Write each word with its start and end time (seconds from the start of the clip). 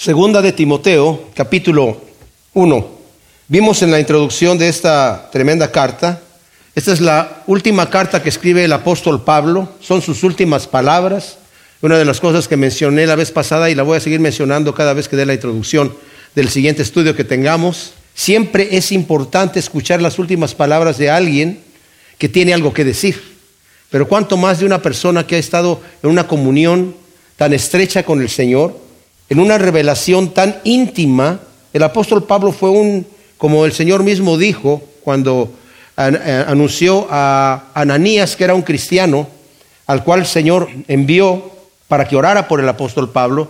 Segunda 0.00 0.40
de 0.40 0.52
Timoteo, 0.52 1.26
capítulo 1.34 2.00
1. 2.54 2.90
Vimos 3.48 3.82
en 3.82 3.90
la 3.90 4.00
introducción 4.00 4.56
de 4.56 4.66
esta 4.66 5.28
tremenda 5.30 5.70
carta, 5.70 6.22
esta 6.74 6.94
es 6.94 7.02
la 7.02 7.42
última 7.46 7.90
carta 7.90 8.22
que 8.22 8.30
escribe 8.30 8.64
el 8.64 8.72
apóstol 8.72 9.22
Pablo, 9.24 9.68
son 9.78 10.00
sus 10.00 10.22
últimas 10.22 10.66
palabras, 10.66 11.36
una 11.82 11.98
de 11.98 12.06
las 12.06 12.18
cosas 12.18 12.48
que 12.48 12.56
mencioné 12.56 13.06
la 13.06 13.14
vez 13.14 13.30
pasada 13.30 13.68
y 13.68 13.74
la 13.74 13.82
voy 13.82 13.98
a 13.98 14.00
seguir 14.00 14.20
mencionando 14.20 14.74
cada 14.74 14.94
vez 14.94 15.06
que 15.06 15.16
dé 15.16 15.26
la 15.26 15.34
introducción 15.34 15.94
del 16.34 16.48
siguiente 16.48 16.80
estudio 16.80 17.14
que 17.14 17.24
tengamos. 17.24 17.92
Siempre 18.14 18.74
es 18.78 18.92
importante 18.92 19.58
escuchar 19.58 20.00
las 20.00 20.18
últimas 20.18 20.54
palabras 20.54 20.96
de 20.96 21.10
alguien 21.10 21.60
que 22.16 22.30
tiene 22.30 22.54
algo 22.54 22.72
que 22.72 22.86
decir, 22.86 23.22
pero 23.90 24.08
cuánto 24.08 24.38
más 24.38 24.60
de 24.60 24.64
una 24.64 24.80
persona 24.80 25.26
que 25.26 25.34
ha 25.36 25.38
estado 25.38 25.82
en 26.02 26.08
una 26.08 26.26
comunión 26.26 26.94
tan 27.36 27.52
estrecha 27.52 28.02
con 28.02 28.22
el 28.22 28.30
Señor, 28.30 28.88
en 29.30 29.38
una 29.38 29.58
revelación 29.58 30.34
tan 30.34 30.56
íntima, 30.64 31.38
el 31.72 31.84
apóstol 31.84 32.24
Pablo 32.24 32.50
fue 32.50 32.70
un, 32.70 33.06
como 33.38 33.64
el 33.64 33.72
Señor 33.72 34.02
mismo 34.02 34.36
dijo 34.36 34.82
cuando 35.04 35.52
eh, 35.96 36.44
anunció 36.48 37.06
a 37.08 37.66
Ananías, 37.72 38.34
que 38.34 38.42
era 38.42 38.56
un 38.56 38.62
cristiano, 38.62 39.28
al 39.86 40.02
cual 40.02 40.20
el 40.20 40.26
Señor 40.26 40.68
envió 40.88 41.48
para 41.86 42.08
que 42.08 42.16
orara 42.16 42.48
por 42.48 42.58
el 42.58 42.68
apóstol 42.68 43.10
Pablo. 43.10 43.48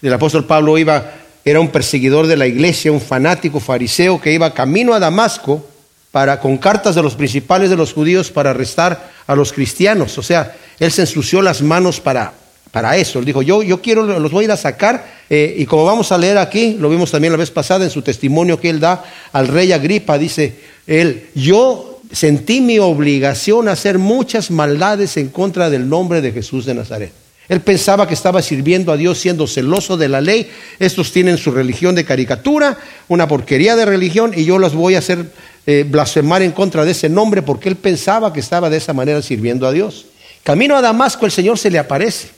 El 0.00 0.14
apóstol 0.14 0.46
Pablo 0.46 0.78
iba, 0.78 1.12
era 1.44 1.60
un 1.60 1.68
perseguidor 1.68 2.26
de 2.26 2.36
la 2.38 2.46
iglesia, 2.46 2.90
un 2.90 3.00
fanático 3.00 3.60
fariseo 3.60 4.18
que 4.18 4.32
iba 4.32 4.54
camino 4.54 4.94
a 4.94 4.98
Damasco 4.98 5.62
para, 6.10 6.40
con 6.40 6.56
cartas 6.56 6.94
de 6.94 7.02
los 7.02 7.14
principales 7.14 7.68
de 7.68 7.76
los 7.76 7.92
judíos 7.92 8.30
para 8.30 8.50
arrestar 8.50 9.10
a 9.26 9.34
los 9.34 9.52
cristianos. 9.52 10.16
O 10.16 10.22
sea, 10.22 10.56
él 10.78 10.90
se 10.90 11.02
ensució 11.02 11.42
las 11.42 11.60
manos 11.60 12.00
para 12.00 12.32
para 12.70 12.96
eso. 12.96 13.18
Él 13.18 13.24
dijo, 13.24 13.42
yo, 13.42 13.62
yo 13.62 13.80
quiero, 13.80 14.04
los 14.18 14.30
voy 14.30 14.44
a 14.44 14.46
ir 14.46 14.52
a 14.52 14.56
sacar. 14.56 15.18
Eh, 15.30 15.56
y 15.58 15.66
como 15.66 15.84
vamos 15.84 16.12
a 16.12 16.18
leer 16.18 16.38
aquí, 16.38 16.76
lo 16.78 16.88
vimos 16.88 17.10
también 17.10 17.32
la 17.32 17.38
vez 17.38 17.50
pasada 17.50 17.84
en 17.84 17.90
su 17.90 18.02
testimonio 18.02 18.60
que 18.60 18.70
él 18.70 18.80
da 18.80 19.04
al 19.32 19.48
rey 19.48 19.72
Agripa, 19.72 20.18
dice 20.18 20.56
él, 20.86 21.26
yo 21.34 22.00
sentí 22.12 22.60
mi 22.60 22.78
obligación 22.78 23.68
a 23.68 23.72
hacer 23.72 23.98
muchas 23.98 24.50
maldades 24.50 25.16
en 25.16 25.28
contra 25.28 25.68
del 25.68 25.88
nombre 25.88 26.20
de 26.20 26.32
Jesús 26.32 26.64
de 26.64 26.74
Nazaret. 26.74 27.12
Él 27.48 27.60
pensaba 27.60 28.06
que 28.06 28.14
estaba 28.14 28.42
sirviendo 28.42 28.92
a 28.92 28.96
Dios 28.96 29.18
siendo 29.18 29.46
celoso 29.46 29.96
de 29.96 30.08
la 30.08 30.20
ley. 30.20 30.50
Estos 30.78 31.12
tienen 31.12 31.38
su 31.38 31.50
religión 31.50 31.94
de 31.94 32.04
caricatura, 32.04 32.76
una 33.08 33.26
porquería 33.26 33.74
de 33.74 33.86
religión, 33.86 34.32
y 34.36 34.44
yo 34.44 34.58
los 34.58 34.74
voy 34.74 34.96
a 34.96 34.98
hacer 34.98 35.32
eh, 35.66 35.86
blasfemar 35.88 36.42
en 36.42 36.52
contra 36.52 36.84
de 36.84 36.90
ese 36.90 37.08
nombre 37.08 37.40
porque 37.42 37.70
él 37.70 37.76
pensaba 37.76 38.32
que 38.32 38.40
estaba 38.40 38.68
de 38.68 38.76
esa 38.76 38.92
manera 38.92 39.22
sirviendo 39.22 39.66
a 39.66 39.72
Dios. 39.72 40.06
Camino 40.42 40.76
a 40.76 40.82
Damasco 40.82 41.26
el 41.26 41.32
Señor 41.32 41.58
se 41.58 41.70
le 41.70 41.78
aparece 41.78 42.37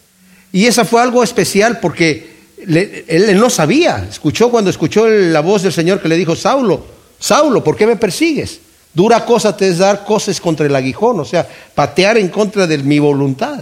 y 0.52 0.66
esa 0.66 0.84
fue 0.84 1.00
algo 1.00 1.22
especial 1.22 1.78
porque 1.80 2.30
él, 2.66 3.38
no 3.38 3.50
sabía. 3.50 4.06
Escuchó 4.08 4.50
cuando 4.50 4.70
escuchó 4.70 5.08
la 5.08 5.40
voz 5.40 5.62
del 5.62 5.72
Señor 5.72 6.00
que 6.00 6.08
le 6.08 6.16
dijo, 6.16 6.34
Saulo, 6.36 6.84
Saulo, 7.18 7.62
¿por 7.62 7.76
qué 7.76 7.86
me 7.86 7.96
persigues? 7.96 8.60
Dura 8.92 9.24
cosa 9.24 9.56
te 9.56 9.68
es 9.68 9.78
dar 9.78 10.04
cosas 10.04 10.40
contra 10.40 10.66
el 10.66 10.74
aguijón, 10.74 11.20
o 11.20 11.24
sea, 11.24 11.48
patear 11.74 12.18
en 12.18 12.28
contra 12.28 12.66
de 12.66 12.78
mi 12.78 12.98
voluntad. 12.98 13.60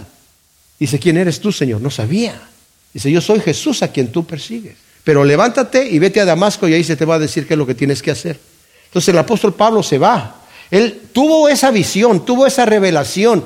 Dice, 0.79 0.97
¿quién 0.97 1.17
eres 1.17 1.39
tú, 1.39 1.51
Señor? 1.51 1.81
No 1.81 1.91
sabía. 1.91 2.41
Dice, 2.93 3.11
yo 3.11 3.21
soy 3.21 3.39
Jesús 3.39 3.83
a 3.83 3.89
quien 3.89 4.11
tú 4.11 4.25
persigues. 4.25 4.75
Pero 5.03 5.23
levántate 5.23 5.87
y 5.87 5.99
vete 5.99 6.19
a 6.19 6.25
Damasco 6.25 6.67
y 6.67 6.73
ahí 6.73 6.83
se 6.83 6.95
te 6.95 7.05
va 7.05 7.15
a 7.15 7.19
decir 7.19 7.47
qué 7.47 7.53
es 7.53 7.57
lo 7.57 7.67
que 7.67 7.75
tienes 7.75 8.01
que 8.01 8.11
hacer. 8.11 8.39
Entonces 8.85 9.09
el 9.09 9.17
apóstol 9.19 9.53
Pablo 9.53 9.83
se 9.83 9.97
va. 9.97 10.41
Él 10.71 11.01
tuvo 11.13 11.47
esa 11.49 11.71
visión, 11.71 12.25
tuvo 12.25 12.45
esa 12.47 12.65
revelación 12.65 13.43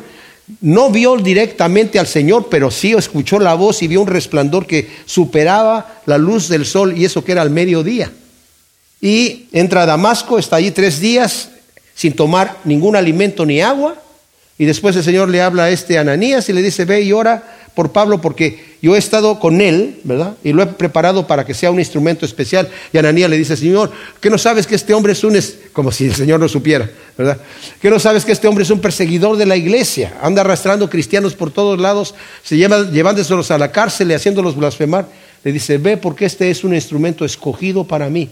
no 0.61 0.89
vio 0.89 1.15
directamente 1.17 1.99
al 1.99 2.07
Señor, 2.07 2.47
pero 2.49 2.69
sí 2.69 2.91
escuchó 2.93 3.39
la 3.39 3.53
voz 3.53 3.81
y 3.81 3.87
vio 3.87 4.01
un 4.01 4.07
resplandor 4.07 4.67
que 4.67 4.89
superaba 5.05 6.01
la 6.05 6.17
luz 6.17 6.49
del 6.49 6.65
sol 6.65 6.97
y 6.97 7.05
eso 7.05 7.23
que 7.23 7.31
era 7.31 7.41
al 7.41 7.49
mediodía. 7.49 8.11
Y 8.99 9.47
entra 9.51 9.83
a 9.83 9.85
Damasco, 9.85 10.39
está 10.39 10.57
allí 10.57 10.71
tres 10.71 10.99
días 10.99 11.49
sin 11.95 12.13
tomar 12.13 12.57
ningún 12.63 12.95
alimento 12.95 13.45
ni 13.45 13.61
agua. 13.61 13.95
Y 14.57 14.65
después 14.65 14.95
el 14.95 15.03
Señor 15.03 15.29
le 15.29 15.41
habla 15.41 15.65
a 15.65 15.69
este 15.69 15.97
Ananías 15.97 16.47
y 16.47 16.53
le 16.53 16.61
dice, 16.61 16.85
ve 16.85 17.01
y 17.01 17.11
ora 17.11 17.43
por 17.73 17.91
Pablo 17.91 18.21
porque 18.21 18.77
yo 18.81 18.95
he 18.95 18.99
estado 18.99 19.39
con 19.39 19.61
él, 19.61 19.99
¿verdad? 20.03 20.35
Y 20.43 20.53
lo 20.53 20.61
he 20.61 20.67
preparado 20.67 21.25
para 21.25 21.45
que 21.45 21.53
sea 21.53 21.71
un 21.71 21.79
instrumento 21.79 22.25
especial. 22.25 22.69
Y 22.91 22.97
Ananías 22.97 23.29
le 23.29 23.37
dice, 23.37 23.57
Señor, 23.57 23.91
¿qué 24.21 24.29
no 24.29 24.37
sabes 24.37 24.67
que 24.67 24.75
este 24.75 24.93
hombre 24.93 25.13
es 25.13 25.23
un, 25.23 25.37
como 25.71 25.91
si 25.91 26.05
el 26.05 26.15
Señor 26.15 26.39
no 26.39 26.47
supiera, 26.47 26.89
¿verdad? 27.17 27.37
¿Qué 27.81 27.89
no 27.89 27.99
sabes 27.99 28.25
que 28.25 28.31
este 28.31 28.47
hombre 28.47 28.63
es 28.63 28.69
un 28.69 28.79
perseguidor 28.79 29.37
de 29.37 29.45
la 29.45 29.55
iglesia? 29.55 30.17
Anda 30.21 30.41
arrastrando 30.41 30.89
cristianos 30.89 31.35
por 31.35 31.51
todos 31.51 31.79
lados, 31.79 32.15
se 32.43 32.57
lleva, 32.57 32.89
llevándoselos 32.89 33.51
a 33.51 33.57
la 33.57 33.71
cárcel 33.71 34.11
y 34.11 34.13
haciéndolos 34.13 34.55
blasfemar. 34.55 35.07
Le 35.43 35.51
dice, 35.51 35.77
ve 35.77 35.97
porque 35.97 36.25
este 36.25 36.49
es 36.49 36.63
un 36.63 36.73
instrumento 36.73 37.25
escogido 37.25 37.83
para 37.83 38.09
mí. 38.09 38.29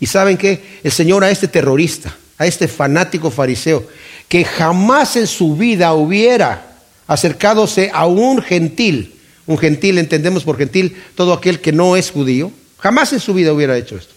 Y 0.00 0.06
saben 0.06 0.36
que 0.36 0.80
el 0.82 0.90
Señor 0.90 1.22
a 1.22 1.30
este 1.30 1.46
terrorista, 1.46 2.16
a 2.38 2.46
este 2.46 2.66
fanático 2.66 3.30
fariseo, 3.30 3.86
que 4.28 4.44
jamás 4.44 5.16
en 5.16 5.26
su 5.26 5.56
vida 5.56 5.92
hubiera 5.92 6.72
acercándose 7.06 7.90
a 7.92 8.06
un 8.06 8.42
gentil. 8.42 9.14
Un 9.46 9.58
gentil, 9.58 9.98
entendemos 9.98 10.44
por 10.44 10.56
gentil 10.56 10.96
todo 11.14 11.32
aquel 11.32 11.60
que 11.60 11.72
no 11.72 11.96
es 11.96 12.10
judío. 12.10 12.50
Jamás 12.78 13.12
en 13.12 13.20
su 13.20 13.34
vida 13.34 13.52
hubiera 13.52 13.76
hecho 13.76 13.96
esto. 13.96 14.11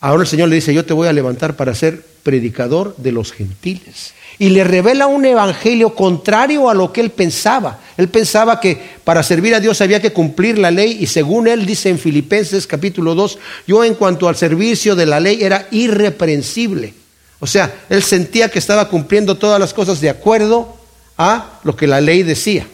Ahora 0.00 0.22
el 0.22 0.28
Señor 0.28 0.48
le 0.48 0.56
dice, 0.56 0.72
yo 0.72 0.84
te 0.84 0.94
voy 0.94 1.08
a 1.08 1.12
levantar 1.12 1.56
para 1.56 1.74
ser 1.74 2.04
predicador 2.22 2.94
de 2.98 3.10
los 3.10 3.32
gentiles. 3.32 4.12
Y 4.38 4.50
le 4.50 4.62
revela 4.62 5.08
un 5.08 5.24
evangelio 5.24 5.94
contrario 5.96 6.70
a 6.70 6.74
lo 6.74 6.92
que 6.92 7.00
él 7.00 7.10
pensaba. 7.10 7.80
Él 7.96 8.08
pensaba 8.08 8.60
que 8.60 8.80
para 9.02 9.24
servir 9.24 9.56
a 9.56 9.60
Dios 9.60 9.80
había 9.80 10.00
que 10.00 10.12
cumplir 10.12 10.58
la 10.58 10.70
ley 10.70 10.98
y 11.00 11.08
según 11.08 11.48
él 11.48 11.66
dice 11.66 11.88
en 11.88 11.98
Filipenses 11.98 12.68
capítulo 12.68 13.16
2, 13.16 13.38
yo 13.66 13.82
en 13.82 13.94
cuanto 13.94 14.28
al 14.28 14.36
servicio 14.36 14.94
de 14.94 15.06
la 15.06 15.18
ley 15.18 15.42
era 15.42 15.66
irreprensible. 15.72 16.94
O 17.40 17.48
sea, 17.48 17.74
él 17.88 18.04
sentía 18.04 18.48
que 18.48 18.60
estaba 18.60 18.88
cumpliendo 18.88 19.36
todas 19.36 19.58
las 19.58 19.74
cosas 19.74 20.00
de 20.00 20.10
acuerdo 20.10 20.76
a 21.16 21.58
lo 21.64 21.74
que 21.76 21.88
la 21.88 22.00
ley 22.00 22.22
decía, 22.22 22.68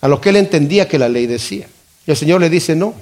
a 0.00 0.08
lo 0.08 0.22
que 0.22 0.30
él 0.30 0.36
entendía 0.36 0.88
que 0.88 0.98
la 0.98 1.10
ley 1.10 1.26
decía. 1.26 1.66
Y 2.06 2.10
el 2.10 2.16
Señor 2.16 2.40
le 2.40 2.48
dice, 2.48 2.74
no, 2.74 2.94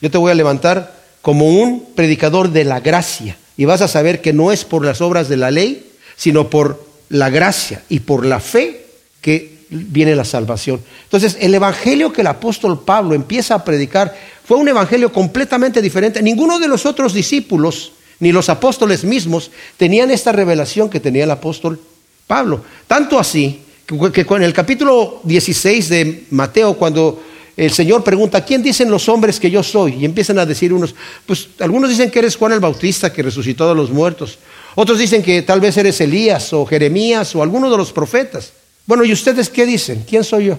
yo 0.00 0.10
te 0.10 0.18
voy 0.18 0.30
a 0.30 0.36
levantar 0.36 1.01
como 1.22 1.48
un 1.48 1.86
predicador 1.94 2.50
de 2.50 2.64
la 2.64 2.80
gracia 2.80 3.36
y 3.56 3.64
vas 3.64 3.80
a 3.80 3.88
saber 3.88 4.20
que 4.20 4.32
no 4.32 4.52
es 4.52 4.64
por 4.64 4.84
las 4.84 5.00
obras 5.00 5.28
de 5.28 5.36
la 5.36 5.50
ley, 5.50 5.92
sino 6.16 6.50
por 6.50 6.84
la 7.08 7.30
gracia 7.30 7.82
y 7.88 8.00
por 8.00 8.26
la 8.26 8.40
fe 8.40 8.86
que 9.20 9.52
viene 9.70 10.16
la 10.16 10.24
salvación. 10.24 10.80
Entonces, 11.04 11.38
el 11.40 11.54
evangelio 11.54 12.12
que 12.12 12.20
el 12.22 12.26
apóstol 12.26 12.82
Pablo 12.84 13.14
empieza 13.14 13.54
a 13.54 13.64
predicar 13.64 14.14
fue 14.44 14.56
un 14.58 14.68
evangelio 14.68 15.12
completamente 15.12 15.80
diferente. 15.80 16.22
Ninguno 16.22 16.58
de 16.58 16.68
los 16.68 16.84
otros 16.84 17.14
discípulos, 17.14 17.92
ni 18.20 18.32
los 18.32 18.48
apóstoles 18.48 19.04
mismos, 19.04 19.50
tenían 19.76 20.10
esta 20.10 20.32
revelación 20.32 20.90
que 20.90 21.00
tenía 21.00 21.24
el 21.24 21.30
apóstol 21.30 21.80
Pablo. 22.26 22.62
Tanto 22.86 23.18
así 23.18 23.60
que 23.86 24.26
en 24.28 24.42
el 24.42 24.52
capítulo 24.52 25.20
16 25.24 25.88
de 25.88 26.24
Mateo, 26.30 26.74
cuando 26.74 27.22
el 27.62 27.72
Señor 27.72 28.02
pregunta, 28.02 28.44
¿quién 28.44 28.62
dicen 28.62 28.90
los 28.90 29.08
hombres 29.08 29.38
que 29.38 29.50
yo 29.50 29.62
soy? 29.62 29.94
Y 30.00 30.04
empiezan 30.04 30.38
a 30.38 30.46
decir 30.46 30.72
unos, 30.72 30.94
pues 31.26 31.48
algunos 31.60 31.90
dicen 31.90 32.10
que 32.10 32.18
eres 32.18 32.36
Juan 32.36 32.52
el 32.52 32.60
Bautista 32.60 33.12
que 33.12 33.22
resucitó 33.22 33.70
a 33.70 33.74
los 33.74 33.90
muertos. 33.90 34.38
Otros 34.74 34.98
dicen 34.98 35.22
que 35.22 35.42
tal 35.42 35.60
vez 35.60 35.76
eres 35.76 36.00
Elías 36.00 36.52
o 36.52 36.64
Jeremías 36.66 37.34
o 37.34 37.42
alguno 37.42 37.70
de 37.70 37.76
los 37.76 37.92
profetas. 37.92 38.52
Bueno, 38.86 39.04
¿y 39.04 39.12
ustedes 39.12 39.48
qué 39.48 39.66
dicen? 39.66 40.04
¿Quién 40.08 40.24
soy 40.24 40.46
yo? 40.46 40.58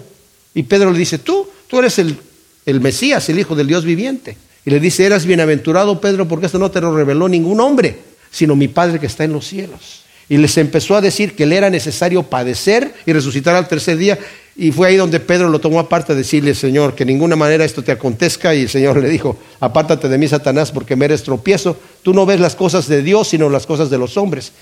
Y 0.54 0.62
Pedro 0.62 0.90
le 0.92 0.98
dice, 0.98 1.18
tú, 1.18 1.48
tú 1.66 1.78
eres 1.78 1.98
el, 1.98 2.16
el 2.64 2.80
Mesías, 2.80 3.28
el 3.28 3.38
Hijo 3.38 3.54
del 3.54 3.66
Dios 3.66 3.84
viviente. 3.84 4.36
Y 4.64 4.70
le 4.70 4.80
dice, 4.80 5.04
eras 5.04 5.26
bienaventurado 5.26 6.00
Pedro 6.00 6.26
porque 6.26 6.46
esto 6.46 6.58
no 6.58 6.70
te 6.70 6.80
lo 6.80 6.96
reveló 6.96 7.28
ningún 7.28 7.60
hombre, 7.60 7.98
sino 8.30 8.56
mi 8.56 8.68
Padre 8.68 8.98
que 8.98 9.06
está 9.06 9.24
en 9.24 9.32
los 9.32 9.46
cielos. 9.46 10.04
Y 10.28 10.38
les 10.38 10.56
empezó 10.56 10.96
a 10.96 11.02
decir 11.02 11.36
que 11.36 11.44
le 11.44 11.56
era 11.56 11.68
necesario 11.68 12.22
padecer 12.22 12.94
y 13.04 13.12
resucitar 13.12 13.54
al 13.56 13.68
tercer 13.68 13.98
día. 13.98 14.18
Y 14.56 14.70
fue 14.70 14.88
ahí 14.88 14.96
donde 14.96 15.18
Pedro 15.18 15.48
lo 15.48 15.58
tomó 15.58 15.80
aparte 15.80 16.12
a 16.12 16.16
decirle, 16.16 16.54
Señor, 16.54 16.94
que 16.94 17.04
de 17.04 17.12
ninguna 17.12 17.34
manera 17.34 17.64
esto 17.64 17.82
te 17.82 17.90
acontezca. 17.90 18.54
Y 18.54 18.62
el 18.62 18.68
Señor 18.68 18.98
le 18.98 19.08
dijo, 19.08 19.36
apártate 19.58 20.08
de 20.08 20.16
mí, 20.16 20.28
Satanás, 20.28 20.70
porque 20.70 20.94
me 20.94 21.06
eres 21.06 21.24
tropiezo. 21.24 21.76
Tú 22.02 22.14
no 22.14 22.24
ves 22.24 22.38
las 22.38 22.54
cosas 22.54 22.86
de 22.86 23.02
Dios, 23.02 23.28
sino 23.28 23.50
las 23.50 23.66
cosas 23.66 23.90
de 23.90 23.98
los 23.98 24.16
hombres. 24.16 24.52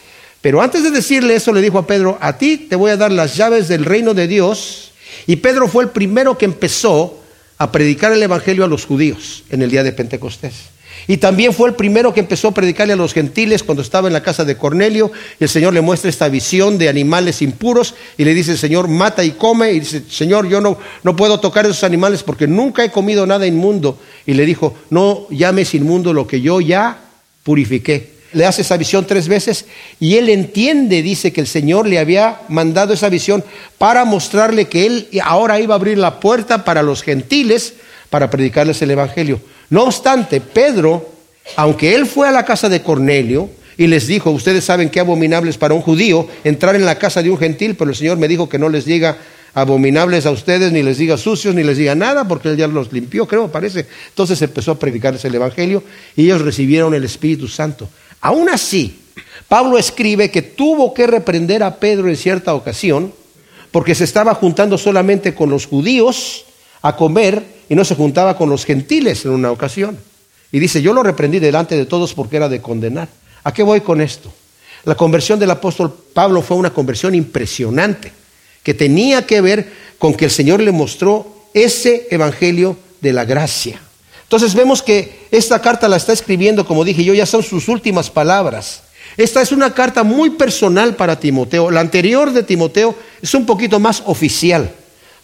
Pero 0.41 0.63
antes 0.63 0.83
de 0.83 0.91
decirle 0.91 1.35
eso, 1.35 1.53
le 1.53 1.61
dijo 1.61 1.79
a 1.79 1.87
Pedro, 1.87 2.17
a 2.21 2.39
ti 2.39 2.57
te 2.57 2.77
voy 2.77 2.91
a 2.91 2.97
dar 2.97 3.13
las 3.13 3.37
llaves 3.37 3.69
del 3.69 3.85
reino 3.85 4.15
de 4.15 4.27
Dios. 4.27 4.93
Y 5.27 5.37
Pedro 5.37 5.69
fue 5.69 5.85
el 5.85 5.91
primero 5.91 6.39
que 6.39 6.47
empezó 6.47 7.19
a 7.59 7.71
predicar 7.71 8.13
el 8.13 8.23
Evangelio 8.23 8.65
a 8.65 8.69
los 8.69 8.87
judíos 8.87 9.45
en 9.51 9.61
el 9.61 9.71
día 9.71 9.83
de 9.83 9.93
Pentecostés. 9.93 10.72
Y 11.07 11.17
también 11.17 11.53
fue 11.53 11.69
el 11.69 11.75
primero 11.75 12.15
que 12.15 12.21
empezó 12.21 12.49
a 12.49 12.55
predicarle 12.55 12.93
a 12.93 12.97
los 12.97 13.13
gentiles 13.13 13.63
cuando 13.63 13.83
estaba 13.83 14.07
en 14.07 14.13
la 14.13 14.23
casa 14.23 14.45
de 14.45 14.57
Cornelio. 14.57 15.11
Y 15.41 15.45
el 15.45 15.51
Señor 15.51 15.75
le 15.75 15.81
muestra 15.81 16.09
esta 16.09 16.29
visión 16.29 16.79
de 16.79 16.89
animales 16.89 17.43
impuros 17.43 17.95
y 18.17 18.25
le 18.25 18.35
dice, 18.35 18.57
Señor, 18.57 18.89
mata 18.89 19.25
y 19.25 19.33
come. 19.33 19.73
Y 19.73 19.81
dice, 19.81 20.03
Señor, 20.09 20.49
yo 20.49 20.61
no, 20.61 20.79
no 21.03 21.17
puedo 21.17 21.41
tocar 21.41 21.67
esos 21.67 21.85
animales 21.85 22.23
porque 22.23 22.47
nunca 22.47 22.85
he 22.85 22.91
comido 22.91 23.27
nada 23.27 23.47
inmundo. 23.47 23.99
Y 24.27 24.35
le 24.35 24.47
dijo, 24.47 24.75
no 24.91 25.27
llames 25.31 25.75
inmundo 25.75 26.13
lo 26.13 26.27
que 26.27 26.41
yo 26.41 26.61
ya 26.61 26.99
purifiqué. 27.43 28.13
Le 28.33 28.47
hace 28.47 28.63
esa 28.63 28.79
visión 28.79 29.07
tres 29.07 29.29
veces 29.29 29.67
y 30.01 30.17
él 30.17 30.31
entiende, 30.31 31.03
dice 31.03 31.35
que 31.35 31.43
el 31.43 31.47
Señor 31.47 31.87
le 31.87 31.99
había 31.99 32.41
mandado 32.49 32.95
esa 32.95 33.11
visión 33.11 33.45
para 33.77 34.07
mostrarle 34.07 34.69
que 34.69 34.87
él 34.87 35.09
ahora 35.23 35.61
iba 35.61 35.75
a 35.75 35.77
abrir 35.77 35.99
la 35.99 36.19
puerta 36.19 36.65
para 36.65 36.83
los 36.83 37.03
gentiles 37.03 37.75
para 38.09 38.31
predicarles 38.31 38.81
el 38.81 38.93
Evangelio 38.93 39.39
No 39.73 39.85
obstante, 39.85 40.43
Pedro, 40.43 41.09
aunque 41.57 41.95
él 41.95 42.05
fue 42.05 42.29
a 42.29 42.31
la 42.31 42.45
casa 42.45 42.69
de 42.69 42.83
Cornelio 42.83 43.49
y 43.79 43.87
les 43.87 44.07
dijo, 44.07 44.31
ustedes 44.31 44.65
saben 44.65 44.91
qué 44.91 45.01
abominable 45.01 45.49
es 45.49 45.57
para 45.57 45.73
un 45.73 45.81
judío 45.81 46.29
entrar 46.45 46.77
en 46.77 46.85
la 46.85 46.99
casa 46.99 47.23
de 47.23 47.31
un 47.31 47.39
gentil, 47.39 47.75
pero 47.75 47.89
el 47.89 47.97
Señor 47.97 48.19
me 48.19 48.29
dijo 48.29 48.51
que 48.51 48.59
no 48.59 48.69
les 48.69 48.85
diga 48.85 49.17
abominables 49.55 50.27
a 50.27 50.31
ustedes, 50.31 50.73
ni 50.73 50.83
les 50.83 50.99
diga 50.99 51.17
sucios, 51.17 51.55
ni 51.55 51.63
les 51.63 51.79
diga 51.79 51.95
nada, 51.95 52.29
porque 52.29 52.51
Él 52.51 52.59
ya 52.59 52.67
los 52.67 52.93
limpió, 52.93 53.27
creo, 53.27 53.51
parece. 53.51 53.87
Entonces 54.11 54.43
empezó 54.43 54.73
a 54.73 54.79
predicarles 54.79 55.25
el 55.25 55.37
Evangelio 55.37 55.83
y 56.17 56.25
ellos 56.25 56.43
recibieron 56.43 56.93
el 56.93 57.05
Espíritu 57.05 57.49
Santo. 57.49 57.89
Aún 58.21 58.51
así, 58.51 59.01
Pablo 59.49 59.79
escribe 59.79 60.31
que 60.31 60.43
tuvo 60.43 60.93
que 60.93 61.07
reprender 61.07 61.63
a 61.63 61.77
Pedro 61.77 62.11
en 62.11 62.19
cierta 62.19 62.53
ocasión, 62.53 63.15
porque 63.71 63.95
se 63.95 64.05
estaba 64.05 64.35
juntando 64.35 64.77
solamente 64.77 65.35
con 65.35 65.49
los 65.49 65.65
judíos 65.65 66.45
a 66.83 66.95
comer 66.95 67.62
y 67.73 67.75
no 67.75 67.87
se 67.87 67.95
juntaba 67.95 68.37
con 68.37 68.51
los 68.51 68.67
gentiles 68.67 69.25
en 69.25 69.31
una 69.31 69.51
ocasión. 69.51 69.97
Y 70.53 70.59
dice, 70.59 70.83
yo 70.83 70.93
lo 70.93 71.03
reprendí 71.03 71.39
delante 71.39 71.75
de 71.75 71.87
todos 71.87 72.13
porque 72.13 72.37
era 72.37 72.51
de 72.51 72.61
condenar. 72.61 73.09
¿A 73.45 73.55
qué 73.55 73.63
voy 73.63 73.81
con 73.81 74.03
esto? 74.03 74.31
La 74.85 74.95
conversión 74.95 75.39
del 75.39 75.53
apóstol 75.53 75.91
Pablo 76.13 76.43
fue 76.43 76.59
una 76.59 76.75
conversión 76.75 77.15
impresionante 77.15 78.13
que 78.63 78.75
tenía 78.75 79.27
que 79.27 79.41
ver 79.41 79.73
con 79.99 80.13
que 80.13 80.27
el 80.27 80.31
Señor 80.31 80.61
le 80.61 80.71
mostró 80.71 81.47
ese 81.55 82.09
evangelio 82.11 82.77
de 83.01 83.15
la 83.15 83.25
gracia. 83.25 83.81
Entonces 84.25 84.55
vemos 84.55 84.83
que 84.83 85.21
esta 85.31 85.63
carta 85.63 85.89
la 85.89 85.97
está 85.97 86.13
escribiendo, 86.13 86.67
como 86.67 86.85
dije 86.85 87.05
yo, 87.05 87.15
ya 87.15 87.25
son 87.25 87.43
sus 87.43 87.69
últimas 87.69 88.11
palabras. 88.11 88.83
Esta 89.17 89.41
es 89.41 89.51
una 89.51 89.73
carta 89.73 90.03
muy 90.03 90.29
personal 90.29 90.95
para 90.95 91.19
Timoteo. 91.19 91.71
La 91.71 91.81
anterior 91.81 92.35
de 92.35 92.43
Timoteo 92.43 92.95
es 93.23 93.33
un 93.33 93.47
poquito 93.47 93.81
más 93.81 94.03
oficial, 94.05 94.75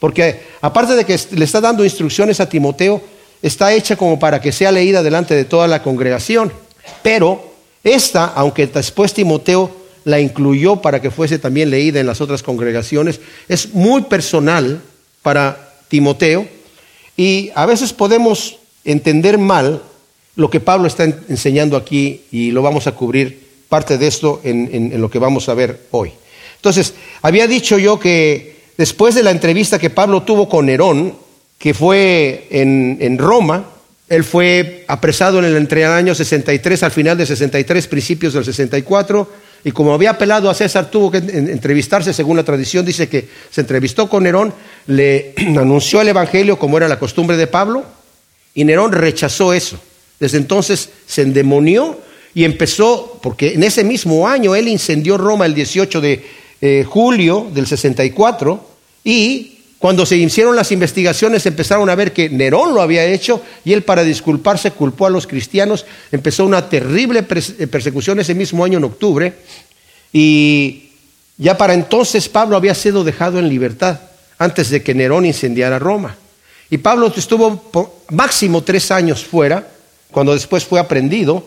porque 0.00 0.42
aparte 0.60 0.94
de 0.94 1.04
que 1.04 1.18
le 1.32 1.44
está 1.44 1.60
dando 1.60 1.84
instrucciones 1.84 2.40
a 2.40 2.48
Timoteo, 2.48 3.00
está 3.42 3.72
hecha 3.72 3.96
como 3.96 4.18
para 4.18 4.40
que 4.40 4.52
sea 4.52 4.72
leída 4.72 5.02
delante 5.02 5.34
de 5.34 5.44
toda 5.44 5.66
la 5.68 5.82
congregación. 5.82 6.52
Pero 7.02 7.52
esta, 7.84 8.26
aunque 8.26 8.66
después 8.66 9.12
Timoteo 9.12 9.70
la 10.04 10.20
incluyó 10.20 10.76
para 10.76 11.02
que 11.02 11.10
fuese 11.10 11.38
también 11.38 11.70
leída 11.70 12.00
en 12.00 12.06
las 12.06 12.20
otras 12.20 12.42
congregaciones. 12.42 13.20
Es 13.48 13.74
muy 13.74 14.02
personal 14.02 14.80
para 15.22 15.74
Timoteo 15.88 16.48
y 17.16 17.50
a 17.54 17.66
veces 17.66 17.92
podemos 17.92 18.58
entender 18.84 19.36
mal 19.36 19.82
lo 20.36 20.48
que 20.48 20.60
Pablo 20.60 20.86
está 20.86 21.04
enseñando 21.04 21.76
aquí 21.76 22.22
y 22.30 22.52
lo 22.52 22.62
vamos 22.62 22.86
a 22.86 22.92
cubrir 22.92 23.48
parte 23.68 23.98
de 23.98 24.06
esto 24.06 24.40
en, 24.44 24.98
lo 24.98 25.10
que 25.10 25.18
vamos 25.18 25.48
a 25.48 25.54
ver 25.54 25.88
hoy. 25.90 26.12
Entonces, 26.56 26.94
había 27.20 27.46
dicho 27.46 27.76
yo 27.76 27.98
que 27.98 28.57
después 28.78 29.14
de 29.14 29.22
la 29.22 29.32
entrevista 29.32 29.78
que 29.78 29.90
Pablo 29.90 30.22
tuvo 30.22 30.48
con 30.48 30.66
Nerón, 30.66 31.14
que 31.58 31.74
fue 31.74 32.46
en, 32.50 33.18
Roma, 33.18 33.66
él 34.08 34.24
fue 34.24 34.84
apresado 34.86 35.40
en 35.40 35.44
el 35.44 35.56
entre 35.56 35.84
año 35.84 36.14
63 36.14 36.84
al 36.84 36.92
final 36.92 37.18
de 37.18 37.26
63, 37.26 37.88
principios 37.88 38.32
del 38.32 38.44
64, 38.44 39.48
y 39.64 39.72
como 39.72 39.92
había 39.92 40.10
apelado 40.10 40.48
a 40.48 40.54
César, 40.54 40.88
tuvo 40.88 41.10
que 41.10 41.18
entrevistarse, 41.18 42.14
según 42.14 42.36
la 42.36 42.44
tradición, 42.44 42.86
dice 42.86 43.08
que 43.08 43.28
se 43.50 43.60
entrevistó 43.60 44.08
con 44.08 44.22
Nerón, 44.22 44.54
le 44.86 45.34
anunció 45.58 46.00
el 46.00 46.08
Evangelio 46.08 46.58
como 46.58 46.78
era 46.78 46.86
la 46.86 47.00
costumbre 47.00 47.36
de 47.36 47.48
Pablo, 47.48 47.84
y 48.54 48.64
Nerón 48.64 48.92
rechazó 48.92 49.52
eso. 49.52 49.78
Desde 50.20 50.38
entonces 50.38 50.90
se 51.06 51.22
endemonió 51.22 51.98
y 52.34 52.44
empezó, 52.44 53.18
porque 53.20 53.54
en 53.54 53.64
ese 53.64 53.82
mismo 53.82 54.28
año 54.28 54.54
él 54.54 54.68
incendió 54.68 55.18
Roma 55.18 55.46
el 55.46 55.54
18 55.54 56.00
de 56.00 56.24
eh, 56.60 56.84
julio 56.86 57.48
del 57.52 57.66
64, 57.66 58.66
y 59.04 59.58
cuando 59.78 60.04
se 60.04 60.16
hicieron 60.16 60.56
las 60.56 60.72
investigaciones 60.72 61.46
empezaron 61.46 61.88
a 61.88 61.94
ver 61.94 62.12
que 62.12 62.28
Nerón 62.28 62.74
lo 62.74 62.82
había 62.82 63.04
hecho 63.04 63.42
y 63.64 63.72
él 63.72 63.84
para 63.84 64.02
disculparse 64.02 64.72
culpó 64.72 65.06
a 65.06 65.10
los 65.10 65.28
cristianos. 65.28 65.86
Empezó 66.10 66.44
una 66.44 66.68
terrible 66.68 67.20
eh, 67.20 67.66
persecución 67.68 68.18
ese 68.18 68.34
mismo 68.34 68.64
año 68.64 68.78
en 68.78 68.84
octubre 68.84 69.34
y 70.12 70.90
ya 71.36 71.56
para 71.56 71.74
entonces 71.74 72.28
Pablo 72.28 72.56
había 72.56 72.74
sido 72.74 73.04
dejado 73.04 73.38
en 73.38 73.48
libertad 73.48 74.00
antes 74.36 74.70
de 74.70 74.82
que 74.82 74.94
Nerón 74.94 75.24
incendiara 75.24 75.78
Roma. 75.78 76.16
Y 76.70 76.78
Pablo 76.78 77.12
estuvo 77.16 77.70
máximo 78.10 78.62
tres 78.62 78.90
años 78.90 79.24
fuera, 79.24 79.68
cuando 80.10 80.34
después 80.34 80.64
fue 80.64 80.80
aprendido, 80.80 81.44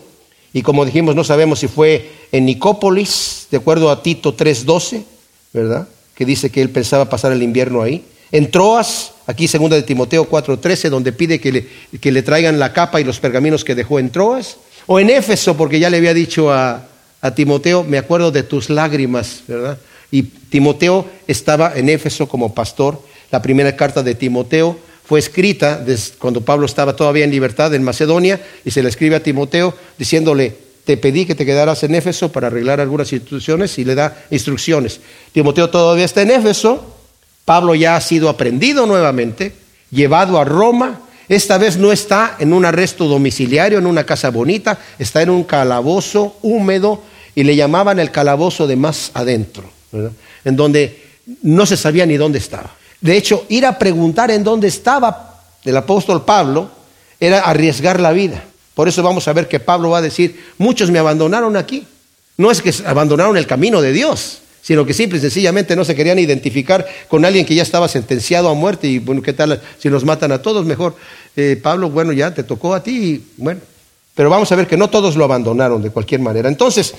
y 0.52 0.62
como 0.62 0.84
dijimos, 0.84 1.14
no 1.14 1.24
sabemos 1.24 1.60
si 1.60 1.68
fue 1.68 2.10
en 2.32 2.44
Nicópolis, 2.44 3.48
de 3.50 3.58
acuerdo 3.58 3.90
a 3.90 4.02
Tito 4.02 4.36
3.12, 4.36 5.02
¿verdad? 5.52 5.88
Que 6.14 6.24
dice 6.24 6.50
que 6.50 6.62
él 6.62 6.70
pensaba 6.70 7.08
pasar 7.08 7.32
el 7.32 7.42
invierno 7.42 7.82
ahí 7.82 8.04
en 8.32 8.50
Troas, 8.50 9.12
aquí 9.26 9.46
segunda 9.46 9.76
de 9.76 9.82
Timoteo 9.82 10.28
4:13, 10.28 10.88
donde 10.88 11.12
pide 11.12 11.38
que 11.38 11.52
le, 11.52 11.66
que 12.00 12.10
le, 12.10 12.22
traigan 12.22 12.58
la 12.58 12.72
capa 12.72 13.00
y 13.00 13.04
los 13.04 13.20
pergaminos 13.20 13.62
que 13.62 13.74
dejó 13.74 13.98
en 13.98 14.10
Troas, 14.10 14.56
o 14.86 14.98
en 14.98 15.10
Éfeso, 15.10 15.56
porque 15.56 15.78
ya 15.78 15.90
le 15.90 15.98
había 15.98 16.14
dicho 16.14 16.50
a, 16.50 16.82
a 17.20 17.34
Timoteo, 17.34 17.84
me 17.84 17.98
acuerdo 17.98 18.32
de 18.32 18.42
tus 18.42 18.70
lágrimas, 18.70 19.42
¿verdad? 19.46 19.78
Y 20.10 20.22
Timoteo 20.22 21.06
estaba 21.26 21.74
en 21.76 21.88
Éfeso 21.88 22.26
como 22.26 22.54
pastor. 22.54 23.00
La 23.30 23.40
primera 23.40 23.76
carta 23.76 24.02
de 24.02 24.14
Timoteo 24.14 24.78
fue 25.04 25.18
escrita 25.18 25.84
cuando 26.18 26.40
Pablo 26.40 26.66
estaba 26.66 26.96
todavía 26.96 27.24
en 27.24 27.30
libertad 27.30 27.74
en 27.74 27.82
Macedonia 27.82 28.40
y 28.64 28.70
se 28.70 28.82
le 28.82 28.88
escribe 28.88 29.16
a 29.16 29.22
Timoteo 29.22 29.74
diciéndole, 29.98 30.56
te 30.84 30.96
pedí 30.96 31.26
que 31.26 31.34
te 31.34 31.46
quedaras 31.46 31.82
en 31.84 31.94
Éfeso 31.94 32.32
para 32.32 32.48
arreglar 32.48 32.80
algunas 32.80 33.12
instituciones 33.12 33.78
y 33.78 33.84
le 33.84 33.94
da 33.94 34.24
instrucciones. 34.30 35.00
Timoteo 35.32 35.70
todavía 35.70 36.04
está 36.04 36.22
en 36.22 36.30
Éfeso 36.30 36.92
Pablo 37.44 37.74
ya 37.74 37.96
ha 37.96 38.00
sido 38.00 38.28
aprendido 38.28 38.86
nuevamente, 38.86 39.52
llevado 39.90 40.38
a 40.38 40.44
Roma. 40.44 41.00
Esta 41.28 41.58
vez 41.58 41.76
no 41.76 41.92
está 41.92 42.36
en 42.38 42.52
un 42.52 42.64
arresto 42.64 43.06
domiciliario, 43.06 43.78
en 43.78 43.86
una 43.86 44.04
casa 44.04 44.30
bonita, 44.30 44.78
está 44.98 45.22
en 45.22 45.30
un 45.30 45.44
calabozo 45.44 46.36
húmedo 46.42 47.02
y 47.34 47.44
le 47.44 47.56
llamaban 47.56 47.98
el 47.98 48.10
calabozo 48.10 48.66
de 48.66 48.76
más 48.76 49.10
adentro, 49.14 49.64
en 50.44 50.56
donde 50.56 51.02
no 51.42 51.66
se 51.66 51.76
sabía 51.76 52.06
ni 52.06 52.16
dónde 52.16 52.38
estaba. 52.38 52.74
De 53.02 53.16
hecho, 53.16 53.44
ir 53.48 53.66
a 53.66 53.78
preguntar 53.78 54.30
en 54.30 54.44
dónde 54.44 54.68
estaba 54.68 55.42
el 55.64 55.76
apóstol 55.76 56.24
Pablo 56.24 56.70
era 57.20 57.40
arriesgar 57.40 58.00
la 58.00 58.12
vida. 58.12 58.42
Por 58.74 58.88
eso 58.88 59.02
vamos 59.02 59.28
a 59.28 59.32
ver 59.32 59.48
que 59.48 59.60
Pablo 59.60 59.90
va 59.90 59.98
a 59.98 60.02
decir, 60.02 60.40
muchos 60.56 60.90
me 60.90 60.98
abandonaron 60.98 61.56
aquí. 61.56 61.86
No 62.36 62.50
es 62.50 62.62
que 62.62 62.72
abandonaron 62.86 63.36
el 63.36 63.46
camino 63.46 63.82
de 63.82 63.92
Dios, 63.92 64.38
sino 64.62 64.86
que 64.86 64.94
simple 64.94 65.18
y 65.18 65.20
sencillamente 65.20 65.76
no 65.76 65.84
se 65.84 65.94
querían 65.94 66.18
identificar 66.18 66.86
con 67.08 67.24
alguien 67.24 67.44
que 67.44 67.54
ya 67.54 67.62
estaba 67.62 67.88
sentenciado 67.88 68.48
a 68.48 68.54
muerte 68.54 68.86
y 68.86 69.00
bueno, 69.00 69.20
¿qué 69.20 69.32
tal 69.32 69.60
si 69.78 69.90
nos 69.90 70.04
matan 70.04 70.32
a 70.32 70.40
todos? 70.40 70.64
Mejor, 70.64 70.96
eh, 71.36 71.60
Pablo, 71.60 71.90
bueno, 71.90 72.12
ya 72.12 72.32
te 72.32 72.44
tocó 72.44 72.72
a 72.72 72.82
ti 72.82 72.92
y 72.92 73.24
bueno, 73.36 73.60
pero 74.14 74.30
vamos 74.30 74.50
a 74.50 74.56
ver 74.56 74.66
que 74.66 74.76
no 74.76 74.88
todos 74.88 75.16
lo 75.16 75.24
abandonaron 75.24 75.82
de 75.82 75.90
cualquier 75.90 76.20
manera. 76.20 76.48
Entonces, 76.48 76.94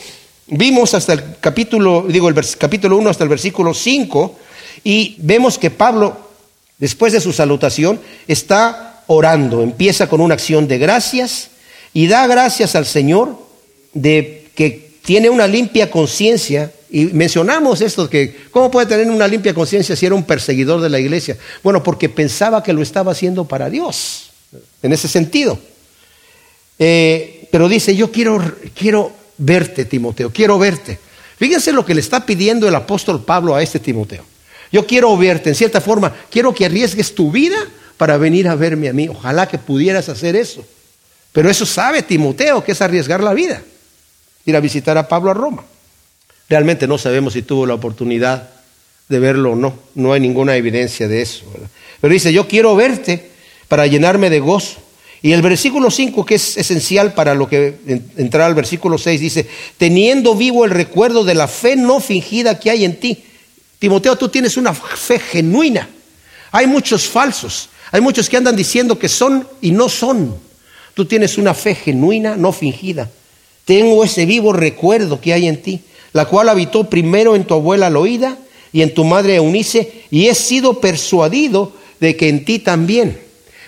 vimos 0.47 0.93
hasta 0.93 1.13
el 1.13 1.23
capítulo, 1.39 2.05
digo, 2.07 2.29
el 2.29 2.35
capítulo 2.57 2.97
1 2.97 3.09
hasta 3.09 3.23
el 3.23 3.29
versículo 3.29 3.73
5 3.73 4.37
y 4.83 5.15
vemos 5.19 5.57
que 5.57 5.71
Pablo, 5.71 6.17
después 6.77 7.13
de 7.13 7.21
su 7.21 7.33
salutación, 7.33 7.99
está 8.27 9.03
orando, 9.07 9.61
empieza 9.61 10.07
con 10.07 10.21
una 10.21 10.33
acción 10.33 10.67
de 10.67 10.77
gracias 10.77 11.49
y 11.93 12.07
da 12.07 12.27
gracias 12.27 12.75
al 12.75 12.85
Señor 12.85 13.37
de 13.93 14.49
que 14.55 14.91
tiene 15.03 15.29
una 15.29 15.47
limpia 15.47 15.91
conciencia 15.91 16.71
y 16.89 17.05
mencionamos 17.05 17.81
esto, 17.81 18.07
que 18.07 18.35
¿cómo 18.51 18.69
puede 18.69 18.85
tener 18.85 19.09
una 19.09 19.27
limpia 19.27 19.53
conciencia 19.53 19.95
si 19.95 20.05
era 20.05 20.13
un 20.13 20.23
perseguidor 20.23 20.79
de 20.79 20.89
la 20.89 20.99
iglesia? 20.99 21.37
Bueno, 21.63 21.81
porque 21.81 22.07
pensaba 22.07 22.61
que 22.61 22.71
lo 22.71 22.83
estaba 22.83 23.13
haciendo 23.13 23.45
para 23.45 23.69
Dios, 23.69 24.29
en 24.83 24.93
ese 24.93 25.07
sentido. 25.07 25.57
Eh, 26.77 27.47
pero 27.51 27.67
dice, 27.67 27.95
yo 27.95 28.11
quiero, 28.11 28.39
quiero 28.75 29.11
verte, 29.39 29.85
Timoteo, 29.85 30.31
quiero 30.31 30.59
verte. 30.59 30.99
Fíjense 31.37 31.71
lo 31.71 31.83
que 31.83 31.95
le 31.95 32.01
está 32.01 32.27
pidiendo 32.27 32.67
el 32.67 32.75
apóstol 32.75 33.23
Pablo 33.23 33.55
a 33.55 33.63
este 33.63 33.79
Timoteo. 33.79 34.23
Yo 34.73 34.87
quiero 34.87 35.15
verte, 35.15 35.49
en 35.49 35.55
cierta 35.55 35.79
forma, 35.79 36.11
quiero 36.31 36.51
que 36.51 36.65
arriesgues 36.65 37.13
tu 37.13 37.31
vida 37.31 37.57
para 37.95 38.17
venir 38.17 38.47
a 38.47 38.55
verme 38.55 38.89
a 38.89 38.93
mí. 38.93 39.07
Ojalá 39.07 39.47
que 39.47 39.59
pudieras 39.59 40.09
hacer 40.09 40.35
eso. 40.35 40.65
Pero 41.31 41.47
eso 41.47 41.63
sabe 41.63 42.01
Timoteo, 42.01 42.63
que 42.63 42.71
es 42.71 42.81
arriesgar 42.81 43.21
la 43.21 43.35
vida. 43.35 43.61
Ir 44.45 44.55
a 44.55 44.59
visitar 44.59 44.97
a 44.97 45.07
Pablo 45.07 45.29
a 45.29 45.35
Roma. 45.35 45.63
Realmente 46.49 46.87
no 46.87 46.97
sabemos 46.97 47.33
si 47.33 47.43
tuvo 47.43 47.67
la 47.67 47.75
oportunidad 47.75 48.49
de 49.09 49.19
verlo 49.19 49.51
o 49.51 49.55
no. 49.55 49.75
No 49.93 50.11
hay 50.11 50.19
ninguna 50.19 50.55
evidencia 50.55 51.07
de 51.07 51.21
eso. 51.21 51.45
Pero 52.01 52.11
dice, 52.11 52.33
yo 52.33 52.47
quiero 52.47 52.75
verte 52.75 53.29
para 53.67 53.85
llenarme 53.85 54.31
de 54.31 54.39
gozo. 54.39 54.79
Y 55.21 55.33
el 55.33 55.43
versículo 55.43 55.91
5, 55.91 56.25
que 56.25 56.35
es 56.35 56.57
esencial 56.57 57.13
para 57.13 57.35
lo 57.35 57.47
que 57.47 57.75
entrar 58.17 58.47
al 58.47 58.55
versículo 58.55 58.97
6, 58.97 59.21
dice, 59.21 59.47
teniendo 59.77 60.33
vivo 60.33 60.65
el 60.65 60.71
recuerdo 60.71 61.23
de 61.23 61.35
la 61.35 61.47
fe 61.47 61.75
no 61.75 61.99
fingida 61.99 62.59
que 62.59 62.71
hay 62.71 62.85
en 62.85 62.99
ti. 62.99 63.23
Timoteo, 63.83 64.15
tú 64.15 64.29
tienes 64.29 64.55
una 64.55 64.73
fe 64.73 65.19
genuina. 65.19 65.89
Hay 66.53 66.67
muchos 66.67 67.05
falsos. 67.05 67.67
Hay 67.91 67.99
muchos 67.99 68.29
que 68.29 68.37
andan 68.37 68.55
diciendo 68.55 68.97
que 68.97 69.09
son 69.09 69.45
y 69.59 69.71
no 69.71 69.89
son. 69.89 70.33
Tú 70.93 71.03
tienes 71.03 71.37
una 71.37 71.53
fe 71.53 71.75
genuina, 71.75 72.37
no 72.37 72.53
fingida. 72.53 73.09
Tengo 73.65 74.05
ese 74.05 74.25
vivo 74.25 74.53
recuerdo 74.53 75.19
que 75.19 75.33
hay 75.33 75.49
en 75.49 75.61
ti 75.61 75.81
la 76.13 76.23
cual 76.25 76.47
habitó 76.47 76.85
primero 76.89 77.35
en 77.35 77.43
tu 77.43 77.55
abuela 77.55 77.89
Loida 77.89 78.37
y 78.71 78.83
en 78.83 78.93
tu 78.93 79.03
madre 79.03 79.35
Eunice, 79.35 80.05
y 80.09 80.27
he 80.27 80.33
sido 80.33 80.79
persuadido 80.79 81.73
de 81.99 82.15
que 82.15 82.29
en 82.29 82.45
ti 82.45 82.59
también. 82.59 83.19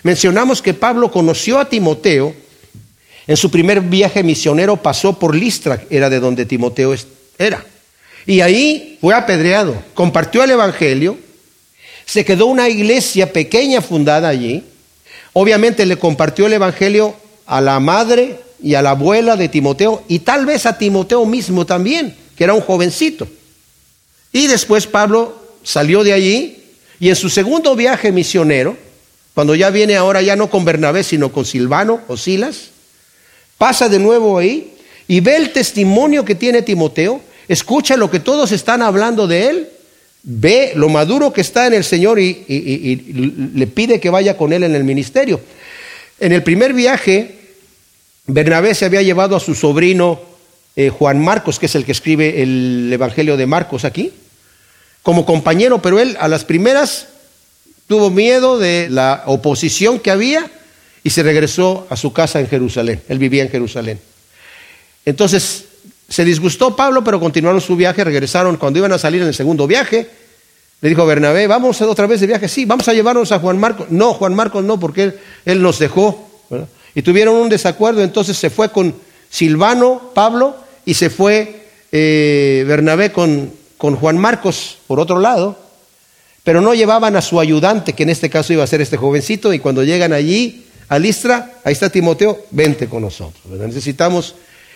mencionamos 0.04 0.62
que 0.62 0.74
Pablo 0.74 1.12
conoció 1.12 1.60
a 1.60 1.68
Timoteo. 1.68 2.34
En 3.28 3.36
su 3.36 3.52
primer 3.52 3.82
viaje 3.82 4.24
misionero 4.24 4.78
pasó 4.78 5.20
por 5.20 5.36
Listra, 5.36 5.84
era 5.90 6.10
de 6.10 6.22
donde 6.22 6.46
Timoteo 6.46 6.96
era. 7.38 7.66
Y 8.26 8.42
ahí 8.42 8.98
fue 9.02 9.14
apedreado, 9.14 9.82
compartió 9.94 10.44
el 10.44 10.52
Evangelio, 10.52 11.18
se 12.06 12.26
quedó 12.26 12.48
una 12.48 12.70
iglesia 12.70 13.34
pequeña 13.34 13.82
fundada 13.82 14.30
allí. 14.30 14.64
Obviamente 15.34 15.86
le 15.86 15.98
compartió 15.98 16.46
el 16.46 16.54
Evangelio 16.54 17.16
a 17.46 17.62
la 17.62 17.80
madre 17.80 18.40
y 18.62 18.76
a 18.76 18.82
la 18.82 18.92
abuela 18.92 19.36
de 19.36 19.50
Timoteo 19.50 20.04
y 20.08 20.20
tal 20.20 20.46
vez 20.46 20.66
a 20.66 20.78
Timoteo 20.78 21.26
mismo 21.26 21.66
también, 21.66 22.16
que 22.36 22.44
era 22.44 22.54
un 22.54 22.62
jovencito. 22.62 23.28
Y 24.32 24.48
después 24.48 24.88
Pablo 24.88 25.36
salió 25.64 26.04
de 26.04 26.14
allí 26.14 26.64
y 27.00 27.10
en 27.10 27.16
su 27.16 27.30
segundo 27.30 27.76
viaje 27.76 28.12
misionero, 28.12 28.78
cuando 29.34 29.54
ya 29.54 29.70
viene 29.70 29.98
ahora 29.98 30.22
ya 30.22 30.36
no 30.36 30.50
con 30.50 30.64
Bernabé, 30.64 31.04
sino 31.04 31.32
con 31.32 31.46
Silvano 31.46 32.02
o 32.08 32.18
Silas, 32.18 32.70
pasa 33.58 33.90
de 33.90 34.00
nuevo 34.00 34.38
ahí 34.38 34.74
y 35.08 35.20
ve 35.20 35.36
el 35.36 35.52
testimonio 35.52 36.24
que 36.26 36.36
tiene 36.36 36.62
Timoteo, 36.62 37.22
escucha 37.48 37.98
lo 37.98 38.10
que 38.10 38.20
todos 38.20 38.52
están 38.52 38.82
hablando 38.82 39.28
de 39.28 39.48
él, 39.48 39.70
ve 40.24 40.74
lo 40.76 40.90
maduro 40.90 41.32
que 41.32 41.42
está 41.42 41.68
en 41.68 41.74
el 41.74 41.84
Señor 41.84 42.20
y, 42.20 43.52
le 43.54 43.68
pide 43.68 44.00
que 44.00 44.10
vaya 44.10 44.38
con 44.38 44.54
él 44.54 44.64
en 44.64 44.76
el 44.76 44.84
ministerio. 44.84 45.40
En 46.20 46.32
el 46.32 46.44
primer 46.44 46.74
viaje, 46.74 47.36
Bernabé 48.26 48.74
se 48.74 48.86
había 48.86 49.02
llevado 49.02 49.36
a 49.36 49.40
su 49.40 49.54
sobrino 49.54 50.20
eh, 50.76 50.90
Juan 50.90 51.24
Marcos, 51.24 51.60
que 51.60 51.68
es 51.68 51.76
el 51.76 51.86
que 51.86 51.92
escribe 51.92 52.42
el 52.42 52.90
Evangelio 52.92 53.38
de 53.38 53.46
Marcos 53.46 53.86
aquí, 53.86 54.12
como 55.04 55.26
compañero, 55.26 55.82
pero 55.82 56.00
él 56.00 56.18
a 56.20 56.28
las 56.28 56.44
primeras 56.44 57.08
tuvo 57.88 58.10
miedo 58.10 58.58
de 58.58 58.88
la 58.90 59.24
oposición 59.28 60.00
que 60.00 60.10
había 60.10 60.50
y 61.04 61.12
se 61.12 61.22
regresó 61.22 61.86
a 61.92 61.96
su 61.96 62.12
casa 62.14 62.40
en 62.40 62.48
Jerusalén. 62.48 63.02
Él 63.08 63.20
vivía 63.20 63.44
en 63.44 63.50
Jerusalén. 63.50 64.00
Entonces 65.06 65.66
se 66.08 66.24
disgustó 66.24 66.76
Pablo, 66.76 67.04
pero 67.04 67.20
continuaron 67.20 67.62
su 67.62 67.76
viaje, 67.76 68.04
regresaron 68.04 68.58
cuando 68.58 68.80
iban 68.80 68.92
a 68.92 68.98
salir 68.98 69.22
en 69.22 69.28
el 69.28 69.34
segundo 69.34 69.68
viaje. 69.68 70.08
Le 70.82 70.90
dijo 70.90 71.06
Bernabé, 71.06 71.48
vamos 71.48 71.82
otra 71.82 72.06
vez 72.06 72.22
de 72.22 72.28
viaje, 72.28 72.48
sí, 72.48 72.66
vamos 72.66 72.88
a 72.88 72.94
llevarnos 72.94 73.32
a 73.32 73.40
Juan 73.40 73.58
Marcos. 73.58 73.88
No, 73.90 74.14
Juan 74.14 74.36
Marcos 74.36 74.64
no, 74.64 74.80
porque 74.80 75.14
él, 75.46 75.62
nos 75.62 75.80
dejó. 75.80 76.30
Y 76.94 77.02
tuvieron 77.02 77.36
un 77.36 77.50
desacuerdo, 77.50 78.04
entonces 78.04 78.38
se 78.38 78.50
fue 78.50 78.72
con 78.72 78.94
Silvano, 79.30 80.12
Pablo, 80.14 80.56
y 80.86 80.94
se 80.94 81.10
fue 81.10 81.68
eh, 81.92 82.64
Bernabé 82.68 83.12
con, 83.12 83.52
con 83.78 83.96
Juan 83.96 84.18
Marcos 84.18 84.78
por 84.88 85.00
otro 85.00 85.20
lado, 85.20 85.58
pero 86.44 86.62
no 86.62 86.74
llevaban 86.76 87.16
a 87.16 87.22
su 87.22 87.40
ayudante, 87.40 87.94
que 87.94 88.04
en 88.04 88.12
este 88.12 88.30
caso 88.30 88.54
iba 88.54 88.64
a 88.64 88.68
ser 88.68 88.82
este 88.82 88.98
jovencito, 88.98 89.54
y 89.54 89.60
cuando 89.60 89.84
llegan 89.84 90.14
allí 90.14 90.68
a 90.88 91.00
Listra, 91.00 91.54
ahí 91.64 91.74
está 91.74 91.90
Timoteo, 91.90 92.46
vente 92.52 92.88
con 92.88 93.02
nosotros. 93.02 93.44
Necesitamos, 93.46 94.36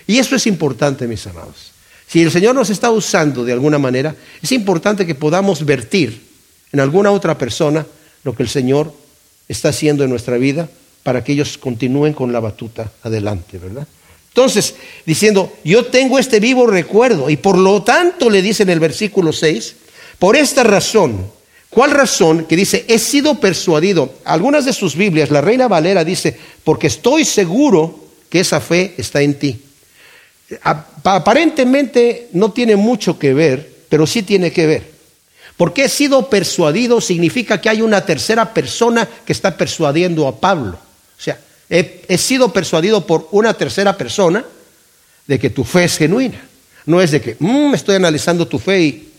y 0.09 0.17
eso 0.17 0.35
es 0.35 0.47
importante, 0.47 1.07
mis 1.07 1.27
amados. 1.27 1.69
Si 2.07 2.23
el 2.23 2.31
Señor 2.31 2.55
nos 2.55 2.71
está 2.71 2.89
usando 2.89 3.45
de 3.45 3.53
alguna 3.53 3.77
manera, 3.77 4.15
es 4.41 4.51
importante 4.51 5.05
que 5.05 5.13
podamos 5.13 5.63
vertir 5.63 6.19
en 6.71 6.79
alguna 6.79 7.11
otra 7.11 7.37
persona 7.37 7.85
lo 8.23 8.35
que 8.35 8.41
el 8.41 8.49
Señor 8.49 8.91
está 9.47 9.69
haciendo 9.69 10.03
en 10.03 10.09
nuestra 10.09 10.37
vida 10.37 10.67
para 11.03 11.23
que 11.23 11.33
ellos 11.33 11.59
continúen 11.59 12.13
con 12.13 12.33
la 12.33 12.39
batuta 12.39 12.91
adelante, 13.03 13.59
¿verdad? 13.59 13.87
Entonces, 14.29 14.73
diciendo, 15.05 15.53
yo 15.63 15.85
tengo 15.85 16.17
este 16.17 16.39
vivo 16.39 16.65
recuerdo 16.65 17.29
y 17.29 17.37
por 17.37 17.59
lo 17.59 17.83
tanto 17.83 18.31
le 18.31 18.41
dice 18.41 18.63
en 18.63 18.71
el 18.71 18.79
versículo 18.79 19.31
6, 19.31 19.75
por 20.17 20.35
esta 20.35 20.63
razón, 20.63 21.23
¿cuál 21.69 21.91
razón? 21.91 22.45
Que 22.45 22.55
dice, 22.55 22.83
he 22.87 22.97
sido 22.97 23.39
persuadido. 23.39 24.15
Algunas 24.25 24.65
de 24.65 24.73
sus 24.73 24.95
Biblias, 24.95 25.29
la 25.29 25.41
Reina 25.41 25.67
Valera 25.67 26.03
dice, 26.03 26.35
porque 26.63 26.87
estoy 26.87 27.25
seguro 27.25 27.99
que 28.27 28.39
esa 28.39 28.59
fe 28.59 28.95
está 28.97 29.21
en 29.21 29.37
ti. 29.37 29.65
Aparentemente 31.03 32.29
no 32.33 32.51
tiene 32.51 32.75
mucho 32.75 33.19
que 33.19 33.33
ver, 33.33 33.69
pero 33.87 34.07
sí 34.07 34.23
tiene 34.23 34.51
que 34.51 34.65
ver. 34.65 34.91
Porque 35.57 35.83
he 35.83 35.89
sido 35.89 36.29
persuadido 36.29 37.01
significa 37.01 37.59
que 37.59 37.69
hay 37.69 37.81
una 37.81 38.05
tercera 38.05 38.53
persona 38.53 39.07
que 39.25 39.33
está 39.33 39.57
persuadiendo 39.57 40.27
a 40.27 40.39
Pablo. 40.39 40.79
O 41.17 41.21
sea, 41.21 41.37
he, 41.69 42.17
sido 42.17 42.53
persuadido 42.53 43.05
por 43.05 43.27
una 43.31 43.53
tercera 43.53 43.97
persona 43.97 44.45
de 45.27 45.37
que 45.37 45.49
tu 45.49 45.63
fe 45.63 45.83
es 45.83 45.97
genuina. 45.97 46.41
No 46.85 47.01
es 47.01 47.11
de 47.11 47.21
que, 47.21 47.35
mmm, 47.39 47.73
estoy 47.73 47.95
analizando 47.95 48.47
tu 48.47 48.57
fe 48.57 48.81
y 48.81 49.09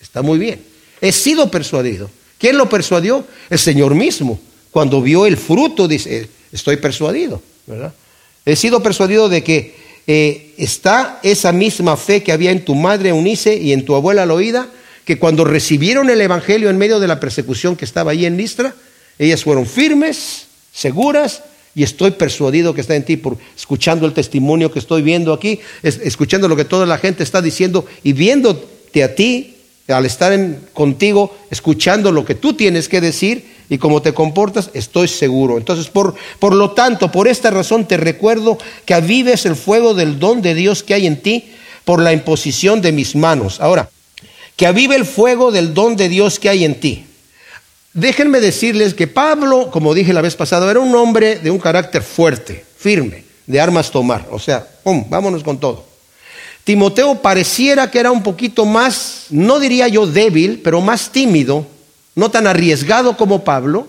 está 0.00 0.22
muy 0.22 0.38
bien. 0.38 0.64
He 1.00 1.12
sido 1.12 1.50
persuadido. 1.50 2.10
¿Quién 2.38 2.56
lo 2.56 2.68
persuadió? 2.68 3.26
El 3.50 3.58
Señor 3.58 3.94
mismo. 3.94 4.40
Cuando 4.70 5.02
vio 5.02 5.26
el 5.26 5.36
fruto, 5.36 5.86
dice, 5.86 6.28
estoy 6.50 6.78
persuadido. 6.78 7.42
He 8.46 8.56
sido 8.56 8.82
persuadido 8.82 9.28
de 9.28 9.44
que 9.44 9.76
eh, 10.06 10.54
está 10.58 11.20
esa 11.22 11.52
misma 11.52 11.96
fe 11.96 12.22
que 12.22 12.32
había 12.32 12.50
en 12.50 12.64
tu 12.64 12.74
madre 12.74 13.10
Eunice 13.10 13.56
y 13.56 13.72
en 13.72 13.84
tu 13.84 13.94
abuela 13.94 14.26
Loida, 14.26 14.68
que 15.04 15.18
cuando 15.18 15.44
recibieron 15.44 16.10
el 16.10 16.20
Evangelio 16.20 16.70
en 16.70 16.78
medio 16.78 17.00
de 17.00 17.08
la 17.08 17.20
persecución 17.20 17.76
que 17.76 17.84
estaba 17.84 18.12
ahí 18.12 18.26
en 18.26 18.36
Listra, 18.36 18.74
ellas 19.18 19.44
fueron 19.44 19.66
firmes, 19.66 20.46
seguras, 20.72 21.42
y 21.74 21.82
estoy 21.82 22.10
persuadido 22.12 22.74
que 22.74 22.82
está 22.82 22.94
en 22.94 23.04
ti 23.04 23.16
por 23.16 23.38
escuchando 23.56 24.06
el 24.06 24.12
testimonio 24.12 24.70
que 24.70 24.78
estoy 24.78 25.02
viendo 25.02 25.32
aquí, 25.32 25.60
escuchando 25.82 26.48
lo 26.48 26.56
que 26.56 26.64
toda 26.64 26.84
la 26.84 26.98
gente 26.98 27.22
está 27.22 27.40
diciendo 27.40 27.86
y 28.02 28.12
viéndote 28.12 29.02
a 29.02 29.14
ti, 29.14 29.56
al 29.88 30.06
estar 30.06 30.38
contigo, 30.72 31.36
escuchando 31.50 32.12
lo 32.12 32.24
que 32.24 32.34
tú 32.34 32.54
tienes 32.54 32.88
que 32.88 33.00
decir 33.00 33.44
y 33.72 33.78
cómo 33.78 34.02
te 34.02 34.12
comportas, 34.12 34.68
estoy 34.74 35.08
seguro. 35.08 35.56
Entonces, 35.56 35.88
por, 35.88 36.14
por 36.38 36.54
lo 36.54 36.72
tanto, 36.72 37.10
por 37.10 37.26
esta 37.26 37.50
razón 37.50 37.88
te 37.88 37.96
recuerdo 37.96 38.58
que 38.84 38.92
avives 38.92 39.46
el 39.46 39.56
fuego 39.56 39.94
del 39.94 40.18
don 40.18 40.42
de 40.42 40.54
Dios 40.54 40.82
que 40.82 40.92
hay 40.92 41.06
en 41.06 41.22
ti 41.22 41.46
por 41.86 41.98
la 41.98 42.12
imposición 42.12 42.82
de 42.82 42.92
mis 42.92 43.16
manos. 43.16 43.62
Ahora, 43.62 43.88
que 44.56 44.66
avive 44.66 44.94
el 44.94 45.06
fuego 45.06 45.50
del 45.50 45.72
don 45.72 45.96
de 45.96 46.10
Dios 46.10 46.38
que 46.38 46.50
hay 46.50 46.66
en 46.66 46.80
ti. 46.80 47.06
Déjenme 47.94 48.40
decirles 48.40 48.92
que 48.92 49.06
Pablo, 49.06 49.70
como 49.70 49.94
dije 49.94 50.12
la 50.12 50.20
vez 50.20 50.36
pasada, 50.36 50.70
era 50.70 50.80
un 50.80 50.94
hombre 50.94 51.36
de 51.36 51.50
un 51.50 51.58
carácter 51.58 52.02
fuerte, 52.02 52.66
firme, 52.76 53.24
de 53.46 53.58
armas 53.58 53.90
tomar. 53.90 54.28
O 54.32 54.38
sea, 54.38 54.66
¡pum! 54.82 55.06
vámonos 55.08 55.42
con 55.42 55.58
todo. 55.58 55.86
Timoteo 56.64 57.22
pareciera 57.22 57.90
que 57.90 58.00
era 58.00 58.10
un 58.10 58.22
poquito 58.22 58.66
más, 58.66 59.28
no 59.30 59.58
diría 59.58 59.88
yo 59.88 60.06
débil, 60.06 60.60
pero 60.62 60.82
más 60.82 61.10
tímido 61.10 61.66
no 62.14 62.30
tan 62.30 62.46
arriesgado 62.46 63.16
como 63.16 63.44
Pablo. 63.44 63.86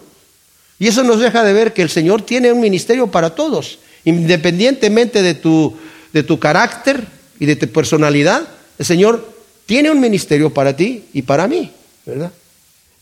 Y 0.80 0.88
eso 0.88 1.04
nos 1.04 1.20
deja 1.20 1.44
de 1.44 1.54
ver 1.54 1.74
que 1.74 1.82
el 1.82 1.90
Señor 1.90 2.24
tiene 2.24 2.52
un 2.52 2.60
ministerio 2.60 3.08
para 3.08 3.32
todos, 3.32 3.80
independientemente 4.06 5.22
de 5.22 5.34
tu, 5.34 5.76
de 6.12 6.24
tu 6.24 6.40
carácter 6.40 7.06
y 7.40 7.46
de 7.46 7.56
tu 7.56 7.68
personalidad. 7.70 8.48
El 8.78 8.86
Señor 8.86 9.34
tiene 9.66 9.92
un 9.92 10.00
ministerio 10.00 10.54
para 10.54 10.76
ti 10.76 11.06
y 11.14 11.22
para 11.22 11.48
mí, 11.48 11.72
¿verdad? 12.06 12.32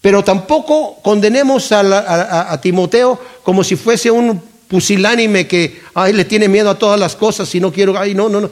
Pero 0.02 0.24
tampoco 0.24 0.98
condenemos 1.02 1.72
a, 1.72 2.60
Timoteo 2.62 3.20
como 3.44 3.64
si 3.64 3.76
fuese 3.76 4.10
un 4.10 4.42
pusilánime 4.68 5.48
que 5.48 5.82
ay, 5.94 6.14
le 6.14 6.26
tiene 6.26 6.48
miedo 6.48 6.70
a 6.70 6.80
todas 6.80 7.00
las 7.00 7.16
cosas 7.16 7.54
y 7.54 7.60
no 7.60 7.72
quiero, 7.72 7.98
ay, 7.98 8.16
no, 8.16 8.28
no, 8.28 8.42
no, 8.42 8.50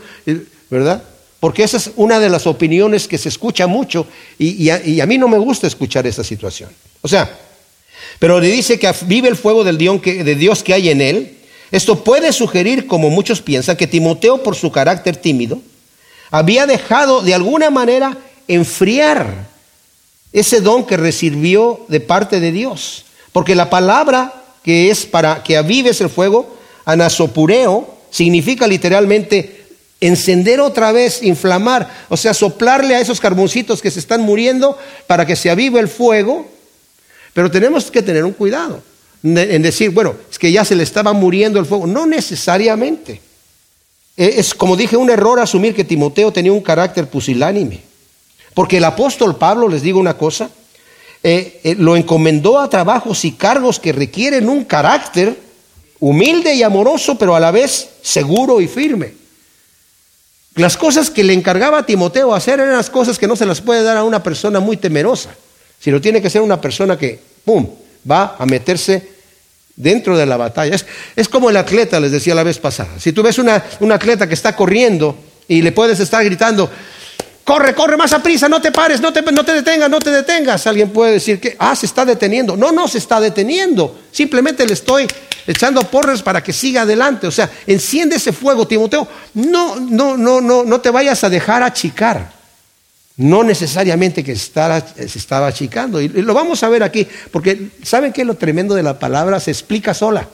¿verdad? 0.70 1.02
Porque 1.40 1.64
esa 1.64 1.78
es 1.78 1.92
una 1.96 2.20
de 2.20 2.30
las 2.30 2.48
opiniones 2.48 3.08
que 3.08 3.18
se 3.18 3.30
escucha 3.30 3.66
mucho 3.66 4.06
y, 4.38 4.70
a, 4.70 5.06
mí 5.06 5.18
no 5.18 5.28
me 5.28 5.38
gusta 5.38 5.68
escuchar 5.68 6.06
esa 6.06 6.24
situación. 6.24 6.70
O 7.02 7.08
sea, 7.08 7.38
pero 8.20 8.40
le 8.40 8.48
dice 8.48 8.78
que 8.78 8.92
vive 9.06 9.30
el 9.30 9.38
fuego 9.38 9.64
del 9.64 9.78
de 9.78 10.36
Dios 10.36 10.64
que 10.64 10.74
hay 10.74 10.90
en 10.90 11.02
él. 11.02 11.38
Esto 11.72 12.04
puede 12.04 12.34
sugerir, 12.34 12.88
como 12.88 13.10
muchos 13.10 13.42
piensan, 13.42 13.78
que 13.78 13.88
Timoteo, 13.88 14.44
por 14.44 14.56
su 14.56 14.72
carácter 14.72 15.16
tímido, 15.16 15.62
había 16.32 16.66
dejado 16.66 17.22
de 17.22 17.34
alguna 17.34 17.70
manera 17.70 18.18
enfriar 18.48 19.48
ese 20.34 20.62
don 20.62 20.86
que 20.86 20.98
recibió 20.98 21.86
de 21.88 22.00
parte 22.02 22.40
de 22.40 22.52
Dios. 22.52 23.06
Porque 23.32 23.56
la 23.56 23.70
palabra 23.70 24.44
que 24.64 24.90
es 24.90 25.06
para 25.06 25.44
que 25.44 25.58
avives 25.58 26.02
el 26.02 26.10
fuego, 26.10 26.58
anasopureo, 26.86 27.96
significa 28.12 28.68
literalmente 28.68 29.59
encender 30.02 30.62
otra 30.62 30.92
vez, 30.92 31.22
inflamar, 31.24 31.90
o 32.10 32.18
sea, 32.18 32.34
soplarle 32.34 32.96
a 32.96 33.02
esos 33.02 33.20
carboncitos 33.20 33.82
que 33.82 33.92
se 33.92 34.00
están 34.00 34.22
muriendo 34.22 34.78
para 35.08 35.26
que 35.26 35.36
se 35.36 35.50
avive 35.50 35.80
el 35.80 35.88
fuego. 35.88 36.48
Pero 37.34 37.52
tenemos 37.52 37.92
que 37.92 38.02
tener 38.02 38.26
un 38.26 38.34
cuidado 38.34 38.82
en 39.24 39.62
decir, 39.62 39.90
bueno, 39.92 40.16
es 40.32 40.40
que 40.40 40.52
ya 40.52 40.64
se 40.64 40.76
le 40.76 40.84
estaba 40.84 41.14
muriendo 41.14 41.60
el 41.60 41.66
fuego. 41.66 41.86
No 41.86 42.06
necesariamente. 42.06 43.22
E, 44.16 44.40
es 44.40 44.54
como 44.54 44.76
dije, 44.76 44.98
un 44.98 45.10
error 45.10 45.40
asumir 45.40 45.76
que 45.76 45.84
Timoteo 45.84 46.32
tenía 46.32 46.54
un 46.54 46.62
carácter 46.62 47.08
pusilánime. 47.08 47.82
Porque 48.54 48.78
el 48.78 48.84
apóstol 48.84 49.38
Pablo, 49.38 49.68
les 49.68 49.82
digo 49.82 50.00
una 50.00 50.18
cosa, 50.18 50.50
eh, 51.22 51.60
eh, 51.64 51.76
lo 51.78 51.96
encomendó 51.96 52.60
a 52.60 52.70
trabajos 52.70 53.26
y 53.26 53.34
cargos 53.34 53.80
que 53.80 53.92
requieren 53.92 54.48
un 54.50 54.64
carácter 54.64 55.38
humilde 56.00 56.56
y 56.56 56.64
amoroso, 56.64 57.18
pero 57.18 57.36
a 57.36 57.40
la 57.40 57.52
vez 57.52 57.90
seguro 58.02 58.62
y 58.62 58.68
firme. 58.68 59.19
Las 60.60 60.76
cosas 60.76 61.10
que 61.10 61.24
le 61.24 61.32
encargaba 61.32 61.78
a 61.78 61.86
Timoteo 61.86 62.36
hacer 62.36 62.60
eran 62.60 62.76
las 62.76 62.90
cosas 62.90 63.18
que 63.18 63.28
no 63.28 63.38
se 63.38 63.46
las 63.46 63.62
puede 63.62 63.82
dar 63.82 63.96
a 63.96 64.04
una 64.04 64.22
persona 64.22 64.60
muy 64.60 64.76
temerosa, 64.76 65.30
sino 65.80 66.02
tiene 66.02 66.22
que 66.22 66.30
ser 66.30 66.42
una 66.42 66.60
persona 66.60 66.98
que, 66.98 67.18
¡pum!, 67.46 67.66
va 68.10 68.36
a 68.38 68.46
meterse 68.46 69.08
dentro 69.78 70.18
de 70.18 70.26
la 70.26 70.36
batalla. 70.36 70.76
Es, 71.16 71.30
como 71.30 71.50
el 71.50 71.56
atleta, 71.56 71.98
les 72.02 72.12
decía 72.12 72.36
la 72.36 72.44
vez 72.44 72.58
pasada. 72.58 73.00
Si 73.00 73.14
tú 73.14 73.24
ves 73.24 73.40
un 73.40 73.92
atleta 73.94 74.28
que 74.28 74.34
está 74.34 74.54
corriendo 74.54 75.16
y 75.48 75.62
le 75.62 75.72
puedes 75.72 76.02
estar 76.02 76.26
gritando, 76.26 76.70
corre, 77.50 77.74
corre 77.74 77.98
más 77.98 78.14
a 78.14 78.22
prisa, 78.22 78.48
no 78.48 78.62
te 78.62 78.72
pares, 78.72 79.02
no 79.02 79.12
te, 79.12 79.24
no 79.24 79.44
te 79.44 79.54
detengas, 79.54 79.90
no 79.90 79.98
te 79.98 80.12
detengas. 80.12 80.68
Alguien 80.68 80.92
puede 80.92 81.14
decir 81.14 81.40
que, 81.40 81.56
ah, 81.58 81.76
se 81.76 81.88
está 81.88 82.06
deteniendo. 82.06 82.56
No, 82.56 82.72
no 82.72 82.88
se 82.88 83.00
está 83.00 83.20
deteniendo. 83.20 84.02
Simplemente 84.12 84.68
le 84.68 84.74
estoy 84.74 85.08
echando 85.48 85.82
porras 85.82 86.22
para 86.22 86.44
que 86.44 86.54
siga 86.54 86.84
adelante. 86.84 87.26
O 87.26 87.32
sea, 87.32 87.50
enciende 87.66 88.18
ese 88.18 88.34
fuego, 88.34 88.68
Timoteo. 88.68 89.08
No, 89.34 89.78
no, 89.78 90.16
no, 90.16 90.40
no, 90.40 90.64
no 90.64 90.80
te 90.80 90.92
vayas 90.92 91.24
a 91.24 91.30
dejar 91.30 91.64
achicar. 91.64 92.32
No 93.18 93.44
necesariamente 93.44 94.24
que 94.24 94.36
se 94.36 95.18
estaba 95.18 95.48
achicando. 95.48 96.00
Y 96.00 96.08
lo 96.08 96.36
vamos 96.36 96.62
a 96.62 96.70
ver 96.70 96.84
aquí, 96.84 97.08
porque 97.32 97.72
¿saben 97.82 98.14
qué 98.14 98.22
es 98.22 98.28
lo 98.28 98.36
tremendo 98.36 98.76
de 98.76 98.84
la 98.84 99.00
palabra? 99.00 99.40
Se 99.40 99.50
explica 99.50 99.96
sola. 99.96 100.30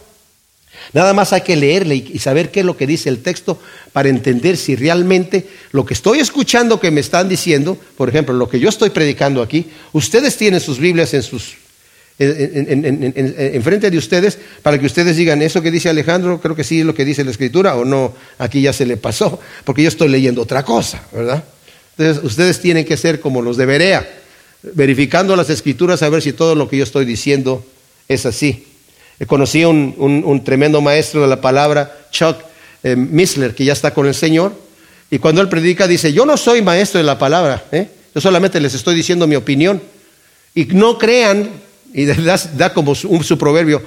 Nada 0.93 1.13
más 1.13 1.33
hay 1.33 1.41
que 1.41 1.55
leerle 1.55 1.95
y 1.95 2.19
saber 2.19 2.51
qué 2.51 2.61
es 2.61 2.65
lo 2.65 2.77
que 2.77 2.87
dice 2.87 3.09
el 3.09 3.21
texto 3.21 3.59
para 3.93 4.09
entender 4.09 4.57
si 4.57 4.75
realmente 4.75 5.47
lo 5.71 5.85
que 5.85 5.93
estoy 5.93 6.19
escuchando 6.19 6.79
que 6.79 6.91
me 6.91 7.01
están 7.01 7.29
diciendo, 7.29 7.77
por 7.97 8.09
ejemplo, 8.09 8.33
lo 8.33 8.49
que 8.49 8.59
yo 8.59 8.69
estoy 8.69 8.89
predicando 8.89 9.41
aquí, 9.41 9.67
ustedes 9.93 10.37
tienen 10.37 10.59
sus 10.59 10.79
Biblias 10.79 11.13
en 11.13 11.23
sus 11.23 11.55
en, 12.17 13.61
frente 13.61 13.91
de 13.91 13.97
ustedes 13.97 14.37
para 14.61 14.79
que 14.79 14.85
ustedes 14.85 15.17
digan 15.17 15.41
eso 15.41 15.61
que 15.61 15.69
dice 15.69 15.89
Alejandro, 15.89 16.39
creo 16.39 16.55
que 16.55 16.63
sí 16.63 16.79
es 16.79 16.85
lo 16.85 16.95
que 16.95 17.03
dice 17.03 17.25
la 17.25 17.31
escritura 17.31 17.75
o 17.75 17.83
no, 17.83 18.13
aquí 18.37 18.61
ya 18.61 18.71
se 18.71 18.85
le 18.85 18.97
pasó, 18.97 19.39
porque 19.65 19.83
yo 19.83 19.89
estoy 19.89 20.07
leyendo 20.07 20.41
otra 20.41 20.63
cosa, 20.63 21.03
¿verdad? 21.11 21.43
Entonces, 21.97 22.23
ustedes 22.23 22.61
tienen 22.61 22.85
que 22.85 22.97
ser 22.97 23.19
como 23.19 23.41
los 23.41 23.57
de 23.57 23.65
Berea, 23.65 24.07
verificando 24.63 25.35
las 25.35 25.49
escrituras 25.49 26.01
a 26.03 26.09
ver 26.09 26.21
si 26.21 26.33
todo 26.33 26.55
lo 26.55 26.69
que 26.69 26.77
yo 26.77 26.83
estoy 26.83 27.05
diciendo 27.05 27.65
es 28.07 28.25
así. 28.25 28.65
Conocí 29.27 29.63
a 29.63 29.69
un, 29.69 30.41
tremendo 30.43 30.81
maestro 30.81 31.21
de 31.21 31.27
la 31.27 31.39
palabra, 31.39 32.07
Chuck 32.11 32.37
eh, 32.83 32.95
Missler, 32.95 33.55
que 33.55 33.63
ya 33.63 33.73
está 33.73 33.93
con 33.93 34.07
el 34.07 34.13
Señor, 34.13 34.53
y 35.09 35.19
cuando 35.19 35.41
él 35.41 35.47
predica 35.47 35.87
dice, 35.87 36.11
yo 36.11 36.25
no 36.25 36.35
soy 36.35 36.61
maestro 36.61 36.97
de 36.97 37.05
la 37.05 37.17
palabra, 37.17 37.63
¿eh? 37.71 37.87
yo 38.13 38.19
solamente 38.21 38.59
les 38.59 38.73
estoy 38.73 38.95
diciendo 38.95 39.27
mi 39.27 39.35
opinión. 39.35 39.81
Y 40.53 40.65
no 40.65 40.97
crean, 40.97 41.49
y 41.93 42.05
da, 42.57 42.73
como 42.73 42.95
su, 42.95 43.23
su, 43.23 43.37
proverbio, 43.37 43.81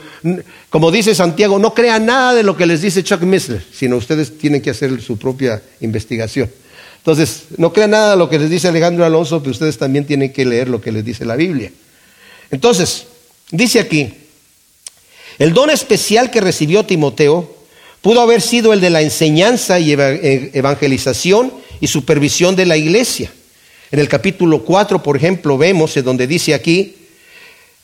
como 0.71 0.91
dice 0.91 1.15
Santiago, 1.15 1.59
no 1.59 1.75
crean 1.75 2.07
nada 2.07 2.35
de 2.35 2.43
lo 2.43 2.57
que 2.57 2.67
les 2.67 2.81
dice 2.81 3.03
Chuck 3.03 3.23
Missler, 3.23 3.63
sino 3.73 3.97
ustedes 3.97 4.39
tienen 4.39 4.63
que 4.63 4.71
hacer 4.71 5.01
su 5.03 5.19
propia 5.19 5.63
investigación. 5.81 6.51
Entonces, 6.99 7.45
no 7.57 7.73
crean 7.73 7.91
nada 7.91 8.11
de 8.13 8.17
lo 8.17 8.29
que 8.29 8.39
les 8.39 8.51
dice 8.51 8.69
Alejandro 8.69 9.05
Alonso, 9.05 9.43
que 9.43 9.51
ustedes 9.51 9.79
también 9.79 10.05
tienen 10.05 10.33
que 10.33 10.45
leer 10.45 10.69
lo 10.69 10.81
que 10.81 10.93
les 10.93 11.05
dice 11.05 11.25
la 11.25 11.37
Biblia. 11.37 11.71
Entonces, 12.51 13.07
dice 13.51 13.81
aquí, 13.81 14.13
el 15.39 15.53
don 15.53 15.71
especial 15.71 16.31
que 16.31 16.41
recibió 16.41 16.85
Timoteo 16.85 17.55
pudo 18.03 18.21
haber 18.21 18.41
sido 18.41 18.73
el 18.73 18.81
de 18.81 18.91
la 18.91 19.03
enseñanza 19.03 19.79
y 19.79 19.93
e, 19.93 20.51
evangelización 20.55 21.53
y 21.81 21.87
supervisión 21.87 22.57
de 22.57 22.67
la 22.67 22.77
iglesia. 22.77 23.31
En 23.91 23.99
el 23.99 24.09
capítulo 24.09 24.65
4, 24.65 25.03
por 25.03 25.17
ejemplo, 25.17 25.57
vemos 25.57 25.97
en 25.97 26.05
donde 26.05 26.27
dice 26.27 26.55
aquí, 26.55 26.97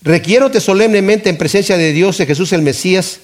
requiérote 0.03 0.61
solemnemente 0.61 1.31
en 1.31 1.39
presencia 1.39 1.77
de 1.77 1.93
Dios, 1.93 2.19
de 2.19 2.27
Jesús 2.27 2.53
el 2.53 2.63
Mesías, 2.63 3.21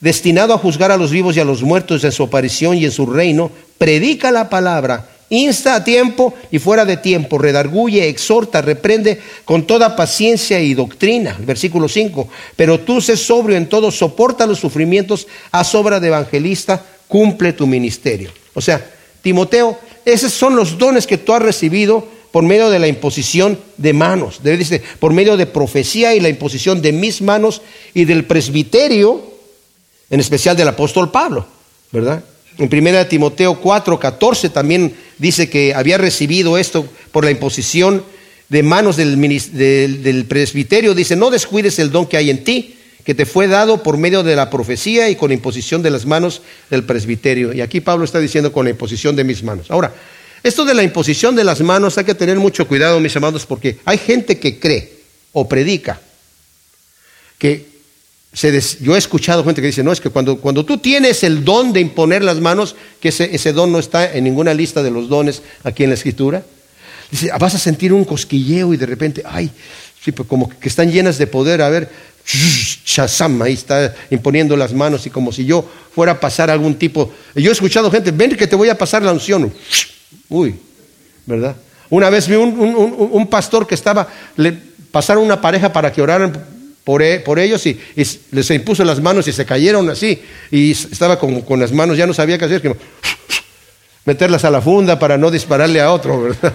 destinado 0.00 0.52
a 0.52 0.58
juzgar 0.58 0.90
a 0.90 0.96
los 0.96 1.10
vivos 1.10 1.36
y 1.36 1.40
a 1.40 1.44
los 1.44 1.62
muertos 1.62 2.04
en 2.04 2.12
su 2.12 2.24
aparición 2.24 2.76
y 2.76 2.84
en 2.84 2.92
su 2.92 3.06
reino, 3.06 3.50
predica 3.78 4.30
la 4.30 4.50
palabra 4.50 5.15
Insta 5.28 5.74
a 5.74 5.84
tiempo 5.84 6.34
y 6.52 6.58
fuera 6.60 6.84
de 6.84 6.96
tiempo, 6.98 7.38
redarguye, 7.38 8.08
exhorta, 8.08 8.62
reprende 8.62 9.20
con 9.44 9.66
toda 9.66 9.96
paciencia 9.96 10.60
y 10.60 10.74
doctrina. 10.74 11.36
Versículo 11.40 11.88
5. 11.88 12.28
Pero 12.54 12.80
tú 12.80 13.00
sé 13.00 13.16
sobrio 13.16 13.56
en 13.56 13.68
todo, 13.68 13.90
soporta 13.90 14.46
los 14.46 14.60
sufrimientos, 14.60 15.26
haz 15.50 15.74
obra 15.74 15.98
de 15.98 16.08
evangelista, 16.08 16.84
cumple 17.08 17.52
tu 17.52 17.66
ministerio. 17.66 18.30
O 18.54 18.60
sea, 18.60 18.84
Timoteo, 19.20 19.78
esos 20.04 20.32
son 20.32 20.54
los 20.54 20.78
dones 20.78 21.06
que 21.06 21.18
tú 21.18 21.32
has 21.32 21.42
recibido 21.42 22.06
por 22.30 22.44
medio 22.44 22.70
de 22.70 22.78
la 22.78 22.86
imposición 22.86 23.58
de 23.78 23.92
manos. 23.92 24.40
Dice, 24.42 24.82
por 25.00 25.12
medio 25.12 25.36
de 25.36 25.46
profecía 25.46 26.14
y 26.14 26.20
la 26.20 26.28
imposición 26.28 26.82
de 26.82 26.92
mis 26.92 27.22
manos 27.22 27.62
y 27.94 28.04
del 28.04 28.26
presbiterio, 28.26 29.22
en 30.10 30.20
especial 30.20 30.56
del 30.56 30.68
apóstol 30.68 31.10
Pablo, 31.10 31.46
¿verdad? 31.90 32.22
En 32.58 32.70
1 32.72 33.06
Timoteo 33.06 33.60
4, 33.60 33.98
14 33.98 34.48
también 34.48 34.94
dice 35.18 35.48
que 35.50 35.74
había 35.74 35.98
recibido 35.98 36.56
esto 36.56 36.88
por 37.12 37.24
la 37.24 37.30
imposición 37.30 38.02
de 38.48 38.62
manos 38.62 38.96
del, 38.96 40.26
presbiterio. 40.28 40.94
Dice, 40.94 41.16
no 41.16 41.30
descuides 41.30 41.78
el 41.78 41.90
don 41.90 42.06
que 42.06 42.16
hay 42.16 42.30
en 42.30 42.44
ti, 42.44 42.76
que 43.04 43.14
te 43.14 43.26
fue 43.26 43.46
dado 43.46 43.82
por 43.82 43.98
medio 43.98 44.22
de 44.22 44.36
la 44.36 44.50
profecía 44.50 45.08
y 45.10 45.16
con 45.16 45.28
la 45.28 45.34
imposición 45.34 45.82
de 45.82 45.90
las 45.90 46.06
manos 46.06 46.42
del 46.70 46.84
presbiterio. 46.84 47.52
Y 47.52 47.60
aquí 47.60 47.80
Pablo 47.80 48.04
está 48.04 48.20
diciendo 48.20 48.52
con 48.52 48.64
la 48.64 48.70
imposición 48.70 49.16
de 49.16 49.24
mis 49.24 49.42
manos. 49.42 49.70
Ahora, 49.70 49.94
esto 50.42 50.64
de 50.64 50.74
la 50.74 50.82
imposición 50.82 51.36
de 51.36 51.44
las 51.44 51.60
manos 51.60 51.98
hay 51.98 52.04
que 52.04 52.14
tener 52.14 52.38
mucho 52.38 52.66
cuidado, 52.66 53.00
mis 53.00 53.16
amados, 53.16 53.46
porque 53.46 53.78
hay 53.84 53.98
gente 53.98 54.38
que 54.38 54.58
cree 54.58 54.92
o 55.32 55.48
predica 55.48 56.00
que 57.38 57.75
yo 58.80 58.94
he 58.94 58.98
escuchado 58.98 59.44
gente 59.44 59.62
que 59.62 59.68
dice, 59.68 59.82
no, 59.82 59.92
es 59.92 60.00
que 60.00 60.10
cuando, 60.10 60.38
cuando 60.38 60.64
tú 60.64 60.76
tienes 60.76 61.22
el 61.22 61.42
don 61.42 61.72
de 61.72 61.80
imponer 61.80 62.22
las 62.22 62.38
manos, 62.38 62.76
que 63.00 63.08
ese, 63.08 63.34
ese 63.34 63.52
don 63.52 63.72
no 63.72 63.78
está 63.78 64.12
en 64.12 64.24
ninguna 64.24 64.52
lista 64.52 64.82
de 64.82 64.90
los 64.90 65.08
dones 65.08 65.42
aquí 65.64 65.84
en 65.84 65.90
la 65.90 65.94
escritura, 65.94 66.44
dice, 67.10 67.30
vas 67.38 67.54
a 67.54 67.58
sentir 67.58 67.94
un 67.94 68.04
cosquilleo 68.04 68.74
y 68.74 68.76
de 68.76 68.84
repente, 68.84 69.22
ay, 69.24 69.50
pues 70.04 70.28
como 70.28 70.50
que 70.50 70.68
están 70.68 70.92
llenas 70.92 71.16
de 71.16 71.26
poder, 71.26 71.62
a 71.62 71.70
ver, 71.70 71.90
Shazam, 72.26 73.40
ahí 73.40 73.54
está 73.54 73.94
imponiendo 74.10 74.56
las 74.56 74.74
manos 74.74 75.06
y 75.06 75.10
como 75.10 75.32
si 75.32 75.46
yo 75.46 75.66
fuera 75.94 76.12
a 76.12 76.20
pasar 76.20 76.50
algún 76.50 76.74
tipo. 76.74 77.12
Yo 77.34 77.50
he 77.50 77.52
escuchado 77.52 77.90
gente, 77.90 78.10
ven 78.10 78.36
que 78.36 78.46
te 78.46 78.56
voy 78.56 78.68
a 78.68 78.76
pasar 78.76 79.02
la 79.02 79.12
unción. 79.12 79.52
Uy, 80.28 80.56
¿verdad? 81.24 81.56
Una 81.88 82.10
vez 82.10 82.28
vi 82.28 82.34
un, 82.34 82.58
un 83.12 83.26
pastor 83.28 83.66
que 83.66 83.74
estaba, 83.74 84.08
le 84.36 84.52
pasaron 84.90 85.24
una 85.24 85.40
pareja 85.40 85.72
para 85.72 85.90
que 85.90 86.02
oraran 86.02 86.55
e, 87.00 87.20
por, 87.20 87.38
ellos 87.38 87.66
y, 87.66 87.78
les 88.30 88.50
impuso 88.50 88.84
las 88.84 89.00
manos 89.00 89.26
y 89.28 89.32
se 89.32 89.44
cayeron 89.44 89.88
así. 89.90 90.22
Y 90.50 90.72
estaba 90.72 91.18
con, 91.18 91.40
con 91.42 91.60
las 91.60 91.72
manos, 91.72 91.96
ya 91.96 92.06
no 92.06 92.14
sabía 92.14 92.38
qué 92.38 92.44
hacer, 92.44 92.76
meterlas 94.04 94.44
a 94.44 94.50
la 94.50 94.60
funda 94.60 94.98
para 94.98 95.18
no 95.18 95.30
dispararle 95.30 95.80
a 95.80 95.92
otro, 95.92 96.22
¿verdad? 96.22 96.54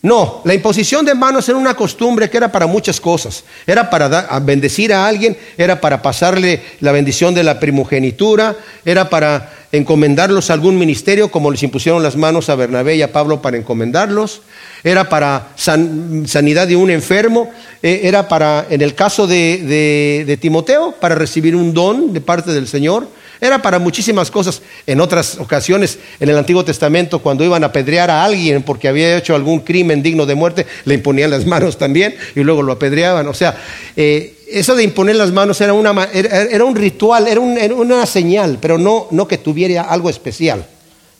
No, 0.00 0.42
la 0.44 0.54
imposición 0.54 1.04
de 1.04 1.14
manos 1.14 1.48
era 1.48 1.58
una 1.58 1.74
costumbre 1.74 2.30
que 2.30 2.36
era 2.36 2.52
para 2.52 2.68
muchas 2.68 3.00
cosas. 3.00 3.42
Era 3.66 3.90
para 3.90 4.38
bendecir 4.40 4.92
a 4.92 5.06
alguien, 5.06 5.36
era 5.56 5.80
para 5.80 6.00
pasarle 6.00 6.62
la 6.80 6.92
bendición 6.92 7.34
de 7.34 7.42
la 7.42 7.58
primogenitura, 7.58 8.54
era 8.84 9.10
para 9.10 9.57
encomendarlos 9.72 10.50
a 10.50 10.54
algún 10.54 10.78
ministerio, 10.78 11.30
como 11.30 11.50
les 11.50 11.62
impusieron 11.62 12.02
las 12.02 12.16
manos 12.16 12.48
a 12.48 12.54
Bernabé 12.54 12.96
y 12.96 13.02
a 13.02 13.12
Pablo 13.12 13.42
para 13.42 13.56
encomendarlos, 13.56 14.42
era 14.84 15.08
para 15.08 15.48
sanidad 15.56 16.66
de 16.66 16.76
un 16.76 16.90
enfermo, 16.90 17.50
eh, 17.82 18.00
era 18.04 18.28
para, 18.28 18.66
en 18.70 18.80
el 18.80 18.94
caso 18.94 19.26
de, 19.26 20.24
de 20.26 20.36
Timoteo, 20.36 20.94
para 21.00 21.14
recibir 21.14 21.54
un 21.54 21.74
don 21.74 22.12
de 22.12 22.20
parte 22.20 22.52
del 22.52 22.66
Señor, 22.66 23.08
era 23.40 23.62
para 23.62 23.78
muchísimas 23.78 24.30
cosas. 24.30 24.62
En 24.86 25.00
otras 25.00 25.38
ocasiones, 25.38 25.98
en 26.20 26.28
el 26.28 26.38
Antiguo 26.38 26.64
Testamento, 26.64 27.20
cuando 27.20 27.44
iban 27.44 27.62
a 27.62 27.68
apedrear 27.68 28.10
a 28.10 28.24
alguien 28.24 28.62
porque 28.62 28.88
había 28.88 29.16
hecho 29.16 29.34
algún 29.34 29.60
crimen 29.60 30.02
digno 30.02 30.26
de 30.26 30.34
muerte, 30.34 30.66
le 30.84 30.94
imponían 30.94 31.30
las 31.30 31.46
manos 31.46 31.78
también 31.78 32.14
y 32.34 32.40
luego 32.40 32.62
lo 32.62 32.72
apedreaban. 32.72 33.26
O 33.28 33.34
sea, 33.34 33.56
eh, 33.96 34.34
eso 34.50 34.74
de 34.74 34.84
imponer 34.84 35.16
las 35.16 35.32
manos 35.32 35.60
era, 35.60 35.72
una, 35.72 36.04
era, 36.12 36.64
un 36.64 36.74
ritual, 36.74 37.28
era, 37.28 37.40
una 37.40 38.06
señal, 38.06 38.58
pero 38.60 38.78
no, 38.78 39.06
no 39.10 39.28
que 39.28 39.38
tuviera 39.38 39.82
algo 39.82 40.10
especial. 40.10 40.66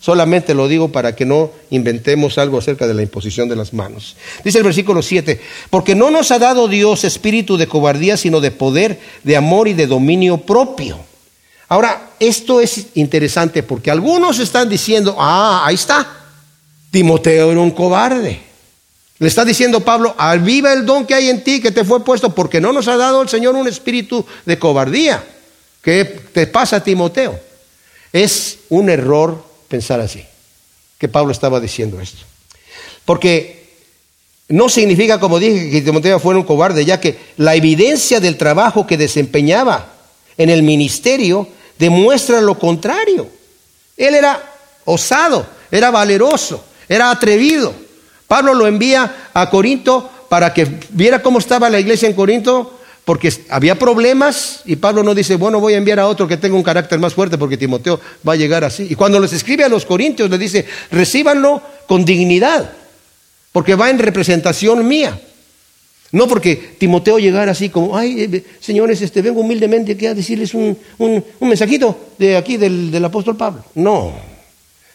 Solamente 0.00 0.54
lo 0.54 0.68
digo 0.68 0.92
para 0.92 1.16
que 1.16 1.24
no 1.24 1.50
inventemos 1.70 2.38
algo 2.38 2.59
acerca 2.59 2.87
de 2.87 2.94
la 2.94 3.02
imposición 3.02 3.48
de 3.48 3.57
las 3.57 3.72
manos. 3.72 4.16
Dice 4.44 4.59
el 4.59 4.64
versículo 4.64 5.02
7, 5.02 5.40
porque 5.70 5.96
no 5.96 6.11
nos 6.11 6.31
ha 6.31 6.38
dado 6.38 6.68
Dios 6.68 7.02
espíritu 7.02 7.57
de 7.57 7.66
cobardía, 7.66 8.16
sino 8.16 8.40
de 8.40 8.52
poder, 8.52 9.00
de 9.24 9.37
amor 9.37 9.66
y 9.66 9.74
de 9.74 9.88
dominio 9.88 10.38
propio. 10.38 11.08
Ahora, 11.68 12.12
esto 12.18 12.61
es 12.61 12.87
interesante 12.94 13.62
porque 13.62 13.90
algunos 13.90 14.38
están 14.38 14.68
diciendo, 14.68 15.16
ah, 15.18 15.62
ahí 15.66 15.74
está, 15.74 16.07
Timoteo 16.90 17.52
era 17.52 17.61
un 17.61 17.70
cobarde. 17.70 18.40
Le 19.18 19.28
está 19.28 19.44
diciendo 19.44 19.81
Pablo, 19.81 20.14
aviva 20.16 20.72
el 20.72 20.87
don 20.87 21.04
que 21.04 21.14
hay 21.14 21.28
en 21.28 21.42
ti 21.42 21.61
que 21.61 21.72
te 21.72 21.85
fue 21.85 22.04
puesto 22.04 22.35
porque 22.35 22.61
no 22.61 22.72
nos 22.72 22.87
ha 22.88 22.96
dado 22.96 23.20
el 23.20 23.28
Señor 23.28 23.54
un 23.57 23.66
espíritu 23.66 24.24
de 24.46 24.59
cobardía. 24.59 25.24
¿Qué 25.83 26.04
te 26.04 26.46
pasa, 26.46 26.83
Timoteo? 26.83 27.38
Es 28.12 28.59
un 28.68 28.88
error 28.88 29.44
pensar 29.68 30.00
así, 30.00 30.24
que 30.98 31.09
Pablo 31.09 31.33
estaba 31.33 31.61
diciendo 31.61 32.00
esto. 32.00 32.24
Porque 33.04 33.59
no 34.48 34.68
significa, 34.68 35.20
como 35.20 35.38
dije, 35.38 35.70
que 35.70 35.83
Timoteo 35.83 36.18
fuera 36.18 36.38
un 36.38 36.46
cobarde, 36.46 36.85
ya 36.85 37.00
que 37.00 37.18
la 37.37 37.54
evidencia 37.54 38.20
del 38.20 38.38
trabajo 38.38 38.87
que 38.87 38.96
desempeñaba 38.96 39.92
en 40.38 40.48
el 40.48 40.62
ministerio 40.62 41.48
demuestra 41.79 42.41
lo 42.41 42.59
contrario. 42.59 43.29
Él 43.97 44.14
era 44.14 44.43
osado, 44.85 45.47
era 45.71 45.91
valeroso, 45.91 46.64
era 46.88 47.11
atrevido. 47.11 47.75
Pablo 48.27 48.55
lo 48.55 48.67
envía 48.67 49.31
a 49.33 49.49
Corinto 49.51 50.11
para 50.29 50.53
que 50.53 50.67
viera 50.91 51.23
cómo 51.23 51.38
estaba 51.38 51.71
la 51.71 51.81
iglesia 51.81 52.09
en 52.09 52.14
Corinto, 52.14 52.79
porque 53.05 53.33
había 53.49 53.79
problemas 53.79 54.61
y 54.67 54.77
Pablo 54.77 55.03
no 55.03 55.14
dice, 55.14 55.37
bueno, 55.37 55.61
voy 55.61 55.73
a 55.73 55.79
enviar 55.79 55.99
a 55.99 56.07
otro 56.07 56.29
que 56.29 56.37
tenga 56.37 56.57
un 56.57 56.62
carácter 56.62 56.99
más 56.99 57.14
fuerte 57.14 57.38
porque 57.38 57.57
Timoteo 57.57 57.99
va 58.27 58.35
a 58.35 58.37
llegar 58.37 58.64
así. 58.64 58.87
Y 58.91 58.95
cuando 58.95 59.19
les 59.19 59.33
escribe 59.33 59.64
a 59.64 59.69
los 59.71 59.87
corintios, 59.87 60.29
les 60.29 60.38
dice, 60.38 60.67
recíbanlo 60.91 61.62
con 61.87 62.05
dignidad, 62.05 62.71
porque 63.51 63.75
va 63.75 63.88
en 63.88 63.99
representación 63.99 64.87
mía. 64.87 65.19
No 66.11 66.27
porque 66.27 66.57
Timoteo 66.79 67.18
llegara 67.18 67.53
así 67.53 67.68
como, 67.68 67.97
ay, 67.97 68.23
eh, 68.23 68.44
señores, 68.61 69.03
este, 69.03 69.21
vengo 69.21 69.40
humildemente 69.40 69.92
aquí 69.92 70.07
a 70.07 70.14
decirles 70.14 70.55
un, 70.55 70.77
mensajito 71.40 72.12
de 72.16 72.37
aquí 72.37 72.57
del, 72.57 72.90
del, 72.90 73.05
apóstol 73.05 73.37
Pablo. 73.37 73.62
No, 73.75 74.12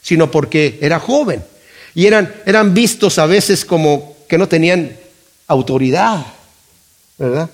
sino 0.02 0.32
porque 0.32 0.80
era 0.82 1.00
joven 1.00 1.44
y 1.94 2.08
eran, 2.08 2.34
eran 2.46 2.74
vistos 2.74 3.20
a 3.20 3.26
veces 3.26 3.64
como 3.64 4.16
que 4.28 4.38
no 4.38 4.48
tenían 4.48 4.96
autoridad, 5.48 6.26
¿verdad? 7.18 7.50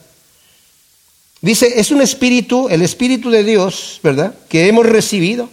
Dice, 1.41 1.79
es 1.79 1.91
un 1.91 2.01
espíritu, 2.01 2.67
el 2.69 2.81
espíritu 2.81 3.29
de 3.29 3.43
Dios, 3.43 3.99
¿verdad? 4.03 4.33
Que 4.49 4.67
hemos 4.67 4.85
recibido. 4.85 5.49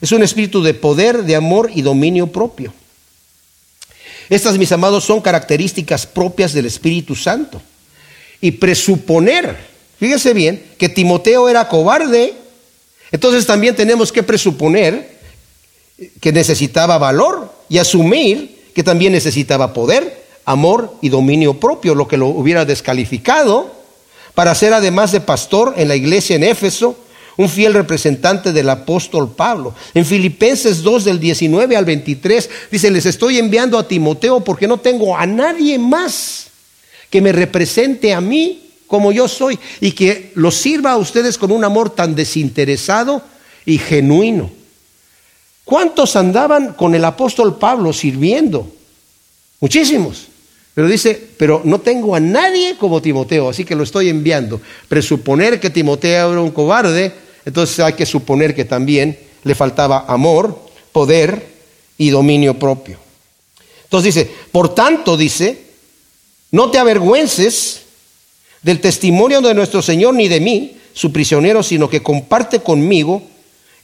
Es 0.00 0.12
un 0.12 0.22
espíritu 0.22 0.62
de 0.62 0.74
poder, 0.74 1.22
de 1.24 1.36
amor 1.36 1.70
y 1.74 1.82
dominio 1.82 2.26
propio. 2.26 2.74
Estas, 4.28 4.58
mis 4.58 4.72
amados, 4.72 5.04
son 5.04 5.20
características 5.20 6.06
propias 6.06 6.52
del 6.52 6.66
Espíritu 6.66 7.14
Santo. 7.14 7.60
Y 8.40 8.52
presuponer, 8.52 9.56
fíjese 9.98 10.32
bien, 10.34 10.62
que 10.78 10.88
Timoteo 10.88 11.48
era 11.48 11.68
cobarde, 11.68 12.34
entonces 13.10 13.46
también 13.46 13.76
tenemos 13.76 14.10
que 14.10 14.22
presuponer 14.22 15.20
que 16.20 16.32
necesitaba 16.32 16.98
valor 16.98 17.52
y 17.68 17.78
asumir 17.78 18.70
que 18.74 18.82
también 18.82 19.12
necesitaba 19.12 19.72
poder, 19.72 20.24
amor 20.44 20.96
y 21.00 21.08
dominio 21.08 21.60
propio, 21.60 21.94
lo 21.94 22.08
que 22.08 22.16
lo 22.16 22.26
hubiera 22.26 22.64
descalificado 22.64 23.82
para 24.34 24.54
ser 24.54 24.72
además 24.72 25.12
de 25.12 25.20
pastor 25.20 25.74
en 25.76 25.88
la 25.88 25.96
iglesia 25.96 26.36
en 26.36 26.44
Éfeso, 26.44 26.96
un 27.36 27.48
fiel 27.48 27.74
representante 27.74 28.52
del 28.52 28.68
apóstol 28.68 29.34
Pablo. 29.34 29.74
En 29.94 30.04
Filipenses 30.04 30.82
2 30.82 31.04
del 31.04 31.20
19 31.20 31.76
al 31.76 31.84
23 31.84 32.50
dice, 32.70 32.90
les 32.90 33.06
estoy 33.06 33.38
enviando 33.38 33.78
a 33.78 33.88
Timoteo 33.88 34.40
porque 34.40 34.68
no 34.68 34.78
tengo 34.78 35.16
a 35.16 35.26
nadie 35.26 35.78
más 35.78 36.48
que 37.10 37.20
me 37.20 37.32
represente 37.32 38.12
a 38.12 38.20
mí 38.20 38.70
como 38.86 39.12
yo 39.12 39.28
soy 39.28 39.58
y 39.80 39.92
que 39.92 40.32
los 40.34 40.54
sirva 40.54 40.92
a 40.92 40.98
ustedes 40.98 41.38
con 41.38 41.50
un 41.50 41.64
amor 41.64 41.90
tan 41.90 42.14
desinteresado 42.14 43.22
y 43.64 43.78
genuino. 43.78 44.50
¿Cuántos 45.64 46.16
andaban 46.16 46.74
con 46.74 46.94
el 46.94 47.04
apóstol 47.04 47.58
Pablo 47.58 47.92
sirviendo? 47.92 48.70
Muchísimos. 49.60 50.28
Pero 50.74 50.88
dice, 50.88 51.28
pero 51.36 51.60
no 51.64 51.80
tengo 51.80 52.16
a 52.16 52.20
nadie 52.20 52.76
como 52.76 53.02
Timoteo, 53.02 53.50
así 53.50 53.64
que 53.64 53.76
lo 53.76 53.82
estoy 53.82 54.08
enviando. 54.08 54.60
Presuponer 54.88 55.60
que 55.60 55.70
Timoteo 55.70 56.32
era 56.32 56.40
un 56.40 56.50
cobarde 56.50 57.12
entonces 57.44 57.78
hay 57.80 57.94
que 57.94 58.06
suponer 58.06 58.54
que 58.54 58.64
también 58.64 59.18
le 59.44 59.54
faltaba 59.54 60.04
amor, 60.08 60.58
poder 60.92 61.46
y 61.98 62.10
dominio 62.10 62.58
propio. 62.58 62.98
Entonces 63.84 64.14
dice, 64.14 64.30
por 64.50 64.74
tanto 64.74 65.16
dice, 65.16 65.62
no 66.50 66.70
te 66.70 66.78
avergüences 66.78 67.82
del 68.62 68.80
testimonio 68.80 69.40
de 69.40 69.54
nuestro 69.54 69.82
Señor 69.82 70.14
ni 70.14 70.28
de 70.28 70.40
mí, 70.40 70.76
su 70.94 71.12
prisionero, 71.12 71.62
sino 71.62 71.88
que 71.88 72.02
comparte 72.02 72.60
conmigo 72.60 73.22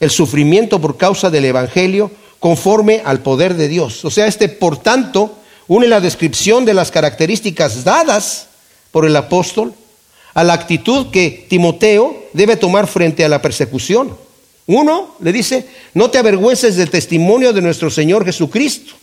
el 0.01 0.11
sufrimiento 0.11 0.81
por 0.81 0.97
causa 0.97 1.31
del 1.31 1.47
Evangelio 1.47 2.11
conforme 2.39 3.03
al 3.05 3.21
poder 3.21 3.55
de 3.55 3.69
Dios. 3.69 4.05
O 4.05 4.11
sea, 4.11 4.27
este 4.27 4.49
por 4.49 4.77
tanto 4.79 5.39
une 5.67 5.89
la 5.89 6.01
descripción 6.01 6.65
de 6.65 6.75
las 6.75 6.91
características 6.91 7.85
dadas 7.85 8.47
por 8.93 9.05
el 9.05 9.17
apóstol 9.17 9.75
a 10.35 10.45
la 10.45 10.53
actitud 10.53 11.11
que 11.11 11.47
Timoteo 11.49 12.29
debe 12.33 12.57
tomar 12.57 12.87
frente 12.87 13.25
a 13.25 13.29
la 13.29 13.43
persecución. 13.43 14.17
Uno 14.67 15.17
le 15.21 15.33
dice, 15.33 15.67
no 15.95 16.11
te 16.11 16.19
avergüences 16.19 16.77
del 16.77 16.91
testimonio 16.91 17.53
de 17.53 17.63
nuestro 17.63 17.91
Señor 17.91 18.25
Jesucristo. 18.25 18.95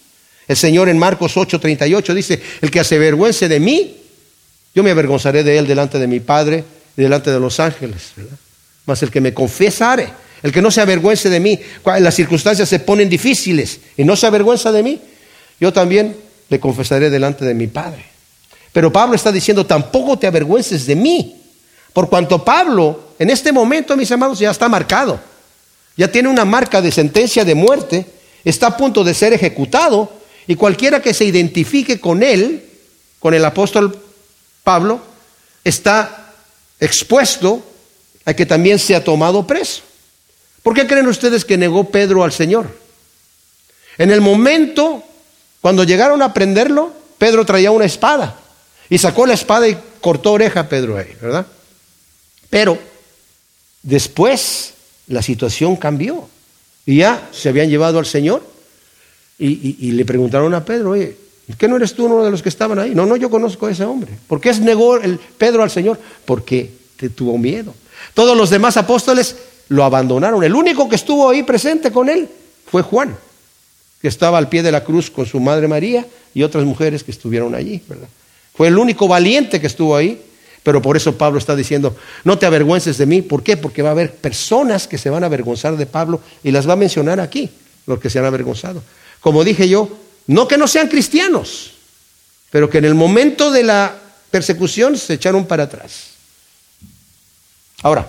El 0.47 0.55
Señor 0.55 0.89
en 0.89 0.97
Marcos 0.99 1.35
8:38 1.35 2.13
dice, 2.13 2.41
el 2.61 2.69
que 2.69 2.83
se 2.83 2.95
avergüence 2.95 3.47
de 3.47 3.59
mí, 3.59 3.97
yo 4.75 4.83
me 4.83 4.91
avergonzaré 4.91 5.43
de 5.43 5.57
él 5.57 5.65
delante 5.65 5.97
de 5.97 6.07
mi 6.07 6.19
Padre 6.19 6.63
y 6.95 7.01
delante 7.01 7.31
de 7.31 7.39
los 7.39 7.59
ángeles. 7.59 8.11
Mas 8.85 9.01
el 9.01 9.09
que 9.09 9.21
me 9.21 9.33
confesare, 9.33 10.09
el 10.43 10.51
que 10.51 10.61
no 10.61 10.69
se 10.69 10.81
avergüence 10.81 11.29
de 11.29 11.39
mí, 11.39 11.59
las 11.99 12.13
circunstancias 12.13 12.69
se 12.69 12.79
ponen 12.79 13.09
difíciles 13.09 13.79
y 13.97 14.03
no 14.03 14.15
se 14.15 14.27
avergüenza 14.27 14.71
de 14.71 14.83
mí, 14.83 15.01
yo 15.59 15.73
también 15.73 16.15
le 16.49 16.59
confesaré 16.59 17.09
delante 17.09 17.43
de 17.43 17.55
mi 17.55 17.65
Padre. 17.65 18.14
Pero 18.75 18.91
Pablo 18.91 19.15
está 19.15 19.31
diciendo, 19.31 19.65
tampoco 19.65 20.19
te 20.19 20.27
avergüences 20.27 20.85
de 20.85 20.97
mí. 20.97 21.41
Por 21.93 22.09
cuanto 22.09 22.43
Pablo, 22.43 23.11
en 23.17 23.29
este 23.29 23.53
momento, 23.53 23.95
mis 23.95 24.11
amados, 24.11 24.37
ya 24.37 24.51
está 24.51 24.67
marcado. 24.67 25.17
Ya 25.95 26.11
tiene 26.11 26.27
una 26.27 26.43
marca 26.43 26.81
de 26.81 26.91
sentencia 26.91 27.45
de 27.45 27.55
muerte. 27.55 28.05
Está 28.43 28.67
a 28.67 28.75
punto 28.75 29.05
de 29.05 29.13
ser 29.13 29.31
ejecutado. 29.31 30.11
Y 30.45 30.57
cualquiera 30.57 31.01
que 31.01 31.13
se 31.13 31.23
identifique 31.23 32.01
con 32.01 32.21
él, 32.21 32.65
con 33.19 33.33
el 33.33 33.45
apóstol 33.45 33.97
Pablo, 34.65 34.99
está 35.63 36.33
expuesto 36.77 37.63
a 38.25 38.33
que 38.33 38.45
también 38.45 38.77
sea 38.77 39.01
tomado 39.01 39.47
preso. 39.47 39.83
¿Por 40.63 40.73
qué 40.73 40.85
creen 40.85 41.07
ustedes 41.07 41.45
que 41.45 41.57
negó 41.57 41.91
Pedro 41.91 42.25
al 42.25 42.33
Señor? 42.33 42.77
En 43.97 44.11
el 44.11 44.19
momento, 44.19 45.01
cuando 45.61 45.85
llegaron 45.85 46.21
a 46.21 46.33
prenderlo, 46.33 46.91
Pedro 47.17 47.45
traía 47.45 47.71
una 47.71 47.85
espada. 47.85 48.41
Y 48.89 48.97
sacó 48.97 49.25
la 49.25 49.33
espada 49.33 49.67
y 49.67 49.77
cortó 50.01 50.33
oreja 50.33 50.61
a 50.61 50.69
Pedro 50.69 50.97
ahí, 50.97 51.15
¿verdad? 51.21 51.45
Pero 52.49 52.77
después 53.81 54.73
la 55.07 55.21
situación 55.21 55.75
cambió. 55.75 56.27
Y 56.85 56.97
ya 56.97 57.29
se 57.31 57.49
habían 57.49 57.69
llevado 57.69 57.97
al 57.97 58.05
Señor 58.05 58.43
y, 59.37 59.91
le 59.91 60.05
preguntaron 60.05 60.53
a 60.53 60.63
Pedro, 60.63 60.91
oye, 60.91 61.17
¿qué 61.57 61.67
no 61.67 61.75
eres 61.75 61.93
tú 61.93 62.05
uno 62.05 62.23
de 62.23 62.31
los 62.31 62.41
que 62.41 62.49
estaban 62.49 62.79
ahí? 62.79 62.93
No, 62.93 63.05
no, 63.05 63.15
yo 63.15 63.29
conozco 63.29 63.65
a 63.65 63.71
ese 63.71 63.83
hombre. 63.83 64.11
¿Por 64.27 64.39
qué 64.39 64.53
negó 64.53 64.97
el 64.97 65.17
Pedro 65.17 65.63
al 65.63 65.71
Señor? 65.71 65.99
Porque 66.25 66.71
te 66.97 67.09
tuvo 67.09 67.37
miedo. 67.37 67.73
Todos 68.13 68.37
los 68.37 68.49
demás 68.49 68.77
apóstoles 68.77 69.35
lo 69.69 69.83
abandonaron. 69.83 70.43
El 70.43 70.55
único 70.55 70.87
que 70.87 70.95
estuvo 70.95 71.29
ahí 71.29 71.43
presente 71.43 71.91
con 71.91 72.07
él 72.07 72.29
fue 72.67 72.81
Juan, 72.81 73.15
que 74.01 74.07
estaba 74.07 74.37
al 74.37 74.47
pie 74.47 74.63
de 74.63 74.71
la 74.71 74.83
cruz 74.83 75.09
con 75.09 75.25
su 75.25 75.39
madre 75.39 75.67
María 75.67 76.05
y 76.33 76.43
otras 76.43 76.63
mujeres 76.63 77.03
que 77.03 77.11
estuvieron 77.11 77.55
allí, 77.55 77.81
¿verdad? 77.87 78.07
Fue 78.55 78.67
el 78.67 78.77
único 78.77 79.07
valiente 79.07 79.59
que 79.59 79.67
estuvo 79.67 79.95
ahí. 79.95 80.21
Pero 80.65 80.81
por 80.81 80.97
eso 80.97 81.15
Pablo 81.15 81.37
está 81.37 81.55
diciendo, 81.55 81.95
no 82.23 82.39
te 82.39 82.47
avergüences 82.47 82.97
de 82.97 83.05
mí. 83.05 83.21
¿Por 83.21 83.43
qué? 83.43 83.55
Porque 83.55 83.83
va 83.83 83.89
a 83.89 83.91
haber 83.91 84.15
personas 84.15 84.87
que 84.87 84.97
se 84.97 85.11
van 85.11 85.21
a 85.21 85.27
avergonzar 85.27 85.77
de 85.77 85.85
Pablo 85.85 86.21
y 86.43 86.49
las 86.49 86.67
va 86.67 86.73
a 86.73 86.75
mencionar 86.75 87.19
aquí, 87.19 87.51
los 87.85 87.99
que 87.99 88.09
se 88.09 88.17
han 88.17 88.25
avergonzado. 88.25 88.81
Como 89.19 89.43
dije 89.43 89.69
yo, 89.69 89.87
no 90.25 90.47
que 90.47 90.57
no 90.57 90.67
sean 90.67 90.87
cristianos, 90.87 91.73
pero 92.49 92.67
que 92.67 92.79
en 92.79 92.85
el 92.85 92.95
momento 92.95 93.51
de 93.51 93.61
la 93.61 93.95
persecución 94.31 94.97
se 94.97 95.13
echaron 95.13 95.45
para 95.45 95.65
atrás. 95.65 96.15
Ahora, 97.83 98.07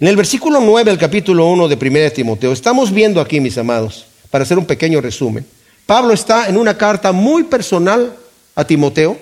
en 0.00 0.08
el 0.08 0.16
versículo 0.16 0.60
9 0.60 0.90
del 0.90 0.98
capítulo 0.98 1.46
1 1.48 1.68
de 1.68 1.74
1 1.74 2.12
Timoteo, 2.12 2.52
estamos 2.52 2.92
viendo 2.92 3.20
aquí, 3.20 3.40
mis 3.40 3.58
amados, 3.58 4.06
para 4.30 4.44
hacer 4.44 4.56
un 4.56 4.64
pequeño 4.64 5.02
resumen, 5.02 5.46
Pablo 5.84 6.14
está 6.14 6.48
en 6.48 6.56
una 6.56 6.78
carta 6.78 7.12
muy 7.12 7.44
personal 7.44 8.16
a 8.54 8.64
Timoteo, 8.64 9.18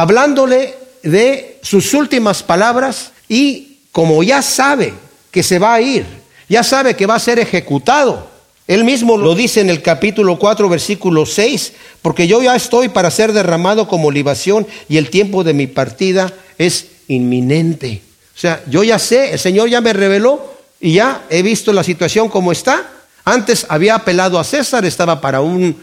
hablándole 0.00 0.76
de 1.02 1.58
sus 1.60 1.92
últimas 1.92 2.44
palabras 2.44 3.10
y 3.28 3.78
como 3.90 4.22
ya 4.22 4.42
sabe 4.42 4.94
que 5.32 5.42
se 5.42 5.58
va 5.58 5.74
a 5.74 5.80
ir, 5.80 6.06
ya 6.48 6.62
sabe 6.62 6.94
que 6.94 7.06
va 7.06 7.16
a 7.16 7.18
ser 7.18 7.40
ejecutado. 7.40 8.30
Él 8.68 8.84
mismo 8.84 9.16
lo 9.16 9.34
dice 9.34 9.60
en 9.60 9.70
el 9.70 9.82
capítulo 9.82 10.38
4, 10.38 10.68
versículo 10.68 11.26
6, 11.26 11.72
porque 12.00 12.28
yo 12.28 12.40
ya 12.40 12.54
estoy 12.54 12.90
para 12.90 13.10
ser 13.10 13.32
derramado 13.32 13.88
como 13.88 14.12
libación 14.12 14.68
y 14.88 14.98
el 14.98 15.10
tiempo 15.10 15.42
de 15.42 15.54
mi 15.54 15.66
partida 15.66 16.32
es 16.58 16.86
inminente. 17.08 18.02
O 18.36 18.38
sea, 18.38 18.62
yo 18.70 18.84
ya 18.84 19.00
sé, 19.00 19.32
el 19.32 19.40
Señor 19.40 19.68
ya 19.68 19.80
me 19.80 19.92
reveló 19.92 20.54
y 20.80 20.92
ya 20.92 21.24
he 21.28 21.42
visto 21.42 21.72
la 21.72 21.82
situación 21.82 22.28
como 22.28 22.52
está 22.52 22.88
antes 23.28 23.66
había 23.68 23.94
apelado 23.94 24.38
a 24.38 24.44
César, 24.44 24.86
estaba 24.86 25.20
para 25.20 25.42
un, 25.42 25.76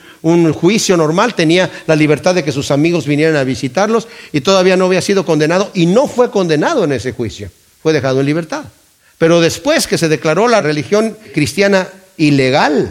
juicio 0.54 0.98
normal, 0.98 1.36
tenía 1.36 1.70
la 1.88 1.96
libertad 1.96 2.34
de 2.36 2.44
que 2.44 2.52
sus 2.52 2.72
amigos 2.72 3.06
vinieran 3.06 3.36
a 3.36 3.44
visitarlos 3.44 4.08
y 4.32 4.42
todavía 4.42 4.76
no 4.76 4.86
había 4.86 5.02
sido 5.02 5.26
condenado 5.26 5.72
y 5.74 5.86
no 5.86 6.08
fue 6.08 6.32
condenado 6.32 6.84
en 6.84 6.92
ese 6.92 7.12
juicio, 7.12 7.50
fue 7.82 7.94
dejado 7.94 8.20
en 8.20 8.26
libertad. 8.26 8.66
Pero 9.18 9.40
después 9.40 9.88
que 9.88 9.98
se 9.98 10.10
declaró 10.10 10.48
la 10.48 10.62
religión 10.62 11.18
cristiana 11.34 11.88
ilegal, 12.18 12.90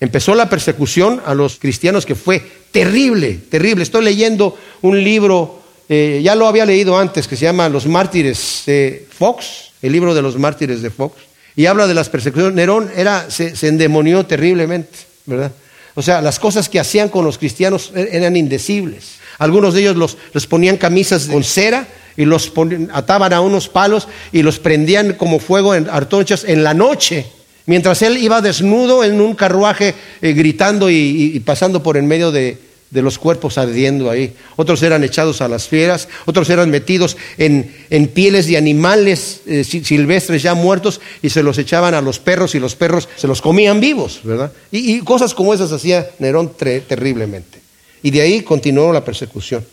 empezó 0.00 0.34
la 0.34 0.50
persecución 0.50 1.22
a 1.24 1.34
los 1.34 1.56
cristianos 1.56 2.04
que 2.04 2.14
fue 2.14 2.42
terrible, 2.70 3.38
terrible. 3.48 3.82
Estoy 3.82 4.04
leyendo 4.04 4.58
un 4.82 5.02
libro, 5.02 5.62
eh, 5.88 6.20
ya 6.22 6.34
lo 6.34 6.46
había 6.46 6.66
leído 6.66 6.98
antes, 6.98 7.28
que 7.28 7.36
se 7.36 7.44
llama 7.44 7.68
Los 7.68 7.86
mártires 7.86 8.64
de 8.66 9.06
Fox, 9.16 9.70
el 9.80 9.92
libro 9.92 10.14
de 10.14 10.22
los 10.22 10.38
mártires 10.38 10.82
de 10.82 10.90
Fox 10.90 11.14
y 11.56 11.66
habla 11.66 11.86
de 11.86 11.94
las 11.94 12.08
persecuciones. 12.08 12.54
Nerón 12.54 12.90
era, 12.96 13.30
se, 13.30 13.54
endemonió 13.66 14.24
terriblemente, 14.26 14.98
¿verdad? 15.26 15.52
O 15.94 16.02
sea, 16.02 16.20
las 16.22 16.38
cosas 16.38 16.68
que 16.68 16.80
hacían 16.80 17.08
con 17.08 17.24
los 17.24 17.38
cristianos 17.38 17.92
er, 17.94 18.08
eran 18.12 18.36
indecibles. 18.36 19.16
Algunos 19.38 19.74
de 19.74 19.80
ellos 19.80 19.96
los, 19.96 20.16
les 20.32 20.46
ponían 20.46 20.76
camisas 20.76 21.26
con 21.26 21.44
cera 21.44 21.86
y 22.16 22.24
los 22.24 22.52
ataban 22.92 23.32
a 23.32 23.40
unos 23.40 23.68
palos 23.68 24.08
y 24.32 24.42
los 24.42 24.58
prendían 24.58 25.14
como 25.14 25.38
fuego 25.38 25.74
en 25.74 25.88
artonchas 25.88 26.44
en 26.44 26.62
la 26.62 26.74
noche. 26.74 27.26
Mientras 27.66 28.02
él 28.02 28.18
iba 28.18 28.40
desnudo 28.40 29.04
en 29.04 29.20
un 29.20 29.34
carruaje 29.34 29.94
eh, 30.20 30.32
gritando 30.32 30.90
y 30.90 31.40
pasando 31.44 31.82
por 31.82 31.96
en 31.96 32.06
medio 32.06 32.32
de, 32.32 32.58
de 32.92 33.00
los 33.00 33.18
cuerpos 33.18 33.56
ardiendo 33.56 34.10
ahí. 34.10 34.34
Otros 34.56 34.82
eran 34.82 35.02
echados 35.02 35.40
a 35.40 35.48
las 35.48 35.66
fieras, 35.66 36.08
otros 36.26 36.50
eran 36.50 36.70
metidos 36.70 37.16
en, 37.38 37.74
en 37.88 38.06
pieles 38.08 38.46
de 38.46 38.58
animales 38.58 39.40
eh, 39.46 39.64
silvestres 39.64 40.42
ya 40.42 40.52
muertos 40.52 41.00
y 41.22 41.30
se 41.30 41.42
los 41.42 41.56
echaban 41.56 41.94
a 41.94 42.02
los 42.02 42.18
perros 42.18 42.54
y 42.54 42.60
los 42.60 42.76
perros 42.76 43.08
se 43.16 43.26
los 43.26 43.40
comían 43.40 43.80
vivos, 43.80 44.20
¿verdad? 44.24 44.52
Y, 44.70 45.00
cosas 45.00 45.32
como 45.32 45.54
esas 45.54 45.72
hacía 45.72 46.10
Nerón 46.18 46.52
terriblemente. 46.54 47.60
Y 48.02 48.10
de 48.10 48.20
ahí 48.20 48.42
continuó 48.42 48.92
la 48.92 49.02
persecución. 49.02 49.64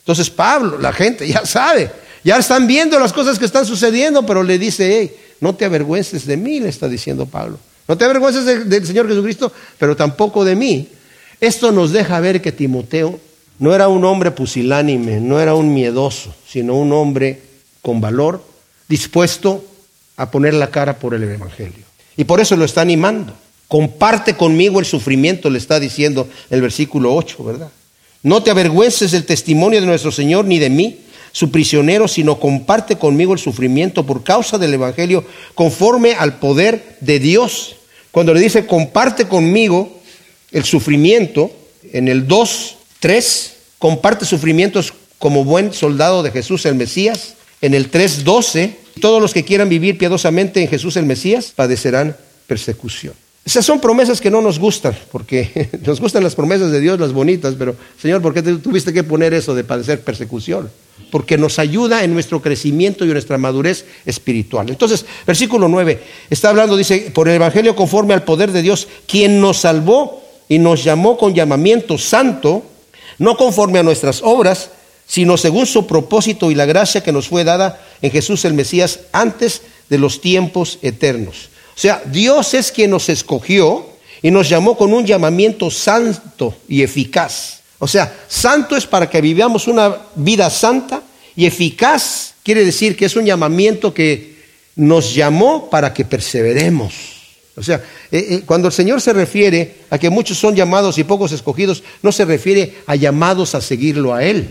Entonces 0.00 0.28
Pablo, 0.28 0.76
la 0.78 0.92
gente 0.92 1.28
ya 1.28 1.46
sabe, 1.46 1.92
ya 2.24 2.38
están 2.38 2.66
viendo 2.66 2.98
las 2.98 3.12
cosas 3.12 3.38
que 3.38 3.44
están 3.44 3.66
sucediendo, 3.66 4.26
pero 4.26 4.42
le 4.42 4.58
dice, 4.58 4.98
hey, 4.98 5.16
no 5.38 5.54
te 5.54 5.64
avergüences 5.64 6.26
de 6.26 6.36
mí, 6.36 6.58
le 6.58 6.70
está 6.70 6.88
diciendo 6.88 7.26
Pablo. 7.26 7.56
No 7.86 7.96
te 7.96 8.04
avergüences 8.04 8.68
del 8.68 8.84
Señor 8.84 9.06
Jesucristo, 9.06 9.52
pero 9.78 9.94
tampoco 9.94 10.44
de 10.44 10.56
mí 10.56 10.88
esto 11.44 11.72
nos 11.72 11.92
deja 11.92 12.20
ver 12.20 12.42
que 12.42 12.52
Timoteo 12.52 13.18
no 13.58 13.74
era 13.74 13.88
un 13.88 14.04
hombre 14.04 14.30
pusilánime, 14.30 15.20
no 15.20 15.40
era 15.40 15.54
un 15.54 15.72
miedoso, 15.72 16.34
sino 16.46 16.74
un 16.74 16.92
hombre 16.92 17.40
con 17.82 18.00
valor, 18.00 18.44
dispuesto 18.88 19.64
a 20.16 20.30
poner 20.30 20.54
la 20.54 20.70
cara 20.70 20.98
por 20.98 21.14
el 21.14 21.22
Evangelio. 21.22 21.84
Y 22.16 22.24
por 22.24 22.40
eso 22.40 22.56
lo 22.56 22.64
está 22.64 22.80
animando. 22.80 23.34
Comparte 23.68 24.34
conmigo 24.36 24.80
el 24.80 24.86
sufrimiento, 24.86 25.50
le 25.50 25.58
está 25.58 25.80
diciendo 25.80 26.28
el 26.50 26.60
versículo 26.60 27.14
8, 27.14 27.44
¿verdad? 27.44 27.70
No 28.22 28.42
te 28.42 28.50
avergüences 28.50 29.10
del 29.10 29.24
testimonio 29.24 29.80
de 29.80 29.86
nuestro 29.86 30.10
Señor 30.10 30.44
ni 30.44 30.58
de 30.58 30.70
mí, 30.70 31.00
su 31.32 31.50
prisionero, 31.50 32.06
sino 32.06 32.38
comparte 32.38 32.96
conmigo 32.96 33.32
el 33.32 33.38
sufrimiento 33.38 34.06
por 34.06 34.22
causa 34.22 34.56
del 34.56 34.74
Evangelio, 34.74 35.24
conforme 35.54 36.14
al 36.14 36.38
poder 36.38 36.96
de 37.00 37.18
Dios. 37.18 37.76
Cuando 38.12 38.32
le 38.32 38.40
dice 38.40 38.66
comparte 38.66 39.26
conmigo, 39.26 40.00
el 40.54 40.64
sufrimiento, 40.64 41.50
en 41.92 42.08
el 42.08 42.26
2, 42.26 42.76
3, 43.00 43.52
comparte 43.78 44.24
sufrimientos 44.24 44.94
como 45.18 45.44
buen 45.44 45.72
soldado 45.72 46.22
de 46.22 46.30
Jesús 46.30 46.64
el 46.64 46.76
Mesías. 46.76 47.34
En 47.60 47.74
el 47.74 47.90
3, 47.90 48.24
12, 48.24 48.76
todos 49.00 49.20
los 49.20 49.34
que 49.34 49.44
quieran 49.44 49.68
vivir 49.68 49.98
piadosamente 49.98 50.62
en 50.62 50.68
Jesús 50.68 50.96
el 50.96 51.06
Mesías 51.06 51.52
padecerán 51.54 52.16
persecución. 52.46 53.14
Esas 53.44 53.66
son 53.66 53.80
promesas 53.80 54.20
que 54.20 54.30
no 54.30 54.40
nos 54.40 54.60
gustan, 54.60 54.96
porque 55.10 55.70
nos 55.84 56.00
gustan 56.00 56.22
las 56.22 56.36
promesas 56.36 56.70
de 56.70 56.80
Dios, 56.80 57.00
las 57.00 57.12
bonitas, 57.12 57.56
pero 57.58 57.74
Señor, 58.00 58.22
¿por 58.22 58.32
qué 58.32 58.42
tuviste 58.42 58.92
que 58.92 59.02
poner 59.02 59.34
eso 59.34 59.56
de 59.56 59.64
padecer 59.64 60.02
persecución? 60.02 60.70
Porque 61.10 61.36
nos 61.36 61.58
ayuda 61.58 62.04
en 62.04 62.14
nuestro 62.14 62.40
crecimiento 62.40 63.04
y 63.04 63.08
en 63.08 63.14
nuestra 63.14 63.38
madurez 63.38 63.86
espiritual. 64.06 64.70
Entonces, 64.70 65.04
versículo 65.26 65.66
9, 65.66 66.00
está 66.30 66.50
hablando, 66.50 66.76
dice, 66.76 67.10
por 67.12 67.28
el 67.28 67.34
Evangelio 67.34 67.74
conforme 67.74 68.14
al 68.14 68.22
poder 68.22 68.52
de 68.52 68.62
Dios, 68.62 68.86
quien 69.06 69.40
nos 69.40 69.58
salvó 69.58 70.23
y 70.48 70.58
nos 70.58 70.84
llamó 70.84 71.16
con 71.16 71.34
llamamiento 71.34 71.98
santo, 71.98 72.62
no 73.18 73.36
conforme 73.36 73.78
a 73.78 73.82
nuestras 73.82 74.22
obras, 74.22 74.70
sino 75.06 75.36
según 75.36 75.66
su 75.66 75.86
propósito 75.86 76.50
y 76.50 76.54
la 76.54 76.66
gracia 76.66 77.02
que 77.02 77.12
nos 77.12 77.28
fue 77.28 77.44
dada 77.44 77.80
en 78.02 78.10
Jesús 78.10 78.44
el 78.44 78.54
Mesías 78.54 79.00
antes 79.12 79.62
de 79.88 79.98
los 79.98 80.20
tiempos 80.20 80.78
eternos. 80.82 81.50
O 81.76 81.78
sea, 81.78 82.02
Dios 82.06 82.54
es 82.54 82.72
quien 82.72 82.90
nos 82.90 83.08
escogió 83.08 83.86
y 84.22 84.30
nos 84.30 84.48
llamó 84.48 84.76
con 84.76 84.94
un 84.94 85.04
llamamiento 85.04 85.70
santo 85.70 86.56
y 86.68 86.82
eficaz. 86.82 87.60
O 87.78 87.86
sea, 87.86 88.14
santo 88.28 88.76
es 88.76 88.86
para 88.86 89.10
que 89.10 89.20
vivamos 89.20 89.66
una 89.68 89.96
vida 90.14 90.48
santa 90.48 91.02
y 91.36 91.46
eficaz 91.46 92.34
quiere 92.42 92.64
decir 92.64 92.96
que 92.96 93.06
es 93.06 93.16
un 93.16 93.24
llamamiento 93.24 93.92
que 93.92 94.34
nos 94.76 95.14
llamó 95.14 95.68
para 95.68 95.92
que 95.92 96.04
perseveremos. 96.04 97.13
O 97.56 97.62
sea, 97.62 97.76
eh, 98.10 98.26
eh, 98.30 98.42
cuando 98.44 98.68
el 98.68 98.74
Señor 98.74 99.00
se 99.00 99.12
refiere 99.12 99.76
a 99.90 99.98
que 99.98 100.10
muchos 100.10 100.38
son 100.38 100.56
llamados 100.56 100.98
y 100.98 101.04
pocos 101.04 101.30
escogidos, 101.32 101.84
no 102.02 102.10
se 102.10 102.24
refiere 102.24 102.74
a 102.86 102.96
llamados 102.96 103.54
a 103.54 103.60
seguirlo 103.60 104.12
a 104.12 104.24
Él, 104.24 104.48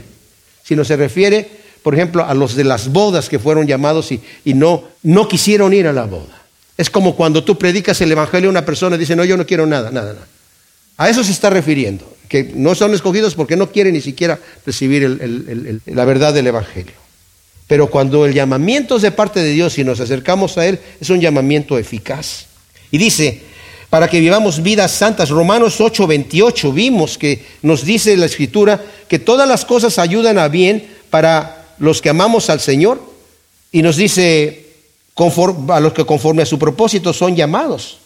sino 0.64 0.86
se 0.86 0.96
refiere, 0.96 1.50
por 1.82 1.94
ejemplo, 1.94 2.26
a 2.26 2.34
los 2.34 2.56
de 2.56 2.64
las 2.64 2.90
bodas 2.90 3.28
que 3.28 3.40
fueron 3.40 3.68
llamados 3.68 4.12
y, 4.12 4.22
no, 4.54 4.86
no 5.04 5.28
quisieron 5.28 5.74
ir 5.74 5.88
a 5.88 5.94
la 5.94 6.06
boda. 6.06 6.42
Es 6.78 6.90
como 6.90 7.16
cuando 7.16 7.44
tú 7.44 7.58
predicas 7.58 8.00
el 8.02 8.12
Evangelio 8.12 8.50
a 8.50 8.52
una 8.52 8.66
persona 8.66 8.96
y 8.96 9.00
dice, 9.00 9.16
no, 9.16 9.26
yo 9.26 9.36
no 9.36 9.46
quiero 9.46 9.66
nada, 9.66 9.92
nada, 9.92 10.14
nada. 10.14 10.28
A 10.96 11.10
eso 11.10 11.24
se 11.24 11.32
está 11.32 11.50
refiriendo, 11.50 12.06
que 12.30 12.54
no 12.56 12.74
son 12.74 12.94
escogidos 12.94 13.36
porque 13.36 13.58
no 13.58 13.72
quieren 13.72 13.94
ni 13.94 14.02
siquiera 14.02 14.40
recibir 14.66 15.82
la 15.88 16.06
verdad 16.06 16.34
del 16.34 16.48
Evangelio. 16.48 16.94
Pero 17.68 17.90
cuando 17.90 18.26
el 18.26 18.34
llamamiento 18.34 18.96
es 18.96 19.02
de 19.02 19.12
parte 19.12 19.42
de 19.42 19.52
Dios 19.52 19.78
y 19.78 19.84
nos 19.84 20.00
acercamos 20.00 20.58
a 20.58 20.66
Él, 20.68 20.80
es 21.02 21.10
un 21.10 21.20
llamamiento 21.20 21.78
eficaz. 21.78 22.48
Y 22.94 23.00
dice, 23.00 23.42
para 23.90 24.08
que 24.08 24.20
vivamos 24.20 24.62
vidas 24.62 24.92
santas. 24.92 25.32
Romanos 25.32 25.82
8, 25.82 26.06
28 26.06 26.72
vimos 26.72 27.18
que 27.18 27.44
nos 27.64 27.84
dice 27.84 28.16
la 28.16 28.28
escritura 28.28 28.80
que 29.08 29.18
todas 29.18 29.50
las 29.50 29.66
cosas 29.66 29.98
ayudan 29.98 30.38
a 30.38 30.48
bien 30.48 30.88
para 31.10 31.66
los 31.80 32.04
que 32.04 32.10
amamos 32.10 32.52
al 32.52 32.60
Señor. 32.60 33.02
Y 33.72 33.82
nos 33.82 33.96
dice, 33.98 34.68
a 35.70 35.80
los 35.80 35.94
que 35.94 36.06
conforme 36.06 36.44
a 36.44 36.46
su 36.46 36.60
propósito 36.60 37.14
son 37.14 37.36
llamados. 37.36 37.98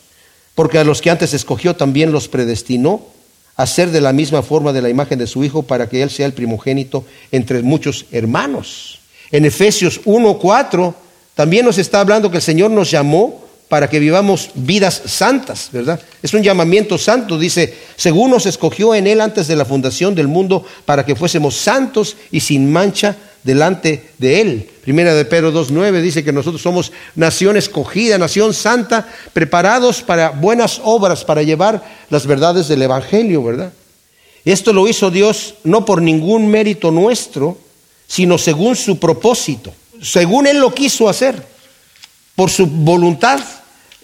Porque 0.55 0.79
a 0.79 0.85
los 0.85 1.01
que 1.01 1.09
antes 1.09 1.33
escogió 1.33 1.75
también 1.75 2.13
los 2.13 2.29
predestinó 2.29 3.01
a 3.57 3.67
ser 3.67 3.91
de 3.91 3.99
la 3.99 4.13
misma 4.13 4.41
forma 4.41 4.71
de 4.71 4.81
la 4.81 4.89
imagen 4.89 5.19
de 5.19 5.27
su 5.27 5.43
Hijo 5.43 5.63
para 5.63 5.89
que 5.89 6.01
Él 6.01 6.09
sea 6.09 6.27
el 6.27 6.33
primogénito 6.33 7.03
entre 7.33 7.61
muchos 7.61 8.05
hermanos. 8.13 8.99
En 9.31 9.43
Efesios 9.43 9.99
1, 10.05 10.39
4 10.39 10.95
también 11.35 11.65
nos 11.65 11.77
está 11.77 11.99
hablando 11.99 12.31
que 12.31 12.37
el 12.37 12.43
Señor 12.43 12.71
nos 12.71 12.89
llamó 12.89 13.46
para 13.69 13.89
que 13.89 13.99
vivamos 13.99 14.49
vidas 14.55 15.01
santas, 15.05 15.69
¿verdad? 15.71 15.99
Es 16.23 16.33
un 16.33 16.41
llamamiento 16.41 16.97
santo, 16.97 17.37
dice, 17.37 17.73
según 17.97 18.31
nos 18.31 18.45
escogió 18.45 18.95
en 18.95 19.07
Él 19.07 19.19
antes 19.19 19.47
de 19.47 19.55
la 19.55 19.65
fundación 19.65 20.15
del 20.15 20.27
mundo, 20.27 20.65
para 20.85 21.05
que 21.05 21.15
fuésemos 21.15 21.55
santos 21.55 22.15
y 22.31 22.39
sin 22.39 22.71
mancha 22.71 23.17
delante 23.43 24.11
de 24.17 24.41
Él. 24.41 24.69
Primera 24.83 25.13
de 25.13 25.25
Pedro 25.25 25.51
2.9 25.51 26.01
dice 26.01 26.23
que 26.23 26.31
nosotros 26.31 26.61
somos 26.61 26.93
nación 27.15 27.57
escogida, 27.57 28.17
nación 28.17 28.53
santa, 28.53 29.07
preparados 29.33 30.01
para 30.01 30.29
buenas 30.29 30.79
obras, 30.83 31.25
para 31.25 31.43
llevar 31.43 31.83
las 32.09 32.25
verdades 32.25 32.69
del 32.69 32.81
Evangelio, 32.83 33.43
¿verdad? 33.43 33.73
Esto 34.45 34.71
lo 34.71 34.87
hizo 34.87 35.11
Dios 35.11 35.55
no 35.65 35.83
por 35.83 36.01
ningún 36.01 36.47
mérito 36.47 36.89
nuestro, 36.89 37.57
sino 38.07 38.37
según 38.37 38.77
su 38.77 38.97
propósito, 38.97 39.73
según 40.01 40.47
Él 40.47 40.59
lo 40.59 40.73
quiso 40.73 41.09
hacer 41.09 41.43
por 42.37 42.49
su 42.49 42.67
voluntad, 42.67 43.41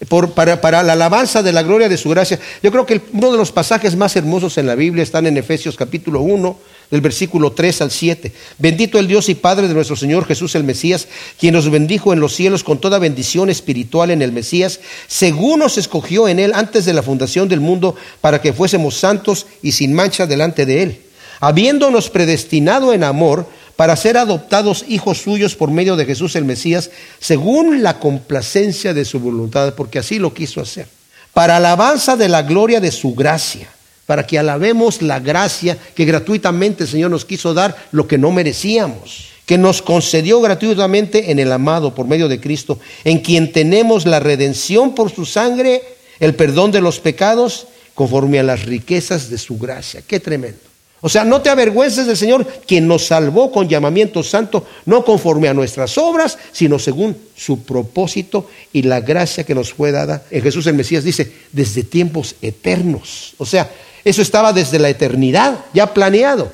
para, 0.08 0.82
la 0.82 0.92
alabanza 0.92 1.42
de 1.42 1.52
la 1.52 1.62
gloria 1.62 1.88
de 1.88 1.96
su 1.96 2.08
gracia. 2.10 2.38
Yo 2.62 2.70
creo 2.70 2.86
que 2.86 3.00
uno 3.12 3.32
de 3.32 3.38
los 3.38 3.52
pasajes 3.52 3.96
más 3.96 4.16
hermosos 4.16 4.58
en 4.58 4.66
la 4.66 4.74
Biblia 4.74 5.02
están 5.02 5.26
en 5.26 5.36
Efesios 5.36 5.76
capítulo 5.76 6.20
1, 6.20 6.56
del 6.90 7.00
versículo 7.00 7.52
3 7.52 7.82
al 7.82 7.90
7. 7.90 8.32
Bendito 8.58 8.98
el 8.98 9.06
Dios 9.06 9.28
y 9.28 9.34
Padre 9.34 9.68
de 9.68 9.74
nuestro 9.74 9.96
Señor 9.96 10.26
Jesús 10.26 10.54
el 10.54 10.64
Mesías, 10.64 11.08
quien 11.38 11.54
nos 11.54 11.70
bendijo 11.70 12.12
en 12.12 12.20
los 12.20 12.34
cielos 12.34 12.64
con 12.64 12.80
toda 12.80 12.98
bendición 12.98 13.50
espiritual 13.50 14.10
en 14.10 14.22
el 14.22 14.32
Mesías, 14.32 14.80
según 15.06 15.60
nos 15.60 15.78
escogió 15.78 16.28
en 16.28 16.38
él 16.38 16.52
antes 16.54 16.84
de 16.84 16.92
la 16.94 17.02
fundación 17.02 17.48
del 17.48 17.60
mundo, 17.60 17.96
para 18.20 18.40
que 18.40 18.52
fuésemos 18.52 18.96
santos 18.96 19.46
y 19.62 19.72
sin 19.72 19.94
mancha 19.94 20.26
delante 20.26 20.66
de 20.66 20.82
él, 20.82 21.00
habiéndonos 21.40 22.10
predestinado 22.10 22.92
en 22.92 23.04
amor, 23.04 23.46
para 23.76 23.96
ser 23.96 24.16
adoptados 24.16 24.84
hijos 24.88 25.18
suyos 25.18 25.54
por 25.56 25.70
medio 25.70 25.96
de 25.96 26.06
Jesús 26.06 26.36
el 26.36 26.44
Mesías, 26.44 26.90
según 27.18 27.82
la 27.82 27.98
complacencia 27.98 28.94
de 28.94 29.04
su 29.04 29.20
voluntad, 29.20 29.74
porque 29.74 29.98
así 29.98 30.18
lo 30.18 30.32
quiso 30.32 30.60
hacer, 30.60 30.86
para 31.32 31.56
alabanza 31.56 32.16
de 32.16 32.28
la 32.28 32.42
gloria 32.42 32.80
de 32.80 32.92
su 32.92 33.14
gracia, 33.14 33.68
para 34.06 34.26
que 34.26 34.38
alabemos 34.38 35.02
la 35.02 35.18
gracia 35.18 35.78
que 35.94 36.04
gratuitamente 36.04 36.84
el 36.84 36.90
Señor 36.90 37.10
nos 37.10 37.24
quiso 37.24 37.54
dar, 37.54 37.88
lo 37.90 38.06
que 38.06 38.18
no 38.18 38.30
merecíamos, 38.30 39.28
que 39.46 39.58
nos 39.58 39.82
concedió 39.82 40.40
gratuitamente 40.40 41.30
en 41.30 41.38
el 41.38 41.52
amado 41.52 41.94
por 41.94 42.06
medio 42.06 42.28
de 42.28 42.40
Cristo, 42.40 42.78
en 43.04 43.18
quien 43.18 43.52
tenemos 43.52 44.06
la 44.06 44.20
redención 44.20 44.94
por 44.94 45.10
su 45.10 45.26
sangre, 45.26 45.82
el 46.20 46.34
perdón 46.34 46.70
de 46.70 46.80
los 46.80 47.00
pecados, 47.00 47.66
conforme 47.94 48.38
a 48.38 48.42
las 48.42 48.64
riquezas 48.64 49.30
de 49.30 49.38
su 49.38 49.58
gracia. 49.58 50.02
Qué 50.06 50.20
tremendo. 50.20 50.63
O 51.06 51.10
sea, 51.10 51.22
no 51.22 51.42
te 51.42 51.50
avergüences 51.50 52.06
del 52.06 52.16
Señor, 52.16 52.46
quien 52.66 52.88
nos 52.88 53.08
salvó 53.08 53.52
con 53.52 53.68
llamamiento 53.68 54.22
santo, 54.22 54.66
no 54.86 55.04
conforme 55.04 55.48
a 55.48 55.52
nuestras 55.52 55.98
obras, 55.98 56.38
sino 56.50 56.78
según 56.78 57.14
su 57.36 57.62
propósito 57.62 58.48
y 58.72 58.80
la 58.80 59.00
gracia 59.00 59.44
que 59.44 59.54
nos 59.54 59.74
fue 59.74 59.92
dada. 59.92 60.22
En 60.30 60.40
Jesús 60.40 60.66
el 60.66 60.76
Mesías 60.76 61.04
dice, 61.04 61.30
desde 61.52 61.82
tiempos 61.82 62.36
eternos. 62.40 63.34
O 63.36 63.44
sea, 63.44 63.70
eso 64.02 64.22
estaba 64.22 64.54
desde 64.54 64.78
la 64.78 64.88
eternidad, 64.88 65.66
ya 65.74 65.92
planeado. 65.92 66.50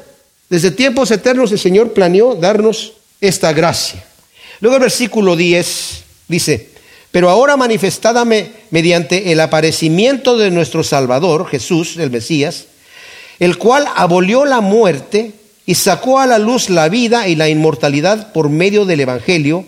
Desde 0.49 0.73
tiempos 0.73 1.13
eternos 1.13 1.53
el 1.53 1.61
Señor 1.61 1.93
planeó 1.93 2.35
darnos 2.35 2.95
esta 3.21 3.53
gracia. 3.53 4.05
Luego 4.59 4.79
el 4.79 4.83
versículo 4.83 5.37
10 5.37 6.03
dice, 6.27 6.71
pero 7.13 7.31
ahora 7.31 7.57
manifestada 7.57 8.25
mediante 8.25 9.31
el 9.31 9.39
aparecimiento 9.39 10.37
de 10.37 10.51
nuestro 10.51 10.83
Salvador, 10.83 11.47
Jesús 11.47 11.99
el 11.99 12.11
Mesías, 12.11 12.67
el 13.41 13.59
cual 13.59 13.87
abolió 13.97 14.45
la 14.45 14.61
muerte 14.61 15.33
y 15.67 15.75
sacó 15.75 16.21
a 16.21 16.27
la 16.27 16.39
luz 16.39 16.71
la 16.71 16.89
vida 16.89 17.27
y 17.27 17.35
la 17.35 17.49
inmortalidad 17.49 18.33
por 18.33 18.49
medio 18.49 18.85
del 18.85 19.01
Evangelio, 19.01 19.65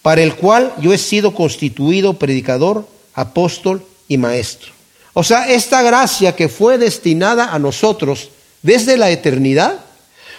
para 0.00 0.22
el 0.22 0.34
cual 0.36 0.72
yo 0.80 0.94
he 0.94 0.98
sido 0.98 1.34
constituido 1.34 2.14
predicador, 2.14 2.88
apóstol 3.12 3.84
y 4.08 4.16
maestro. 4.16 4.72
O 5.12 5.22
sea, 5.22 5.50
esta 5.50 5.82
gracia 5.82 6.34
que 6.34 6.48
fue 6.48 6.78
destinada 6.78 7.52
a 7.52 7.58
nosotros 7.58 8.30
desde 8.62 8.96
la 8.96 9.10
eternidad, 9.10 9.80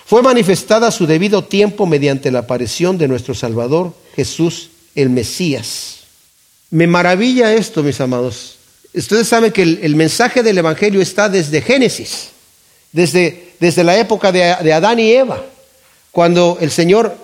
fue 0.06 0.22
manifestada 0.22 0.88
a 0.88 0.92
su 0.92 1.06
debido 1.06 1.44
tiempo 1.44 1.86
mediante 1.86 2.32
la 2.32 2.40
aparición 2.40 2.98
de 2.98 3.08
nuestro 3.08 3.34
Salvador 3.34 3.94
Jesús 4.16 4.70
el 4.96 5.10
Mesías. 5.10 6.00
Me 6.70 6.88
maravilla 6.88 7.54
esto, 7.54 7.84
mis 7.84 8.00
amados. 8.02 8.56
Ustedes 8.94 9.28
saben 9.28 9.52
que 9.52 9.62
el, 9.62 9.96
mensaje 9.96 10.44
del 10.44 10.58
Evangelio 10.58 11.02
está 11.02 11.30
desde 11.30 11.62
Génesis, 11.62 12.30
desde, 12.92 13.54
desde 13.60 13.84
la 13.84 13.98
época 13.98 14.32
de, 14.32 14.44
Adán 14.74 15.00
y 15.00 15.12
Eva, 15.12 15.44
cuando 16.12 16.58
el 16.62 16.72
Señor 16.72 17.16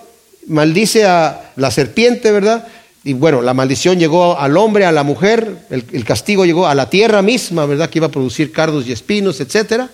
maldice 0.46 1.04
a 1.04 1.52
la 1.56 1.70
serpiente, 1.70 2.30
¿verdad? 2.32 2.66
Y 3.02 3.12
bueno, 3.12 3.42
la 3.42 3.54
maldición 3.54 3.98
llegó 3.98 4.38
al 4.38 4.56
hombre, 4.56 4.86
a 4.86 4.92
la 4.92 5.02
mujer, 5.02 5.66
el, 5.70 6.04
castigo 6.04 6.44
llegó 6.44 6.66
a 6.66 6.74
la 6.74 6.88
tierra 6.88 7.22
misma, 7.22 7.66
¿verdad? 7.66 7.90
Que 7.90 7.98
iba 7.98 8.06
a 8.06 8.10
producir 8.10 8.52
cardos 8.52 8.86
y 8.86 8.92
espinos, 8.92 9.40
etcétera 9.40 9.90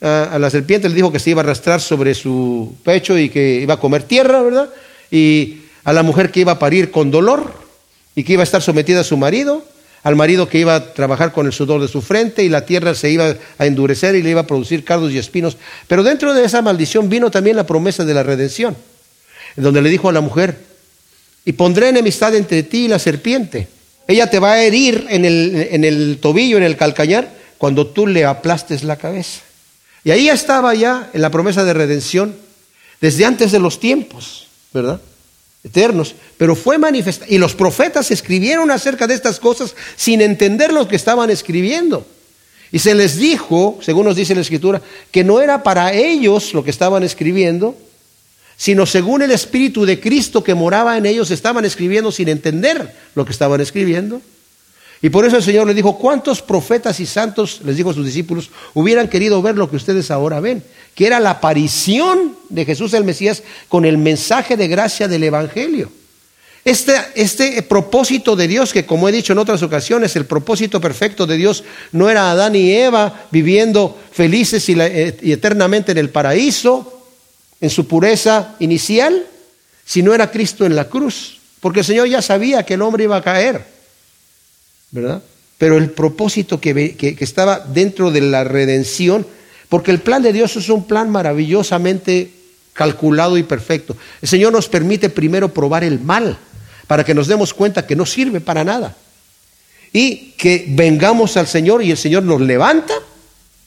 a 0.00 0.38
la 0.38 0.48
serpiente 0.48 0.88
le 0.88 0.94
dijo 0.94 1.12
que 1.12 1.18
se 1.18 1.30
iba 1.30 1.42
a 1.42 1.44
arrastrar 1.44 1.80
sobre 1.80 2.14
su 2.14 2.74
pecho 2.84 3.18
y 3.18 3.28
que 3.28 3.60
iba 3.60 3.74
a 3.74 3.80
comer 3.80 4.04
tierra, 4.04 4.42
¿verdad? 4.42 4.70
Y 5.10 5.62
a 5.84 5.92
la 5.92 6.02
mujer 6.02 6.30
que 6.30 6.40
iba 6.40 6.52
a 6.52 6.58
parir 6.58 6.90
con 6.90 7.10
dolor 7.10 7.52
y 8.14 8.24
que 8.24 8.32
iba 8.32 8.42
a 8.42 8.44
estar 8.44 8.62
sometida 8.62 9.00
a 9.00 9.04
su 9.04 9.16
marido, 9.16 9.64
al 10.02 10.16
marido 10.16 10.48
que 10.48 10.58
iba 10.58 10.74
a 10.74 10.92
trabajar 10.94 11.32
con 11.32 11.46
el 11.46 11.52
sudor 11.52 11.80
de 11.80 11.88
su 11.88 12.00
frente 12.00 12.42
y 12.42 12.48
la 12.48 12.64
tierra 12.64 12.94
se 12.94 13.10
iba 13.10 13.34
a 13.58 13.66
endurecer 13.66 14.14
y 14.14 14.22
le 14.22 14.30
iba 14.30 14.40
a 14.40 14.46
producir 14.46 14.84
cardos 14.84 15.12
y 15.12 15.18
espinos. 15.18 15.56
Pero 15.86 16.02
dentro 16.02 16.32
de 16.32 16.44
esa 16.44 16.62
maldición 16.62 17.08
vino 17.08 17.30
también 17.30 17.56
la 17.56 17.66
promesa 17.66 18.04
de 18.04 18.14
la 18.14 18.22
redención, 18.22 18.76
en 19.56 19.62
donde 19.62 19.82
le 19.82 19.90
dijo 19.90 20.08
a 20.08 20.12
la 20.12 20.20
mujer, 20.20 20.56
y 21.44 21.52
pondré 21.52 21.88
enemistad 21.88 22.34
entre 22.34 22.62
ti 22.62 22.84
y 22.84 22.88
la 22.88 22.98
serpiente. 22.98 23.68
Ella 24.06 24.28
te 24.28 24.38
va 24.38 24.52
a 24.52 24.62
herir 24.62 25.06
en 25.10 25.24
el, 25.24 25.68
en 25.70 25.84
el 25.84 26.18
tobillo, 26.20 26.56
en 26.56 26.62
el 26.62 26.76
calcañar, 26.76 27.30
cuando 27.58 27.86
tú 27.86 28.06
le 28.06 28.24
aplastes 28.24 28.82
la 28.82 28.96
cabeza. 28.96 29.40
Y 30.02 30.10
ahí 30.12 30.28
estaba 30.28 30.74
ya 30.74 31.10
en 31.12 31.20
la 31.20 31.30
promesa 31.30 31.64
de 31.64 31.74
redención 31.74 32.34
desde 33.00 33.26
antes 33.26 33.52
de 33.52 33.58
los 33.58 33.80
tiempos, 33.80 34.46
¿verdad? 34.72 35.00
Eternos. 35.62 36.14
Pero 36.36 36.56
fue 36.56 36.78
manifestada. 36.78 37.30
Y 37.30 37.38
los 37.38 37.54
profetas 37.54 38.10
escribieron 38.10 38.70
acerca 38.70 39.06
de 39.06 39.14
estas 39.14 39.38
cosas 39.38 39.74
sin 39.96 40.20
entender 40.20 40.72
lo 40.72 40.88
que 40.88 40.96
estaban 40.96 41.30
escribiendo. 41.30 42.06
Y 42.72 42.78
se 42.78 42.94
les 42.94 43.16
dijo, 43.16 43.78
según 43.82 44.06
nos 44.06 44.16
dice 44.16 44.34
la 44.34 44.40
Escritura, 44.42 44.80
que 45.10 45.24
no 45.24 45.40
era 45.40 45.62
para 45.62 45.92
ellos 45.92 46.54
lo 46.54 46.62
que 46.62 46.70
estaban 46.70 47.02
escribiendo, 47.02 47.76
sino 48.56 48.86
según 48.86 49.22
el 49.22 49.32
Espíritu 49.32 49.84
de 49.84 49.98
Cristo 49.98 50.44
que 50.44 50.54
moraba 50.54 50.96
en 50.96 51.06
ellos, 51.06 51.30
estaban 51.30 51.64
escribiendo 51.64 52.12
sin 52.12 52.28
entender 52.28 52.94
lo 53.14 53.24
que 53.24 53.32
estaban 53.32 53.60
escribiendo. 53.60 54.20
Y 55.02 55.08
por 55.08 55.24
eso 55.24 55.38
el 55.38 55.42
Señor 55.42 55.66
le 55.66 55.74
dijo, 55.74 55.96
¿cuántos 55.96 56.42
profetas 56.42 57.00
y 57.00 57.06
santos, 57.06 57.60
les 57.64 57.76
dijo 57.76 57.90
a 57.90 57.94
sus 57.94 58.04
discípulos, 58.04 58.50
hubieran 58.74 59.08
querido 59.08 59.40
ver 59.40 59.56
lo 59.56 59.70
que 59.70 59.76
ustedes 59.76 60.10
ahora 60.10 60.40
ven? 60.40 60.62
Que 60.94 61.06
era 61.06 61.20
la 61.20 61.30
aparición 61.30 62.36
de 62.50 62.66
Jesús 62.66 62.92
el 62.92 63.04
Mesías 63.04 63.42
con 63.68 63.86
el 63.86 63.96
mensaje 63.96 64.58
de 64.58 64.68
gracia 64.68 65.08
del 65.08 65.24
Evangelio. 65.24 65.90
Este, 66.62 66.92
este 67.14 67.62
propósito 67.62 68.36
de 68.36 68.46
Dios, 68.46 68.74
que 68.74 68.84
como 68.84 69.08
he 69.08 69.12
dicho 69.12 69.32
en 69.32 69.38
otras 69.38 69.62
ocasiones, 69.62 70.14
el 70.16 70.26
propósito 70.26 70.78
perfecto 70.82 71.26
de 71.26 71.38
Dios 71.38 71.64
no 71.92 72.10
era 72.10 72.30
Adán 72.30 72.54
y 72.54 72.70
Eva 72.70 73.24
viviendo 73.30 73.96
felices 74.12 74.68
y, 74.68 74.78
eh, 74.78 75.16
y 75.22 75.32
eternamente 75.32 75.92
en 75.92 75.98
el 75.98 76.10
paraíso, 76.10 77.06
en 77.62 77.70
su 77.70 77.88
pureza 77.88 78.56
inicial, 78.58 79.26
sino 79.86 80.12
era 80.12 80.30
Cristo 80.30 80.66
en 80.66 80.76
la 80.76 80.88
cruz. 80.88 81.38
Porque 81.60 81.80
el 81.80 81.86
Señor 81.86 82.08
ya 82.08 82.20
sabía 82.20 82.64
que 82.64 82.74
el 82.74 82.82
hombre 82.82 83.04
iba 83.04 83.16
a 83.16 83.22
caer. 83.22 83.79
¿Verdad? 84.90 85.22
Pero 85.58 85.76
el 85.76 85.90
propósito 85.90 86.60
que, 86.60 86.96
que, 86.96 87.16
estaba 87.20 87.60
dentro 87.60 88.10
de 88.10 88.20
la 88.22 88.44
redención, 88.44 89.26
porque 89.68 89.90
el 89.90 90.00
plan 90.00 90.22
de 90.22 90.32
Dios 90.32 90.56
es 90.56 90.68
un 90.68 90.86
plan 90.86 91.10
maravillosamente 91.10 92.30
calculado 92.72 93.36
y 93.36 93.42
perfecto. 93.42 93.96
El 94.22 94.28
Señor 94.28 94.52
nos 94.52 94.68
permite 94.68 95.10
primero 95.10 95.52
probar 95.52 95.84
el 95.84 96.00
mal, 96.00 96.38
para 96.86 97.04
que 97.04 97.14
nos 97.14 97.28
demos 97.28 97.54
cuenta 97.54 97.86
que 97.86 97.94
no 97.94 98.06
sirve 98.06 98.40
para 98.40 98.64
nada. 98.64 98.96
Y 99.92 100.32
que 100.32 100.66
vengamos 100.68 101.36
al 101.36 101.46
Señor 101.46 101.82
y 101.82 101.90
el 101.90 101.96
Señor 101.96 102.22
nos 102.22 102.40
levanta, 102.40 102.94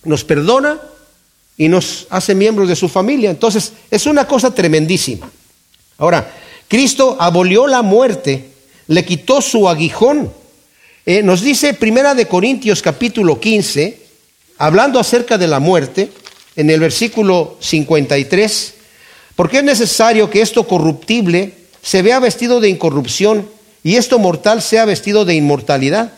nos 0.04 0.24
perdona 0.24 0.82
y 1.58 1.68
nos 1.68 2.08
hace 2.10 2.34
miembros 2.34 2.68
de 2.68 2.76
su 2.76 2.90
familia. 2.90 3.30
Entonces, 3.30 3.74
es 3.92 4.06
una 4.06 4.26
cosa 4.26 4.54
tremendísima. 4.54 5.30
Ahora, 5.98 6.34
Cristo 6.68 7.18
abolió 7.20 7.68
la 7.68 7.82
muerte, 7.82 8.50
le 8.88 9.06
quitó 9.06 9.42
su 9.42 9.70
aguijón 9.70 10.32
eh, 11.06 11.22
nos 11.22 11.42
dice 11.42 11.74
Primera 11.74 12.16
de 12.16 12.28
Corintios 12.28 12.82
capítulo 12.82 13.40
15, 13.40 13.98
hablando 14.58 15.00
acerca 15.00 15.38
de 15.38 15.48
la 15.48 15.60
muerte, 15.60 16.10
en 16.56 16.70
el 16.70 16.80
versículo 16.80 17.58
53, 17.60 18.74
porque 19.36 19.58
es 19.58 19.64
necesario 19.64 20.30
que 20.30 20.42
esto 20.42 20.66
corruptible 20.66 21.56
se 21.82 22.02
vea 22.02 22.20
vestido 22.20 22.62
de 22.62 22.70
incorrupción 22.70 23.50
y 23.84 23.96
esto 23.96 24.18
mortal 24.18 24.62
sea 24.62 24.86
vestido 24.86 25.26
de 25.26 25.36
inmortalidad. 25.36 26.14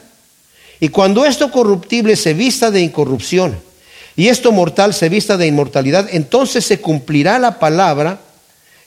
Y 0.80 0.90
cuando 0.90 1.26
esto 1.26 1.50
corruptible 1.50 2.16
se 2.16 2.36
vista 2.36 2.70
de 2.70 2.82
incorrupción 2.82 3.58
y 4.16 4.28
esto 4.28 4.52
mortal 4.52 4.94
se 4.94 5.10
vista 5.10 5.36
de 5.36 5.48
inmortalidad, 5.48 6.10
entonces 6.12 6.64
se 6.64 6.80
cumplirá 6.80 7.40
la 7.40 7.58
palabra 7.58 8.20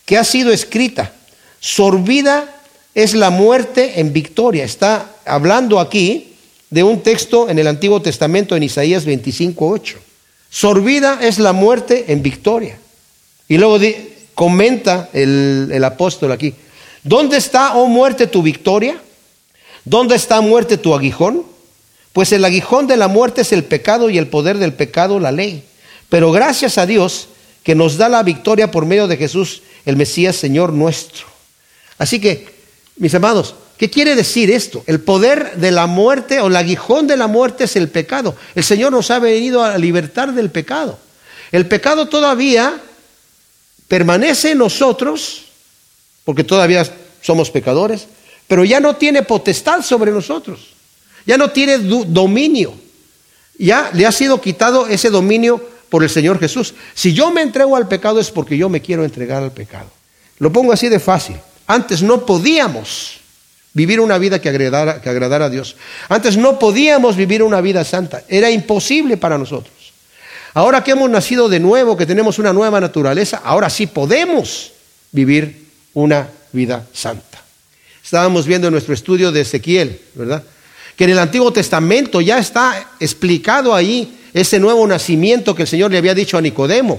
que 0.05 0.17
ha 0.17 0.23
sido 0.23 0.53
escrita, 0.53 1.13
sorbida 1.59 2.58
es 2.95 3.15
la 3.15 3.31
muerte 3.31 4.01
en 4.01 4.13
victoria. 4.13 4.65
Está 4.65 5.11
hablando 5.25 5.81
aquí 5.81 6.35
de 6.71 6.83
un 6.83 7.01
texto 7.01 7.49
en 7.49 7.59
el 7.59 7.67
Antiguo 7.67 8.03
Testamento 8.03 8.57
en 8.57 8.63
Isaías 8.63 9.07
25:8. 9.07 9.97
Sorbida 10.51 11.19
es 11.23 11.39
la 11.39 11.53
muerte 11.53 12.07
en 12.09 12.23
victoria. 12.23 12.79
Y 13.49 13.59
luego 13.59 13.79
comenta 14.35 15.11
el, 15.13 15.71
el 15.73 15.85
apóstol 15.85 16.33
aquí, 16.33 16.55
¿dónde 17.03 17.37
está, 17.37 17.75
oh 17.75 17.87
muerte, 17.87 18.27
tu 18.27 18.43
victoria? 18.43 19.01
¿Dónde 19.85 20.15
está 20.15 20.41
muerte 20.41 20.77
tu 20.77 20.95
aguijón? 20.95 21.45
Pues 22.13 22.33
el 22.33 22.45
aguijón 22.45 22.87
de 22.87 22.97
la 22.97 23.09
muerte 23.09 23.41
es 23.41 23.53
el 23.53 23.65
pecado 23.65 24.11
y 24.11 24.19
el 24.19 24.29
poder 24.29 24.59
del 24.59 24.73
pecado 24.75 25.19
la 25.19 25.33
ley. 25.33 25.65
Pero 26.09 26.31
gracias 26.31 26.79
a 26.79 26.87
Dios 26.87 27.29
que 27.63 27.75
nos 27.75 27.97
da 27.97 28.09
la 28.09 28.23
victoria 28.23 28.71
por 28.71 28.87
medio 28.87 29.09
de 29.09 29.17
Jesús, 29.17 29.63
el 29.85 29.97
Mesías 29.97 30.37
Señor 30.37 30.73
nuestro. 30.73 31.27
Así 31.99 32.21
que 32.21 32.58
mis 32.99 33.15
amados, 33.15 33.55
¿qué 33.77 33.89
quiere 33.91 34.15
decir 34.15 34.51
esto? 34.51 34.83
El 34.87 35.01
poder 35.01 35.57
de 35.57 35.71
la 35.71 35.87
muerte 35.87 36.41
o 36.41 36.49
el 36.49 36.57
aguijón 36.57 37.07
de 37.07 37.17
la 37.17 37.27
muerte 37.27 37.65
es 37.65 37.77
el 37.77 37.89
pecado. 37.89 38.35
El 38.55 38.65
Señor 38.65 38.93
nos 38.93 39.11
ha 39.11 39.19
venido 39.19 39.63
a 39.63 39.79
libertar 39.79 40.33
del 40.33 40.51
pecado. 40.51 40.99
El 41.53 41.67
pecado 41.67 42.09
todavía 42.09 42.81
permanece 43.87 44.53
en 44.53 44.59
nosotros, 44.59 45.47
porque 46.25 46.45
todavía 46.45 46.87
somos 47.23 47.51
pecadores, 47.51 48.07
pero 48.47 48.65
ya 48.65 48.81
no 48.81 48.97
tiene 48.97 49.23
potestad 49.23 49.83
sobre 49.83 50.11
nosotros. 50.11 50.69
Ya 51.27 51.37
no 51.37 51.51
tiene 51.51 51.79
dominio. 51.79 52.75
Ya 53.59 53.91
le 53.93 54.07
ha 54.07 54.13
sido 54.13 54.41
quitado 54.41 54.87
ese 54.87 55.11
dominio 55.11 55.63
por 55.89 56.03
el 56.03 56.11
Señor 56.11 56.39
Jesús. 56.39 56.75
Si 56.95 57.13
yo 57.13 57.31
me 57.31 57.43
entrego 57.43 57.77
al 57.77 57.89
pecado 57.89 58.21
es 58.21 58.31
porque 58.31 58.57
yo 58.57 58.69
me 58.69 58.81
quiero 58.81 59.05
entregar 59.05 59.43
al 59.43 59.53
pecado. 59.53 59.91
Lo 60.39 60.53
pongo 60.53 60.73
así 60.73 60.89
de 60.89 61.01
fácil. 61.01 61.37
Antes 61.69 62.03
no 62.03 62.25
podíamos 62.25 63.21
vivir 63.75 64.01
una 64.01 64.19
vida 64.19 64.41
que 64.41 64.49
agradara, 64.49 65.01
que 65.01 65.11
agradara 65.11 65.45
a 65.45 65.51
Dios. 65.51 65.77
Antes 66.09 66.37
no 66.37 66.59
podíamos 66.59 67.15
vivir 67.15 67.43
una 67.43 67.61
vida 67.61 67.85
santa. 67.85 68.25
Era 68.27 68.51
imposible 68.51 69.19
para 69.19 69.39
nosotros. 69.39 69.75
Ahora 70.55 70.83
que 70.83 70.93
hemos 70.93 71.11
nacido 71.11 71.49
de 71.49 71.61
nuevo, 71.61 71.97
que 71.97 72.07
tenemos 72.07 72.39
una 72.39 72.55
nueva 72.55 72.81
naturaleza, 72.81 73.43
ahora 73.45 73.69
sí 73.69 73.87
podemos 73.87 74.73
vivir 75.13 75.67
una 75.95 76.29
vida 76.53 76.87
santa. 76.93 77.43
Estábamos 78.03 78.47
viendo 78.47 78.69
en 78.69 78.73
nuestro 78.73 78.95
estudio 78.95 79.31
de 79.31 79.43
Ezequiel, 79.43 80.01
¿verdad? 80.15 80.43
Que 80.97 81.05
en 81.05 81.11
el 81.11 81.19
Antiguo 81.19 81.53
Testamento 81.53 82.23
ya 82.23 82.39
está 82.39 82.93
explicado 82.99 83.75
ahí 83.75 84.19
ese 84.33 84.59
nuevo 84.59 84.87
nacimiento 84.87 85.55
que 85.55 85.63
el 85.63 85.69
Señor 85.69 85.91
le 85.91 85.99
había 85.99 86.15
dicho 86.15 86.39
a 86.39 86.41
Nicodemo, 86.41 86.99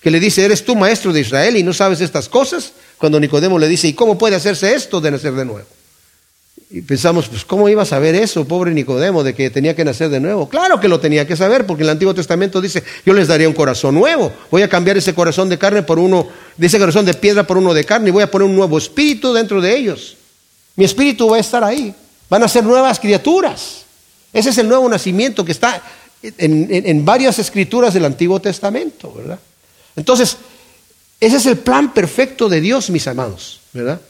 que 0.00 0.10
le 0.10 0.18
dice, 0.18 0.42
¿eres 0.42 0.64
tú 0.64 0.74
maestro 0.74 1.12
de 1.12 1.20
Israel 1.20 1.58
y 1.58 1.62
no 1.62 1.74
sabes 1.74 2.00
estas 2.00 2.28
cosas? 2.28 2.72
Cuando 3.00 3.18
Nicodemo 3.18 3.58
le 3.58 3.66
dice, 3.66 3.88
¿y 3.88 3.94
cómo 3.94 4.18
puede 4.18 4.36
hacerse 4.36 4.74
esto 4.74 5.00
de 5.00 5.10
nacer 5.10 5.32
de 5.32 5.46
nuevo? 5.46 5.66
Y 6.68 6.82
pensamos, 6.82 7.28
pues 7.28 7.46
¿cómo 7.46 7.66
iba 7.70 7.80
a 7.82 7.86
saber 7.86 8.14
eso, 8.14 8.44
pobre 8.44 8.74
Nicodemo, 8.74 9.24
de 9.24 9.34
que 9.34 9.48
tenía 9.48 9.74
que 9.74 9.86
nacer 9.86 10.10
de 10.10 10.20
nuevo? 10.20 10.50
Claro 10.50 10.78
que 10.78 10.86
lo 10.86 11.00
tenía 11.00 11.26
que 11.26 11.34
saber, 11.34 11.64
porque 11.64 11.82
el 11.82 11.88
Antiguo 11.88 12.12
Testamento 12.14 12.60
dice, 12.60 12.84
yo 13.06 13.14
les 13.14 13.26
daría 13.26 13.48
un 13.48 13.54
corazón 13.54 13.94
nuevo, 13.94 14.30
voy 14.50 14.60
a 14.60 14.68
cambiar 14.68 14.98
ese 14.98 15.14
corazón 15.14 15.48
de 15.48 15.56
carne 15.56 15.82
por 15.82 15.98
uno, 15.98 16.28
de 16.58 16.66
ese 16.66 16.78
corazón 16.78 17.06
de 17.06 17.14
piedra 17.14 17.46
por 17.46 17.56
uno 17.56 17.72
de 17.72 17.84
carne, 17.84 18.10
y 18.10 18.12
voy 18.12 18.22
a 18.22 18.30
poner 18.30 18.46
un 18.46 18.54
nuevo 18.54 18.76
espíritu 18.76 19.32
dentro 19.32 19.62
de 19.62 19.74
ellos. 19.74 20.18
Mi 20.76 20.84
espíritu 20.84 21.26
va 21.30 21.38
a 21.38 21.40
estar 21.40 21.64
ahí, 21.64 21.94
van 22.28 22.42
a 22.42 22.48
ser 22.48 22.64
nuevas 22.64 23.00
criaturas. 23.00 23.86
Ese 24.30 24.50
es 24.50 24.58
el 24.58 24.68
nuevo 24.68 24.86
nacimiento 24.90 25.42
que 25.42 25.52
está 25.52 25.82
en, 26.22 26.68
en 26.70 27.04
varias 27.06 27.38
escrituras 27.38 27.94
del 27.94 28.04
Antiguo 28.04 28.40
Testamento, 28.40 29.10
¿verdad? 29.16 29.38
Entonces, 29.96 30.36
Ese 31.20 31.36
es 31.36 31.46
el 31.46 31.58
plan 31.58 31.92
perfecto 31.92 32.48
de 32.48 32.60
Dios, 32.60 32.88
mis 32.90 33.06
amados, 33.06 33.60
¿verdad? 33.72 34.00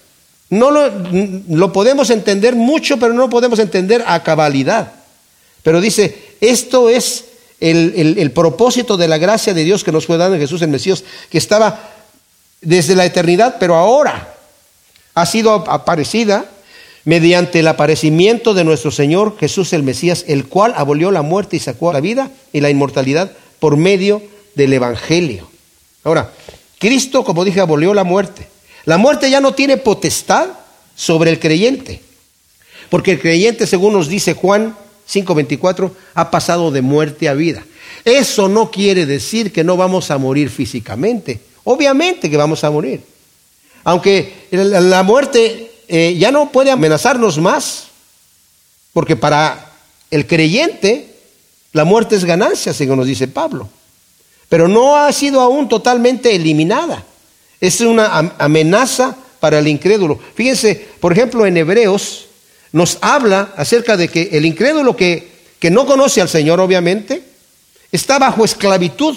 No 0.48 0.70
lo, 0.70 1.72
podemos 1.72 2.10
entender 2.10 2.56
mucho, 2.56 2.98
pero 2.98 3.12
no 3.12 3.22
lo 3.22 3.30
podemos 3.30 3.58
entender 3.58 4.04
a 4.06 4.22
cabalidad. 4.22 4.92
Pero 5.62 5.80
dice, 5.80 6.36
esto 6.40 6.88
es 6.88 7.24
el, 7.60 8.16
el, 8.18 8.30
propósito 8.32 8.96
de 8.96 9.06
la 9.06 9.18
gracia 9.18 9.54
de 9.54 9.64
Dios 9.64 9.84
que 9.84 9.92
nos 9.92 10.06
fue 10.06 10.16
dado 10.16 10.34
en 10.34 10.40
Jesús 10.40 10.62
el 10.62 10.70
Mesías, 10.70 11.04
que 11.30 11.38
estaba 11.38 11.90
desde 12.60 12.96
la 12.96 13.04
eternidad, 13.04 13.56
pero 13.60 13.76
ahora 13.76 14.34
ha 15.14 15.26
sido 15.26 15.52
aparecida 15.52 16.46
mediante 17.04 17.60
el 17.60 17.68
aparecimiento 17.68 18.54
de 18.54 18.64
nuestro 18.64 18.90
Señor 18.90 19.36
Jesús 19.38 19.72
el 19.72 19.82
Mesías, 19.82 20.24
el 20.28 20.46
cual 20.46 20.74
abolió 20.76 21.10
la 21.10 21.22
muerte 21.22 21.56
y 21.56 21.60
sacó 21.60 21.92
la 21.92 22.00
vida 22.00 22.30
y 22.52 22.60
la 22.60 22.70
inmortalidad 22.70 23.32
por 23.58 23.76
medio 23.76 24.22
del 24.54 24.72
Evangelio. 24.72 25.48
Ahora, 26.04 26.32
Cristo, 26.80 27.22
como 27.24 27.44
dije, 27.44 27.60
abolió 27.60 27.92
la 27.92 28.04
muerte. 28.04 28.48
La 28.86 28.96
muerte 28.96 29.30
ya 29.30 29.40
no 29.40 29.52
tiene 29.52 29.76
potestad 29.76 30.48
sobre 30.96 31.30
el 31.30 31.38
creyente, 31.38 32.00
porque 32.88 33.12
el 33.12 33.20
creyente, 33.20 33.66
según 33.66 33.92
nos 33.92 34.08
dice 34.08 34.32
Juan 34.32 34.74
5:24, 35.06 35.92
ha 36.14 36.30
pasado 36.30 36.70
de 36.70 36.80
muerte 36.80 37.28
a 37.28 37.34
vida. 37.34 37.64
Eso 38.04 38.48
no 38.48 38.70
quiere 38.70 39.04
decir 39.04 39.52
que 39.52 39.62
no 39.62 39.76
vamos 39.76 40.10
a 40.10 40.16
morir 40.16 40.48
físicamente. 40.48 41.40
Obviamente 41.64 42.30
que 42.30 42.36
vamos 42.38 42.64
a 42.64 42.70
morir. 42.70 43.02
Aunque 43.84 44.46
la 44.50 45.02
muerte 45.02 45.70
eh, 45.86 46.16
ya 46.18 46.30
no 46.30 46.50
puede 46.50 46.70
amenazarnos 46.70 47.38
más, 47.38 47.88
porque 48.94 49.16
para 49.16 49.70
el 50.10 50.26
creyente 50.26 51.14
la 51.72 51.84
muerte 51.84 52.16
es 52.16 52.24
ganancia, 52.24 52.72
según 52.72 52.96
nos 52.96 53.06
dice 53.06 53.28
Pablo. 53.28 53.68
Pero 54.50 54.66
no 54.66 54.96
ha 54.96 55.10
sido 55.12 55.40
aún 55.40 55.68
totalmente 55.68 56.34
eliminada. 56.34 57.04
Es 57.60 57.80
una 57.80 58.34
amenaza 58.36 59.16
para 59.38 59.60
el 59.60 59.68
incrédulo. 59.68 60.18
Fíjense, 60.34 60.88
por 60.98 61.12
ejemplo, 61.12 61.46
en 61.46 61.56
Hebreos 61.56 62.26
nos 62.72 62.98
habla 63.00 63.52
acerca 63.56 63.96
de 63.96 64.08
que 64.08 64.30
el 64.32 64.44
incrédulo 64.44 64.96
que, 64.96 65.30
que 65.60 65.70
no 65.70 65.86
conoce 65.86 66.20
al 66.20 66.28
Señor, 66.28 66.58
obviamente, 66.58 67.22
está 67.92 68.18
bajo 68.18 68.44
esclavitud. 68.44 69.16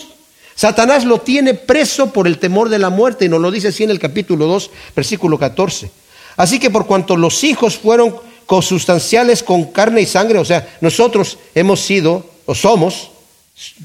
Satanás 0.55 1.03
lo 1.03 1.21
tiene 1.21 1.55
preso 1.55 2.13
por 2.13 2.27
el 2.27 2.37
temor 2.37 2.69
de 2.69 2.77
la 2.77 2.91
muerte, 2.91 3.25
y 3.25 3.29
nos 3.29 3.41
lo 3.41 3.49
dice 3.49 3.69
así 3.69 3.83
en 3.83 3.89
el 3.89 3.99
capítulo 3.99 4.45
2, 4.45 4.69
versículo 4.95 5.39
14. 5.39 5.89
Así 6.37 6.59
que 6.59 6.69
por 6.69 6.85
cuanto 6.85 7.17
los 7.17 7.43
hijos 7.43 7.75
fueron 7.75 8.15
consustanciales 8.45 9.41
con 9.41 9.71
carne 9.71 10.01
y 10.01 10.05
sangre, 10.05 10.37
o 10.37 10.45
sea, 10.45 10.77
nosotros 10.79 11.39
hemos 11.55 11.79
sido 11.79 12.23
o 12.45 12.53
somos 12.53 13.09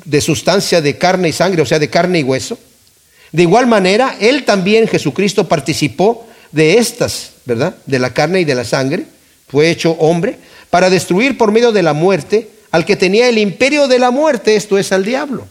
de 0.05 0.21
sustancia 0.21 0.81
de 0.81 0.97
carne 0.97 1.29
y 1.29 1.33
sangre, 1.33 1.63
o 1.63 1.67
sea, 1.67 1.79
de 1.79 1.91
carne 1.91 2.21
y 2.21 2.23
hueso, 2.23 2.59
de 3.33 3.43
igual 3.43 3.67
manera, 3.67 4.17
Él 4.21 4.45
también, 4.45 4.89
Jesucristo, 4.89 5.49
participó 5.49 6.27
de 6.53 6.79
estas, 6.79 7.33
¿verdad? 7.45 7.77
De 7.87 7.99
la 7.99 8.15
carne 8.15 8.41
y 8.41 8.45
de 8.45 8.55
la 8.55 8.65
sangre, 8.65 9.07
fue 9.49 9.71
hecho 9.71 9.93
hombre, 9.93 10.39
para 10.71 10.91
destruir 10.91 11.37
por 11.37 11.53
medio 11.53 11.73
de 11.73 11.83
la 11.83 11.93
muerte 11.93 12.51
al 12.71 12.85
que 12.85 12.97
tenía 12.97 13.29
el 13.29 13.39
imperio 13.39 13.89
de 13.89 13.99
la 13.99 14.11
muerte, 14.11 14.57
esto 14.57 14.79
es 14.79 14.93
al 14.93 15.05
diablo, 15.05 15.47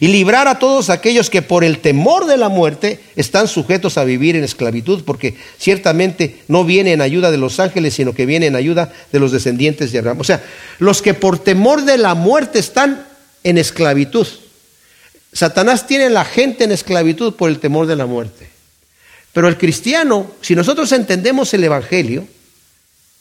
y 0.00 0.08
librar 0.08 0.48
a 0.48 0.58
todos 0.58 0.90
aquellos 0.90 1.30
que 1.30 1.42
por 1.42 1.64
el 1.64 1.78
temor 1.78 2.26
de 2.26 2.36
la 2.36 2.48
muerte 2.48 3.00
están 3.16 3.48
sujetos 3.48 3.98
a 3.98 4.04
vivir 4.04 4.36
en 4.36 4.44
esclavitud, 4.44 5.04
porque 5.04 5.34
ciertamente 5.58 6.42
no 6.48 6.64
viene 6.64 6.92
en 6.92 7.00
ayuda 7.00 7.30
de 7.30 7.38
los 7.38 7.60
ángeles, 7.60 7.94
sino 7.94 8.12
que 8.12 8.26
viene 8.26 8.46
en 8.46 8.56
ayuda 8.56 8.92
de 9.12 9.20
los 9.20 9.32
descendientes 9.32 9.92
de 9.92 9.98
Abraham. 9.98 10.20
O 10.20 10.24
sea, 10.24 10.42
los 10.78 11.02
que 11.02 11.14
por 11.14 11.38
temor 11.38 11.84
de 11.84 11.98
la 11.98 12.14
muerte 12.14 12.58
están 12.58 13.06
en 13.44 13.58
esclavitud. 13.58 14.26
Satanás 15.32 15.86
tiene 15.86 16.04
a 16.04 16.10
la 16.10 16.24
gente 16.24 16.64
en 16.64 16.72
esclavitud 16.72 17.34
por 17.34 17.50
el 17.50 17.58
temor 17.58 17.86
de 17.86 17.96
la 17.96 18.06
muerte. 18.06 18.48
Pero 19.32 19.48
el 19.48 19.58
cristiano, 19.58 20.30
si 20.40 20.54
nosotros 20.54 20.90
entendemos 20.92 21.52
el 21.52 21.64
Evangelio, 21.64 22.26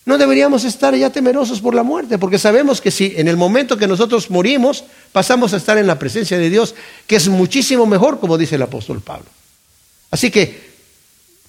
no 0.06 0.20
deberíamos 0.20 0.64
estar 0.66 0.95
ya 0.95 1.10
temerosos 1.10 1.60
por 1.62 1.74
la 1.74 1.82
muerte, 1.82 2.20
porque 2.20 2.38
sabemos 2.38 2.80
que 2.80 2.91
si 2.91 3.14
en 3.18 3.28
el 3.28 3.38
momento 3.38 3.76
que 3.76 3.88
nosotros 3.88 4.30
morimos, 4.30 4.84
pasamos 5.12 5.53
a 5.53 5.58
estar 5.58 5.80
en 5.80 5.88
la 5.88 5.97
presencia 5.97 6.38
de 6.38 6.51
Dios, 6.51 6.76
que 7.08 7.16
es 7.16 7.28
muchísimo 7.28 7.88
mejor, 7.88 8.20
como 8.20 8.38
dice 8.38 8.56
el 8.56 8.62
apóstol 8.62 9.01
Pablo. 9.01 9.26
Así 10.12 10.30
que, 10.30 10.76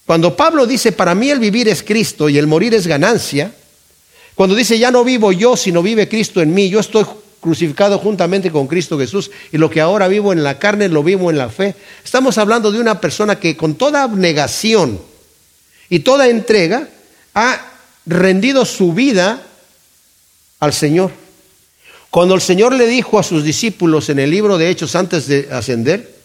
cuando 0.06 0.34
Pablo 0.34 0.66
dice, 0.66 0.92
para 0.92 1.14
mí 1.14 1.30
el 1.30 1.38
vivir 1.38 1.68
es 1.68 1.82
Cristo 1.82 2.30
y 2.30 2.38
el 2.38 2.46
morir 2.46 2.72
es 2.72 2.86
ganancia, 2.86 3.52
cuando 4.34 4.54
dice, 4.54 4.78
ya 4.78 4.90
no 4.90 5.04
vivo 5.04 5.32
yo, 5.32 5.56
sino 5.56 5.82
vive 5.82 6.08
Cristo 6.08 6.40
en 6.40 6.54
mí, 6.54 6.70
yo 6.70 6.80
estoy 6.80 7.04
crucificado 7.40 7.98
juntamente 7.98 8.50
con 8.50 8.66
Cristo 8.66 8.98
Jesús 8.98 9.30
y 9.52 9.58
lo 9.58 9.68
que 9.68 9.82
ahora 9.82 10.08
vivo 10.08 10.32
en 10.32 10.42
la 10.42 10.58
carne 10.58 10.88
lo 10.88 11.02
vivo 11.02 11.30
en 11.30 11.36
la 11.36 11.50
fe. 11.50 11.74
Estamos 12.02 12.38
hablando 12.38 12.72
de 12.72 12.80
una 12.80 13.00
persona 13.00 13.38
que 13.38 13.56
con 13.56 13.74
toda 13.74 14.02
abnegación 14.02 14.98
y 15.90 16.00
toda 16.00 16.28
entrega 16.28 16.88
ha 17.34 17.75
rendido 18.06 18.64
su 18.64 18.92
vida 18.92 19.42
al 20.60 20.72
Señor. 20.72 21.10
Cuando 22.10 22.34
el 22.34 22.40
Señor 22.40 22.72
le 22.72 22.86
dijo 22.86 23.18
a 23.18 23.22
sus 23.22 23.44
discípulos 23.44 24.08
en 24.08 24.18
el 24.18 24.30
libro 24.30 24.56
de 24.56 24.70
Hechos 24.70 24.94
antes 24.94 25.26
de 25.26 25.48
ascender, 25.52 26.16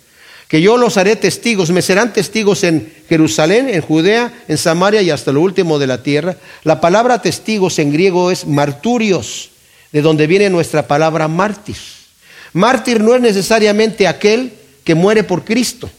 que 0.47 0.61
yo 0.61 0.77
los 0.77 0.97
haré 0.97 1.15
testigos, 1.15 1.71
me 1.71 1.82
serán 1.82 2.11
testigos 2.11 2.63
en 2.63 2.93
Jerusalén, 3.07 3.69
en 3.69 3.82
Judea, 3.82 4.34
en 4.47 4.57
Samaria 4.57 5.01
y 5.01 5.09
hasta 5.09 5.32
lo 5.32 5.41
último 5.41 5.79
de 5.79 5.88
la 5.88 6.03
tierra. 6.03 6.36
La 6.63 6.82
palabra 6.82 7.21
testigos 7.21 7.79
en 7.79 7.91
griego 7.91 8.32
es 8.32 8.45
marturios, 8.45 9.51
de 9.93 10.01
donde 10.01 10.27
viene 10.27 10.49
nuestra 10.49 10.88
palabra 10.88 11.29
mártir. 11.29 11.77
Mártir 12.53 12.99
no 12.99 13.15
es 13.15 13.21
necesariamente 13.21 14.07
aquel 14.07 14.51
que 14.84 14.93
muere 14.93 15.23
por 15.23 15.45
Cristo, 15.45 15.89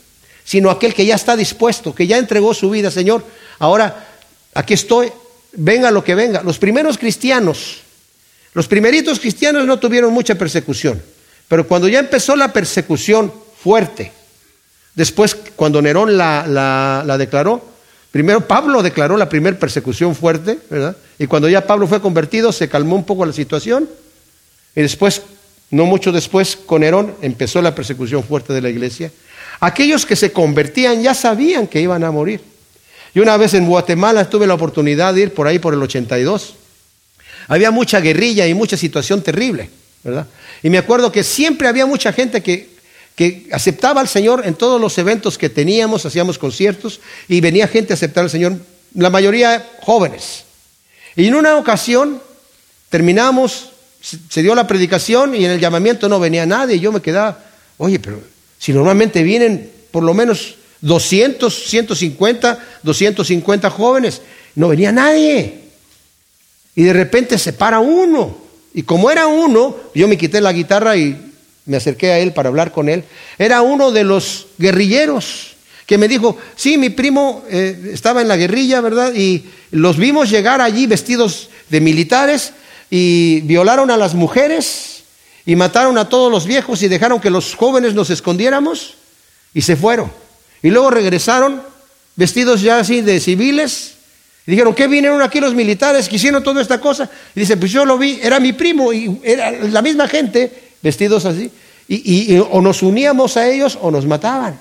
sino 0.44 0.70
aquel 0.70 0.92
que 0.92 1.06
ya 1.06 1.14
está 1.14 1.34
dispuesto, 1.34 1.94
que 1.94 2.06
ya 2.06 2.18
entregó 2.18 2.52
su 2.52 2.68
vida, 2.68 2.90
Señor. 2.90 3.24
Ahora, 3.58 4.06
aquí 4.52 4.74
estoy, 4.74 5.10
venga 5.52 5.90
lo 5.90 6.04
que 6.04 6.14
venga. 6.14 6.42
Los 6.42 6.58
primeros 6.58 6.98
cristianos, 6.98 7.78
los 8.54 8.66
primeritos 8.66 9.20
cristianos 9.20 9.66
no 9.66 9.78
tuvieron 9.78 10.12
mucha 10.12 10.34
persecución, 10.34 11.02
pero 11.48 11.66
cuando 11.66 11.88
ya 11.88 11.98
empezó 11.98 12.36
la 12.36 12.52
persecución 12.52 13.32
fuerte, 13.62 14.12
después 14.94 15.36
cuando 15.56 15.80
Nerón 15.82 16.16
la, 16.16 16.46
la, 16.46 17.18
declaró, 17.18 17.62
primero 18.10 18.46
Pablo 18.46 18.82
declaró 18.82 19.16
la 19.16 19.28
primera 19.28 19.58
persecución 19.58 20.14
fuerte, 20.14 20.58
¿verdad? 20.70 20.96
Y 21.18 21.26
cuando 21.26 21.48
ya 21.48 21.66
Pablo 21.66 21.86
fue 21.86 22.00
convertido, 22.00 22.52
se 22.52 22.68
calmó 22.68 22.96
un 22.96 23.04
poco 23.04 23.24
la 23.24 23.32
situación, 23.32 23.88
y 24.74 24.80
después, 24.80 25.22
no 25.70 25.84
mucho 25.84 26.12
después, 26.12 26.56
con 26.56 26.80
Nerón 26.80 27.14
empezó 27.20 27.60
la 27.60 27.74
persecución 27.74 28.22
fuerte 28.22 28.52
de 28.52 28.62
la 28.62 28.70
iglesia. 28.70 29.12
Aquellos 29.60 30.06
que 30.06 30.16
se 30.16 30.32
convertían 30.32 31.02
ya 31.02 31.14
sabían 31.14 31.66
que 31.66 31.80
iban 31.80 32.02
a 32.04 32.10
morir. 32.10 32.51
Y 33.14 33.20
una 33.20 33.36
vez 33.36 33.54
en 33.54 33.66
Guatemala 33.66 34.28
tuve 34.28 34.46
la 34.46 34.54
oportunidad 34.54 35.14
de 35.14 35.22
ir 35.22 35.34
por 35.34 35.46
ahí 35.46 35.58
por 35.58 35.74
el 35.74 35.82
82. 35.82 36.54
Había 37.48 37.70
mucha 37.70 38.00
guerrilla 38.00 38.46
y 38.46 38.54
mucha 38.54 38.76
situación 38.76 39.22
terrible, 39.22 39.68
¿verdad? 40.02 40.26
Y 40.62 40.70
me 40.70 40.78
acuerdo 40.78 41.12
que 41.12 41.22
siempre 41.22 41.68
había 41.68 41.84
mucha 41.84 42.12
gente 42.12 42.42
que, 42.42 42.70
que 43.14 43.48
aceptaba 43.52 44.00
al 44.00 44.08
Señor 44.08 44.46
en 44.46 44.54
todos 44.54 44.80
los 44.80 44.96
eventos 44.96 45.36
que 45.36 45.50
teníamos, 45.50 46.06
hacíamos 46.06 46.38
conciertos 46.38 47.00
y 47.28 47.40
venía 47.40 47.68
gente 47.68 47.92
a 47.92 47.96
aceptar 47.96 48.24
al 48.24 48.30
Señor, 48.30 48.56
la 48.94 49.10
mayoría 49.10 49.68
jóvenes. 49.82 50.44
Y 51.16 51.26
en 51.26 51.34
una 51.34 51.56
ocasión 51.56 52.22
terminamos, 52.88 53.70
se 54.00 54.42
dio 54.42 54.54
la 54.54 54.66
predicación 54.66 55.34
y 55.34 55.44
en 55.44 55.50
el 55.50 55.60
llamamiento 55.60 56.08
no 56.08 56.20
venía 56.20 56.46
nadie 56.46 56.76
y 56.76 56.80
yo 56.80 56.92
me 56.92 57.02
quedaba, 57.02 57.44
oye, 57.76 57.98
pero 57.98 58.22
si 58.58 58.72
normalmente 58.72 59.22
vienen 59.22 59.70
por 59.90 60.02
lo 60.02 60.14
menos 60.14 60.56
200, 60.82 61.64
150, 61.68 62.58
250 62.82 63.70
jóvenes. 63.70 64.20
No 64.54 64.68
venía 64.68 64.92
nadie. 64.92 65.60
Y 66.74 66.82
de 66.82 66.92
repente 66.92 67.38
se 67.38 67.52
para 67.52 67.80
uno. 67.80 68.36
Y 68.74 68.82
como 68.82 69.10
era 69.10 69.26
uno, 69.26 69.76
yo 69.94 70.08
me 70.08 70.18
quité 70.18 70.40
la 70.40 70.52
guitarra 70.52 70.96
y 70.96 71.16
me 71.64 71.76
acerqué 71.76 72.12
a 72.12 72.18
él 72.18 72.32
para 72.32 72.48
hablar 72.48 72.72
con 72.72 72.88
él. 72.88 73.04
Era 73.38 73.62
uno 73.62 73.90
de 73.90 74.04
los 74.04 74.48
guerrilleros 74.58 75.54
que 75.86 75.98
me 75.98 76.08
dijo, 76.08 76.36
sí, 76.56 76.78
mi 76.78 76.90
primo 76.90 77.44
eh, 77.50 77.90
estaba 77.92 78.22
en 78.22 78.28
la 78.28 78.36
guerrilla, 78.36 78.80
¿verdad? 78.80 79.12
Y 79.14 79.44
los 79.70 79.96
vimos 79.96 80.30
llegar 80.30 80.60
allí 80.60 80.86
vestidos 80.86 81.50
de 81.68 81.80
militares 81.80 82.52
y 82.90 83.40
violaron 83.42 83.90
a 83.90 83.96
las 83.96 84.14
mujeres 84.14 85.04
y 85.44 85.56
mataron 85.56 85.98
a 85.98 86.08
todos 86.08 86.30
los 86.30 86.46
viejos 86.46 86.82
y 86.82 86.88
dejaron 86.88 87.20
que 87.20 87.30
los 87.30 87.54
jóvenes 87.54 87.94
nos 87.94 88.10
escondiéramos 88.10 88.94
y 89.52 89.62
se 89.62 89.76
fueron. 89.76 90.21
Y 90.62 90.70
luego 90.70 90.90
regresaron 90.90 91.62
vestidos 92.16 92.60
ya 92.60 92.78
así 92.78 93.00
de 93.00 93.20
civiles. 93.20 93.94
Y 94.46 94.52
dijeron, 94.52 94.74
¿qué 94.74 94.88
vinieron 94.88 95.22
aquí 95.22 95.40
los 95.40 95.54
militares 95.54 96.08
que 96.08 96.16
hicieron 96.16 96.42
toda 96.42 96.62
esta 96.62 96.80
cosa? 96.80 97.08
Y 97.34 97.40
dice, 97.40 97.56
pues 97.56 97.70
yo 97.70 97.84
lo 97.84 97.98
vi, 97.98 98.18
era 98.22 98.40
mi 98.40 98.52
primo 98.52 98.92
y 98.92 99.20
era 99.22 99.50
la 99.50 99.82
misma 99.82 100.08
gente 100.08 100.72
vestidos 100.82 101.24
así. 101.24 101.50
Y, 101.88 102.38
o 102.38 102.60
nos 102.60 102.82
uníamos 102.82 103.36
a 103.36 103.48
ellos 103.48 103.78
o 103.80 103.90
nos 103.90 104.06
mataban. 104.06 104.58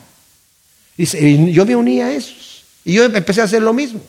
Dice, 0.97 1.19
y 1.19 1.51
yo 1.51 1.65
me 1.65 1.75
uní 1.75 2.01
a 2.01 2.11
esos. 2.11 2.63
Y 2.83 2.93
yo 2.93 3.05
empecé 3.05 3.41
a 3.41 3.45
hacer 3.45 3.61
lo 3.61 3.73
mismo. 3.73 4.01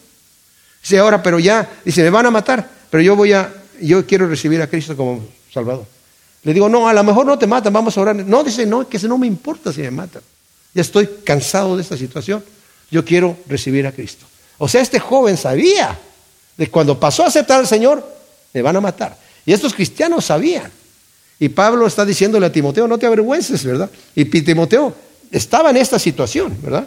Dice, 0.83 0.99
ahora, 0.99 1.23
pero 1.23 1.39
ya, 1.39 1.69
dice, 1.85 2.03
me 2.03 2.11
van 2.11 2.27
a 2.27 2.31
matar, 2.31 2.69
pero 2.91 3.03
yo 3.03 3.15
voy 3.15 3.33
a, 3.33 3.53
yo 3.81 4.05
quiero 4.05 4.27
recibir 4.27 4.61
a 4.61 4.67
Cristo 4.67 4.97
como 4.97 5.25
Salvador. 5.53 5.87
Le 6.43 6.53
digo, 6.53 6.69
no, 6.69 6.89
a 6.89 6.93
lo 6.93 7.05
mejor 7.05 7.25
no 7.25 7.39
te 7.39 7.47
matan, 7.47 7.73
vamos 7.73 7.97
a 7.97 8.01
orar. 8.01 8.17
No, 8.17 8.43
dice, 8.43 8.67
no, 8.67 8.89
que 8.89 8.99
no 9.01 9.17
me 9.17 9.29
importa 9.29 9.73
si 9.73 9.81
me 9.83 9.91
matan. 9.93 10.23
Ya 10.75 10.83
estoy 10.83 11.09
cansado 11.25 11.77
de 11.77 11.83
esta 11.83 11.97
situación. 11.97 12.45
Yo 12.91 13.05
quiero 13.05 13.37
recibir 13.47 13.87
a 13.87 13.93
Cristo. 13.93 14.27
O 14.59 14.69
sea, 14.69 14.81
este 14.81 15.01
joven 15.01 15.37
sabía 15.37 15.99
de 16.57 16.69
cuando 16.69 16.99
pasó 16.99 17.25
a 17.25 17.29
aceptar 17.29 17.61
al 17.61 17.67
Señor, 17.67 18.07
me 18.53 18.63
van 18.63 18.77
a 18.77 18.81
matar. 18.81 19.17
Y 19.45 19.53
estos 19.53 19.75
cristianos 19.75 20.27
sabían. 20.27 20.71
Y 21.39 21.49
Pablo 21.49 21.87
está 21.87 22.05
diciéndole 22.05 22.47
a 22.47 22.53
Timoteo, 22.53 22.87
no 22.87 22.99
te 22.99 23.07
avergüences, 23.07 23.65
¿verdad? 23.65 23.91
Y 24.15 24.25
Timoteo 24.27 24.95
estaba 25.31 25.71
en 25.71 25.79
esta 25.79 25.99
situación, 25.99 26.57
¿verdad? 26.63 26.87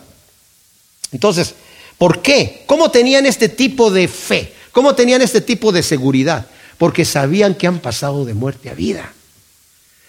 Entonces, 1.11 1.55
¿por 1.97 2.21
qué? 2.21 2.63
¿Cómo 2.65 2.89
tenían 2.89 3.25
este 3.25 3.49
tipo 3.49 3.91
de 3.91 4.07
fe? 4.07 4.53
¿Cómo 4.71 4.95
tenían 4.95 5.21
este 5.21 5.41
tipo 5.41 5.71
de 5.71 5.83
seguridad? 5.83 6.47
Porque 6.77 7.03
sabían 7.03 7.55
que 7.55 7.67
han 7.67 7.79
pasado 7.79 8.25
de 8.25 8.33
muerte 8.33 8.69
a 8.69 8.73
vida. 8.73 9.13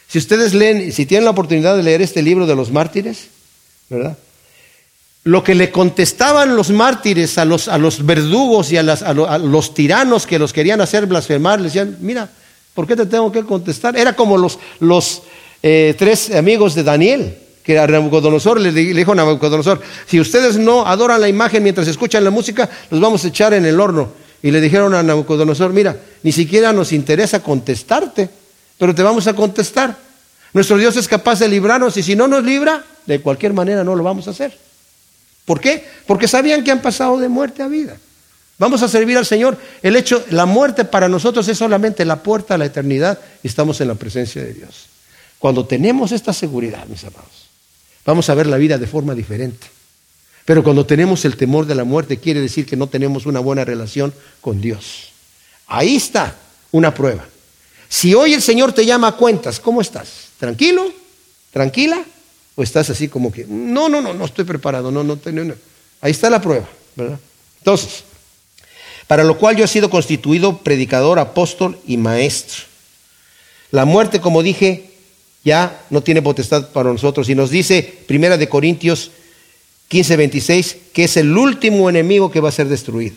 Si 0.08 0.18
ustedes 0.18 0.54
leen, 0.54 0.92
si 0.92 1.06
tienen 1.06 1.24
la 1.24 1.30
oportunidad 1.30 1.76
de 1.76 1.82
leer 1.82 2.02
este 2.02 2.22
libro 2.22 2.46
de 2.46 2.54
los 2.54 2.70
mártires, 2.70 3.28
¿verdad? 3.88 4.16
Lo 5.24 5.42
que 5.42 5.56
le 5.56 5.72
contestaban 5.72 6.54
los 6.54 6.70
mártires 6.70 7.36
a 7.38 7.44
los, 7.44 7.66
a 7.66 7.78
los 7.78 8.06
verdugos 8.06 8.70
y 8.70 8.76
a, 8.76 8.82
los 8.82 9.74
tiranos 9.74 10.24
que 10.24 10.38
los 10.38 10.52
querían 10.52 10.80
hacer 10.80 11.06
blasfemar, 11.06 11.60
les 11.60 11.72
decían, 11.72 11.96
mira, 12.00 12.28
¿por 12.74 12.86
qué 12.86 12.94
te 12.94 13.06
tengo 13.06 13.32
que 13.32 13.42
contestar? 13.42 13.96
Era 13.96 14.14
como 14.14 14.38
los, 14.38 14.58
los 14.78 15.22
eh, 15.62 15.96
tres 15.98 16.32
amigos 16.32 16.76
de 16.76 16.84
Daniel, 16.84 17.38
que 17.64 17.76
a 17.76 17.88
Nabucodonosor 17.88 18.60
le, 18.60 18.70
dijo 18.70 19.10
a 19.10 19.14
Nabucodonosor, 19.16 19.82
si 20.06 20.20
ustedes 20.20 20.56
no 20.56 20.86
adoran 20.86 21.20
la 21.20 21.28
imagen 21.28 21.64
mientras 21.64 21.88
escuchan 21.88 22.22
la 22.22 22.30
música, 22.30 22.70
los 22.90 23.00
vamos 23.00 23.24
a 23.24 23.28
echar 23.28 23.52
en 23.54 23.66
el 23.66 23.80
horno. 23.80 24.10
Y 24.40 24.52
le 24.52 24.60
dijeron 24.60 24.94
a 24.94 25.02
Nabucodonosor, 25.02 25.72
mira, 25.72 25.96
ni 26.22 26.30
siquiera 26.30 26.72
nos 26.72 26.92
interesa 26.92 27.42
contestarte, 27.42 28.30
pero 28.78 28.94
te 28.94 29.02
vamos 29.02 29.26
a 29.26 29.34
contestar. 29.34 29.96
Nuestro 30.52 30.78
Dios 30.78 30.96
es 30.96 31.08
capaz 31.08 31.40
de 31.40 31.48
librarnos 31.48 31.96
y 31.96 32.04
si 32.04 32.14
no 32.14 32.28
nos 32.28 32.44
libra, 32.44 32.84
de 33.06 33.20
cualquier 33.20 33.52
manera 33.52 33.84
no 33.84 33.94
lo 33.94 34.02
vamos 34.02 34.28
a 34.28 34.32
hacer. 34.32 34.56
¿Por 35.44 35.60
qué? 35.60 35.84
Porque 36.06 36.28
sabían 36.28 36.64
que 36.64 36.70
han 36.70 36.82
pasado 36.82 37.18
de 37.18 37.28
muerte 37.28 37.62
a 37.62 37.68
vida. 37.68 37.96
Vamos 38.58 38.82
a 38.82 38.88
servir 38.88 39.16
al 39.16 39.26
Señor. 39.26 39.58
El 39.82 39.96
hecho, 39.96 40.24
la 40.30 40.46
muerte 40.46 40.84
para 40.84 41.08
nosotros 41.08 41.46
es 41.48 41.58
solamente 41.58 42.04
la 42.04 42.22
puerta 42.22 42.54
a 42.54 42.58
la 42.58 42.64
eternidad 42.64 43.18
y 43.42 43.48
estamos 43.48 43.80
en 43.80 43.88
la 43.88 43.94
presencia 43.94 44.42
de 44.42 44.54
Dios. 44.54 44.86
Cuando 45.38 45.66
tenemos 45.66 46.12
esta 46.12 46.32
seguridad, 46.32 46.86
mis 46.86 47.04
amados, 47.04 47.48
vamos 48.04 48.28
a 48.28 48.34
ver 48.34 48.46
la 48.46 48.56
vida 48.56 48.78
de 48.78 48.86
forma 48.86 49.14
diferente. 49.14 49.66
Pero 50.44 50.62
cuando 50.62 50.86
tenemos 50.86 51.24
el 51.24 51.36
temor 51.36 51.66
de 51.66 51.74
la 51.74 51.84
muerte, 51.84 52.18
quiere 52.18 52.40
decir 52.40 52.66
que 52.66 52.76
no 52.76 52.88
tenemos 52.88 53.26
una 53.26 53.40
buena 53.40 53.64
relación 53.64 54.14
con 54.40 54.60
Dios. 54.60 55.10
Ahí 55.66 55.96
está 55.96 56.36
una 56.72 56.94
prueba. 56.94 57.26
Si 57.88 58.14
hoy 58.14 58.32
el 58.32 58.42
Señor 58.42 58.72
te 58.72 58.86
llama 58.86 59.08
a 59.08 59.16
cuentas, 59.16 59.60
¿cómo 59.60 59.80
estás? 59.80 60.28
¿Tranquilo? 60.38 60.90
¿Tranquila? 61.52 62.02
O 62.56 62.62
estás 62.62 62.90
así 62.90 63.06
como 63.06 63.30
que, 63.30 63.44
no, 63.46 63.88
no, 63.88 64.00
no, 64.00 64.12
no 64.12 64.24
estoy 64.24 64.44
preparado, 64.44 64.90
no, 64.90 65.04
no, 65.04 65.16
no, 65.24 65.54
Ahí 66.00 66.10
está 66.10 66.28
la 66.28 66.40
prueba, 66.40 66.68
¿verdad? 66.96 67.18
Entonces, 67.58 68.04
para 69.06 69.22
lo 69.22 69.38
cual 69.38 69.56
yo 69.56 69.64
he 69.64 69.68
sido 69.68 69.90
constituido 69.90 70.58
predicador, 70.58 71.18
apóstol 71.18 71.78
y 71.86 71.96
maestro. 71.96 72.64
La 73.70 73.84
muerte, 73.84 74.20
como 74.20 74.42
dije, 74.42 74.90
ya 75.44 75.84
no 75.90 76.02
tiene 76.02 76.22
potestad 76.22 76.70
para 76.70 76.90
nosotros. 76.90 77.28
Y 77.28 77.34
nos 77.34 77.50
dice 77.50 77.82
Primera 78.06 78.36
de 78.36 78.48
Corintios 78.48 79.12
15, 79.88 80.16
26, 80.16 80.76
que 80.92 81.04
es 81.04 81.16
el 81.16 81.36
último 81.36 81.88
enemigo 81.88 82.30
que 82.30 82.40
va 82.40 82.48
a 82.48 82.52
ser 82.52 82.68
destruido. 82.68 83.16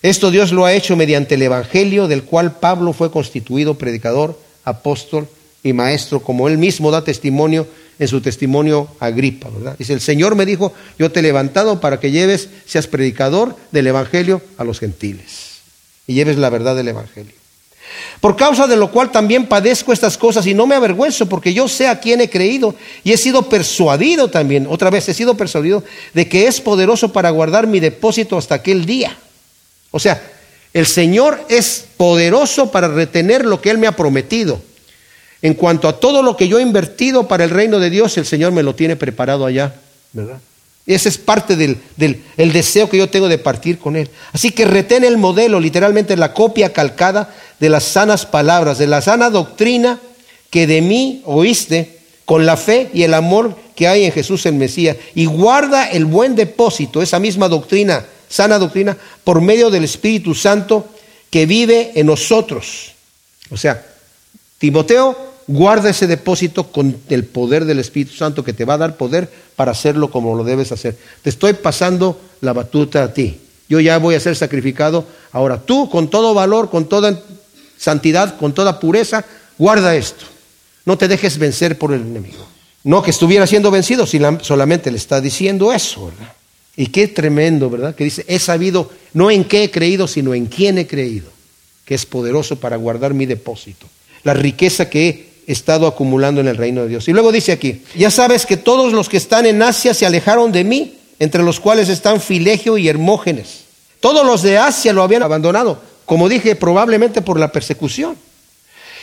Esto 0.00 0.30
Dios 0.30 0.52
lo 0.52 0.64
ha 0.64 0.74
hecho 0.74 0.94
mediante 0.94 1.34
el 1.34 1.42
Evangelio, 1.42 2.06
del 2.06 2.22
cual 2.22 2.58
Pablo 2.60 2.92
fue 2.92 3.10
constituido 3.10 3.74
predicador, 3.74 4.38
apóstol 4.62 5.26
y 5.64 5.72
maestro, 5.72 6.20
como 6.20 6.46
él 6.46 6.56
mismo 6.56 6.92
da 6.92 7.02
testimonio 7.02 7.66
en 7.98 8.08
su 8.08 8.20
testimonio 8.20 8.88
Agripa, 9.00 9.48
¿verdad? 9.48 9.76
Dice, 9.78 9.92
el 9.92 10.00
Señor 10.00 10.36
me 10.36 10.46
dijo, 10.46 10.72
yo 10.98 11.10
te 11.10 11.20
he 11.20 11.22
levantado 11.22 11.80
para 11.80 12.00
que 12.00 12.10
lleves, 12.10 12.48
seas 12.66 12.86
predicador 12.86 13.56
del 13.72 13.88
Evangelio 13.88 14.40
a 14.56 14.64
los 14.64 14.78
gentiles 14.78 15.48
y 16.06 16.14
lleves 16.14 16.38
la 16.38 16.50
verdad 16.50 16.76
del 16.76 16.88
Evangelio. 16.88 17.34
Por 18.20 18.36
causa 18.36 18.66
de 18.66 18.76
lo 18.76 18.90
cual 18.90 19.10
también 19.10 19.46
padezco 19.46 19.92
estas 19.92 20.18
cosas 20.18 20.46
y 20.46 20.54
no 20.54 20.66
me 20.66 20.74
avergüenzo 20.74 21.26
porque 21.26 21.54
yo 21.54 21.68
sé 21.68 21.88
a 21.88 22.00
quién 22.00 22.20
he 22.20 22.30
creído 22.30 22.74
y 23.04 23.12
he 23.12 23.16
sido 23.16 23.48
persuadido 23.48 24.28
también, 24.28 24.66
otra 24.68 24.90
vez 24.90 25.08
he 25.08 25.14
sido 25.14 25.36
persuadido 25.36 25.84
de 26.14 26.28
que 26.28 26.46
es 26.46 26.60
poderoso 26.60 27.12
para 27.12 27.30
guardar 27.30 27.66
mi 27.66 27.80
depósito 27.80 28.36
hasta 28.36 28.56
aquel 28.56 28.84
día. 28.84 29.16
O 29.90 29.98
sea, 29.98 30.22
el 30.74 30.86
Señor 30.86 31.44
es 31.48 31.86
poderoso 31.96 32.70
para 32.70 32.88
retener 32.88 33.44
lo 33.44 33.60
que 33.60 33.70
Él 33.70 33.78
me 33.78 33.86
ha 33.86 33.96
prometido. 33.96 34.60
En 35.40 35.54
cuanto 35.54 35.88
a 35.88 36.00
todo 36.00 36.22
lo 36.22 36.36
que 36.36 36.48
yo 36.48 36.58
he 36.58 36.62
invertido 36.62 37.28
para 37.28 37.44
el 37.44 37.50
reino 37.50 37.78
de 37.78 37.90
Dios, 37.90 38.16
el 38.18 38.26
Señor 38.26 38.52
me 38.52 38.62
lo 38.62 38.74
tiene 38.74 38.96
preparado 38.96 39.46
allá, 39.46 39.74
¿verdad? 40.12 40.40
Ese 40.88 41.10
es 41.10 41.18
parte 41.18 41.54
del, 41.54 41.78
deseo 42.36 42.88
que 42.88 42.96
yo 42.96 43.10
tengo 43.10 43.28
de 43.28 43.36
partir 43.36 43.78
con 43.78 43.94
Él. 43.94 44.08
Así 44.32 44.52
que 44.52 44.64
retén 44.64 45.04
el 45.04 45.18
modelo, 45.18 45.60
literalmente 45.60 46.16
la 46.16 46.32
copia 46.32 46.72
calcada 46.72 47.34
de 47.60 47.68
las 47.68 47.84
sanas 47.84 48.24
palabras, 48.24 48.78
de 48.78 48.86
la 48.86 49.02
sana 49.02 49.28
doctrina 49.28 50.00
que 50.48 50.66
de 50.66 50.80
mí 50.80 51.20
oíste 51.26 51.98
con 52.24 52.46
la 52.46 52.56
fe 52.56 52.88
y 52.94 53.02
el 53.02 53.12
amor 53.12 53.54
que 53.76 53.86
hay 53.86 54.06
en 54.06 54.12
Jesús 54.12 54.46
el 54.46 54.54
Mesías. 54.54 54.96
Y 55.14 55.26
guarda 55.26 55.90
el 55.90 56.06
buen 56.06 56.34
depósito, 56.34 57.02
esa 57.02 57.18
misma 57.18 57.50
doctrina, 57.50 58.06
sana 58.30 58.58
doctrina, 58.58 58.96
por 59.24 59.42
medio 59.42 59.68
del 59.68 59.84
Espíritu 59.84 60.34
Santo 60.34 60.88
que 61.28 61.44
vive 61.44 61.92
en 61.96 62.06
nosotros. 62.06 62.92
O 63.50 63.58
sea, 63.58 63.84
Timoteo, 64.58 65.28
Guarda 65.50 65.88
ese 65.88 66.06
depósito 66.06 66.64
con 66.64 66.94
el 67.08 67.24
poder 67.24 67.64
del 67.64 67.78
Espíritu 67.78 68.14
Santo 68.14 68.44
que 68.44 68.52
te 68.52 68.66
va 68.66 68.74
a 68.74 68.78
dar 68.78 68.98
poder 68.98 69.30
para 69.56 69.72
hacerlo 69.72 70.10
como 70.10 70.36
lo 70.36 70.44
debes 70.44 70.72
hacer. 70.72 70.94
Te 71.22 71.30
estoy 71.30 71.54
pasando 71.54 72.20
la 72.42 72.52
batuta 72.52 73.02
a 73.02 73.14
ti. 73.14 73.40
Yo 73.66 73.80
ya 73.80 73.96
voy 73.96 74.14
a 74.14 74.20
ser 74.20 74.36
sacrificado. 74.36 75.06
Ahora 75.32 75.58
tú, 75.58 75.88
con 75.88 76.10
todo 76.10 76.34
valor, 76.34 76.68
con 76.68 76.86
toda 76.86 77.18
santidad, 77.78 78.36
con 78.36 78.52
toda 78.52 78.78
pureza, 78.78 79.24
guarda 79.56 79.96
esto. 79.96 80.26
No 80.84 80.98
te 80.98 81.08
dejes 81.08 81.38
vencer 81.38 81.78
por 81.78 81.94
el 81.94 82.02
enemigo. 82.02 82.46
No 82.84 83.02
que 83.02 83.10
estuviera 83.10 83.46
siendo 83.46 83.70
vencido, 83.70 84.04
solamente 84.42 84.90
le 84.90 84.98
está 84.98 85.22
diciendo 85.22 85.72
eso. 85.72 86.12
Y 86.76 86.88
qué 86.88 87.08
tremendo, 87.08 87.70
¿verdad? 87.70 87.94
Que 87.94 88.04
dice, 88.04 88.22
he 88.28 88.38
sabido 88.38 88.90
no 89.14 89.30
en 89.30 89.44
qué 89.44 89.64
he 89.64 89.70
creído, 89.70 90.08
sino 90.08 90.34
en 90.34 90.44
quién 90.44 90.76
he 90.76 90.86
creído, 90.86 91.30
que 91.86 91.94
es 91.94 92.04
poderoso 92.04 92.56
para 92.56 92.76
guardar 92.76 93.14
mi 93.14 93.24
depósito. 93.24 93.86
La 94.24 94.34
riqueza 94.34 94.88
que 94.90 95.28
he 95.46 95.52
estado 95.52 95.86
acumulando 95.86 96.40
en 96.40 96.48
el 96.48 96.56
reino 96.56 96.82
de 96.82 96.88
Dios. 96.88 97.08
Y 97.08 97.12
luego 97.12 97.32
dice 97.32 97.52
aquí, 97.52 97.82
ya 97.94 98.10
sabes 98.10 98.44
que 98.46 98.56
todos 98.56 98.92
los 98.92 99.08
que 99.08 99.16
están 99.16 99.46
en 99.46 99.62
Asia 99.62 99.94
se 99.94 100.06
alejaron 100.06 100.52
de 100.52 100.64
mí, 100.64 100.98
entre 101.18 101.42
los 101.42 101.58
cuales 101.58 101.88
están 101.88 102.20
Filegio 102.20 102.78
y 102.78 102.88
Hermógenes. 102.88 103.64
Todos 104.00 104.24
los 104.26 104.42
de 104.42 104.58
Asia 104.58 104.92
lo 104.92 105.02
habían 105.02 105.22
abandonado, 105.22 105.80
como 106.04 106.28
dije, 106.28 106.54
probablemente 106.54 107.22
por 107.22 107.40
la 107.40 107.50
persecución. 107.50 108.16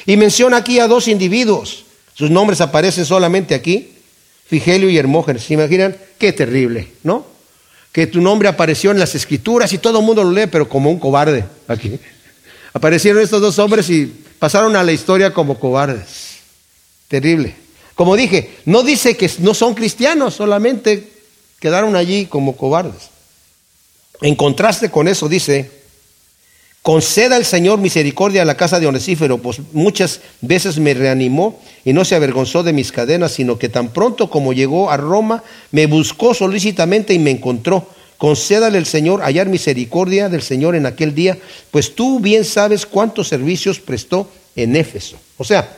Y 0.06 0.18
menciona 0.18 0.58
aquí 0.58 0.80
a 0.80 0.88
dos 0.88 1.08
individuos, 1.08 1.86
sus 2.14 2.32
nombres 2.32 2.62
aparecen 2.62 3.06
solamente 3.06 3.56
aquí, 3.56 3.92
Figelio 4.46 4.90
y 4.90 4.98
Hermógenes. 4.98 5.44
¿Se 5.44 5.56
imaginan? 5.56 5.98
Qué 6.18 6.32
terrible, 6.32 6.88
¿no? 7.04 7.26
Que 7.92 8.08
tu 8.08 8.22
nombre 8.22 8.48
apareció 8.48 8.92
en 8.92 9.00
las 9.00 9.16
escrituras 9.16 9.74
y 9.74 9.80
todo 9.80 10.00
el 10.00 10.06
mundo 10.06 10.24
lo 10.24 10.32
lee, 10.32 10.48
pero 10.50 10.70
como 10.70 10.90
un 10.90 11.00
cobarde 11.00 11.46
aquí. 11.68 12.00
Aparecieron 12.74 13.22
estos 13.22 13.42
dos 13.42 13.58
hombres 13.60 13.90
y 13.90 14.14
pasaron 14.46 14.76
a 14.76 14.84
la 14.84 14.92
historia 14.92 15.34
como 15.34 15.58
cobardes. 15.58 16.36
Terrible. 17.08 17.56
Como 17.96 18.16
dije, 18.16 18.52
no 18.66 18.84
dice 18.84 19.18
que 19.18 19.28
no 19.40 19.56
son 19.56 19.74
cristianos, 19.74 20.36
solamente 20.36 21.10
quedaron 21.60 21.96
allí 21.96 22.28
como 22.28 22.56
cobardes. 22.56 23.10
En 24.22 24.36
contraste 24.36 24.92
con 24.92 25.08
eso 25.08 25.28
dice, 25.28 25.72
conceda 26.84 27.38
el 27.38 27.46
Señor 27.46 27.80
misericordia 27.80 28.44
a 28.44 28.46
la 28.46 28.56
casa 28.56 28.80
de 28.80 28.86
Onesífero, 28.86 29.40
pues 29.40 29.62
muchas 29.74 30.22
veces 30.42 30.78
me 30.78 30.94
reanimó 30.94 31.60
y 31.84 31.94
no 31.94 32.06
se 32.06 32.14
avergonzó 32.14 32.62
de 32.62 32.72
mis 32.72 32.92
cadenas, 32.92 33.32
sino 33.32 33.58
que 33.58 33.70
tan 33.70 33.88
pronto 33.94 34.30
como 34.30 34.54
llegó 34.54 34.92
a 34.92 34.98
Roma, 34.98 35.42
me 35.72 35.88
buscó 35.88 36.36
solícitamente 36.36 37.16
y 37.16 37.18
me 37.18 37.32
encontró. 37.32 37.90
Concédale 38.18 38.78
el 38.78 38.86
Señor 38.86 39.22
hallar 39.22 39.48
misericordia 39.48 40.30
del 40.30 40.42
Señor 40.42 40.76
en 40.76 40.86
aquel 40.86 41.14
día, 41.14 41.38
pues 41.72 41.96
tú 41.96 42.20
bien 42.20 42.46
sabes 42.46 42.86
cuántos 42.86 43.28
servicios 43.28 43.80
prestó 43.80 44.30
en 44.56 44.76
Éfeso. 44.76 45.18
O 45.38 45.44
sea, 45.44 45.78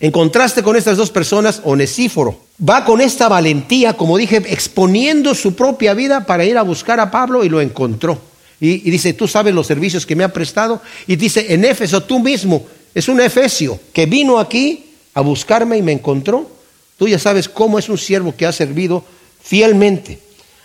en 0.00 0.10
contraste 0.10 0.62
con 0.62 0.76
estas 0.76 0.96
dos 0.96 1.10
personas, 1.10 1.60
Onesíforo 1.64 2.40
va 2.68 2.84
con 2.84 3.00
esta 3.00 3.28
valentía, 3.28 3.94
como 3.94 4.16
dije, 4.16 4.42
exponiendo 4.46 5.34
su 5.34 5.54
propia 5.54 5.94
vida 5.94 6.26
para 6.26 6.44
ir 6.44 6.58
a 6.58 6.62
buscar 6.62 6.98
a 6.98 7.10
Pablo 7.10 7.44
y 7.44 7.48
lo 7.48 7.60
encontró. 7.60 8.18
Y, 8.60 8.78
dice, 8.90 9.12
tú 9.12 9.26
sabes 9.26 9.54
los 9.54 9.66
servicios 9.66 10.06
que 10.06 10.14
me 10.14 10.22
ha 10.22 10.32
prestado. 10.32 10.80
Y 11.08 11.16
dice, 11.16 11.52
en 11.52 11.64
Éfeso, 11.64 12.02
tú 12.02 12.20
mismo, 12.20 12.64
es 12.94 13.08
un 13.08 13.20
efesio 13.20 13.78
que 13.92 14.06
vino 14.06 14.38
aquí 14.38 14.92
a 15.14 15.20
buscarme 15.20 15.78
y 15.78 15.82
me 15.82 15.92
encontró. 15.92 16.48
Tú 16.96 17.08
ya 17.08 17.18
sabes 17.18 17.48
cómo 17.48 17.78
es 17.78 17.88
un 17.88 17.98
siervo 17.98 18.34
que 18.36 18.46
ha 18.46 18.52
servido 18.52 19.04
fielmente. 19.42 20.20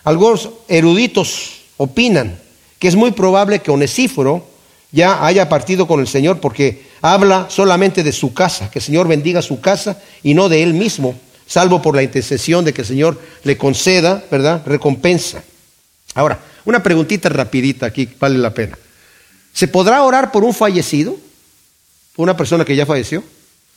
Algunos 0.08 0.48
eruditos 0.68 1.64
opinan 1.76 2.38
que 2.78 2.88
es 2.88 2.96
muy 2.96 3.10
probable 3.10 3.58
que 3.58 3.70
Onesíforo 3.70 4.42
ya 4.90 5.26
haya 5.26 5.50
partido 5.50 5.86
con 5.86 6.00
el 6.00 6.08
Señor 6.08 6.40
porque 6.40 6.86
habla 7.02 7.48
solamente 7.50 8.02
de 8.02 8.12
su 8.12 8.32
casa, 8.32 8.70
que 8.70 8.78
el 8.78 8.84
Señor 8.86 9.06
bendiga 9.06 9.42
su 9.42 9.60
casa 9.60 10.00
y 10.22 10.32
no 10.32 10.48
de 10.48 10.62
él 10.62 10.72
mismo, 10.72 11.14
salvo 11.46 11.82
por 11.82 11.94
la 11.94 12.02
intercesión 12.02 12.64
de 12.64 12.72
que 12.72 12.80
el 12.80 12.86
Señor 12.86 13.20
le 13.44 13.58
conceda, 13.58 14.24
¿verdad? 14.30 14.62
Recompensa. 14.64 15.44
Ahora, 16.14 16.40
una 16.64 16.82
preguntita 16.82 17.28
rapidita 17.28 17.84
aquí, 17.84 18.08
vale 18.18 18.38
la 18.38 18.54
pena. 18.54 18.78
¿Se 19.52 19.68
podrá 19.68 20.02
orar 20.04 20.32
por 20.32 20.42
un 20.42 20.54
fallecido? 20.54 21.18
¿Por 22.16 22.22
una 22.22 22.34
persona 22.34 22.64
que 22.64 22.74
ya 22.74 22.86
falleció? 22.86 23.22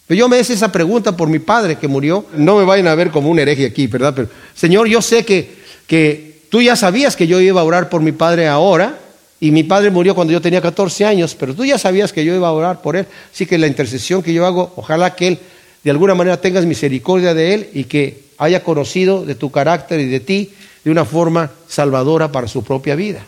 Yo 0.08 0.28
me 0.28 0.40
hice 0.40 0.54
esa 0.54 0.72
pregunta 0.72 1.16
por 1.16 1.30
mi 1.30 1.40
padre 1.40 1.78
que 1.78 1.88
murió. 1.88 2.26
No 2.36 2.58
me 2.58 2.66
vayan 2.66 2.88
a 2.88 2.96
ver 2.96 3.12
como 3.12 3.30
un 3.30 3.40
hereje 3.40 3.66
aquí, 3.66 3.88
¿verdad? 3.88 4.14
Pero, 4.16 4.30
Señor, 4.56 4.88
yo 4.88 5.02
sé 5.02 5.26
que, 5.26 5.61
que 5.92 6.44
tú 6.48 6.62
ya 6.62 6.78
sabías 6.78 7.18
que 7.18 7.28
yo 7.28 7.42
iba 7.42 7.60
a 7.60 7.66
orar 7.66 7.90
por 7.90 8.00
mi 8.00 8.14
padre 8.14 8.48
ahora, 8.48 8.98
y 9.42 9.52
mi 9.52 9.64
padre 9.64 9.92
murió 9.92 10.16
cuando 10.16 10.32
yo 10.32 10.40
tenía 10.40 10.62
14 10.62 11.04
años, 11.04 11.36
pero 11.38 11.54
tú 11.54 11.66
ya 11.66 11.78
sabías 11.78 12.14
que 12.14 12.24
yo 12.24 12.34
iba 12.34 12.48
a 12.48 12.54
orar 12.54 12.82
por 12.82 12.96
él. 12.96 13.06
Así 13.34 13.46
que 13.46 13.58
la 13.58 13.68
intercesión 13.68 14.24
que 14.24 14.32
yo 14.34 14.46
hago, 14.46 14.72
ojalá 14.78 15.14
que 15.18 15.28
él 15.28 15.40
de 15.84 15.92
alguna 15.92 16.16
manera 16.16 16.40
tengas 16.40 16.66
misericordia 16.66 17.34
de 17.34 17.54
él 17.54 17.70
y 17.74 17.84
que 17.84 18.24
haya 18.38 18.64
conocido 18.64 19.26
de 19.26 19.36
tu 19.36 19.52
carácter 19.52 20.00
y 20.00 20.06
de 20.06 20.22
ti 20.22 20.54
de 20.86 20.92
una 20.92 21.04
forma 21.04 21.52
salvadora 21.68 22.32
para 22.32 22.48
su 22.48 22.64
propia 22.64 22.96
vida. 22.96 23.26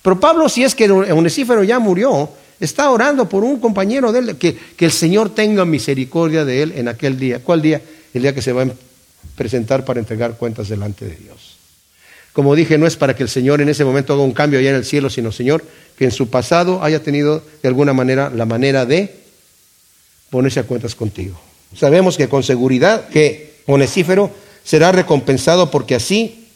Pero 0.00 0.18
Pablo, 0.18 0.48
si 0.48 0.64
es 0.64 0.74
que 0.74 0.90
Onesífero 0.90 1.62
ya 1.62 1.78
murió, 1.78 2.30
está 2.58 2.90
orando 2.90 3.28
por 3.28 3.44
un 3.44 3.60
compañero 3.60 4.12
de 4.12 4.20
él, 4.20 4.36
que, 4.38 4.56
que 4.74 4.86
el 4.86 4.92
Señor 4.92 5.28
tenga 5.28 5.66
misericordia 5.66 6.46
de 6.46 6.62
él 6.62 6.72
en 6.74 6.88
aquel 6.88 7.18
día. 7.18 7.40
¿Cuál 7.40 7.60
día? 7.60 7.82
El 8.14 8.22
día 8.22 8.34
que 8.34 8.40
se 8.40 8.54
va 8.54 8.62
a 8.62 8.68
presentar 9.36 9.84
para 9.84 10.00
entregar 10.00 10.38
cuentas 10.38 10.70
delante 10.70 11.04
de 11.04 11.16
Dios. 11.16 11.45
Como 12.36 12.54
dije, 12.54 12.76
no 12.76 12.86
es 12.86 12.96
para 12.98 13.16
que 13.16 13.22
el 13.22 13.30
Señor 13.30 13.62
en 13.62 13.70
ese 13.70 13.82
momento 13.82 14.12
haga 14.12 14.20
un 14.20 14.34
cambio 14.34 14.58
allá 14.58 14.68
en 14.68 14.76
el 14.76 14.84
cielo, 14.84 15.08
sino, 15.08 15.32
Señor, 15.32 15.64
que 15.96 16.04
en 16.04 16.10
su 16.10 16.28
pasado 16.28 16.82
haya 16.82 17.02
tenido 17.02 17.42
de 17.62 17.68
alguna 17.68 17.94
manera 17.94 18.28
la 18.28 18.44
manera 18.44 18.84
de 18.84 19.16
ponerse 20.28 20.60
a 20.60 20.64
cuentas 20.64 20.94
contigo. 20.94 21.40
Sabemos 21.74 22.18
que 22.18 22.28
con 22.28 22.42
seguridad 22.42 23.08
que 23.08 23.54
Onesífero 23.64 24.30
será 24.62 24.92
recompensado 24.92 25.70
porque 25.70 25.94
así 25.94 26.46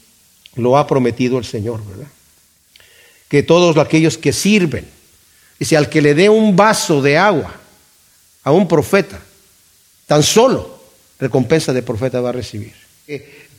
lo 0.55 0.77
ha 0.77 0.87
prometido 0.87 1.39
el 1.39 1.47
Señor, 1.47 1.83
¿verdad? 1.87 2.13
Que 3.31 3.43
todos 3.43 3.75
aquellos 3.79 4.19
que 4.19 4.35
sirven, 4.35 4.85
dice, 5.59 5.79
al 5.79 5.89
que 5.89 6.03
le 6.03 6.13
dé 6.13 6.29
un 6.29 6.57
vaso 6.57 7.01
de 7.01 7.17
agua 7.17 7.55
a 8.45 8.53
un 8.53 8.69
profeta, 8.69 9.19
tan 10.07 10.23
solo 10.23 10.79
recompensa 11.19 11.73
de 11.73 11.83
profeta 11.83 12.21
va 12.21 12.29
a 12.29 12.33
recibir. 12.33 12.75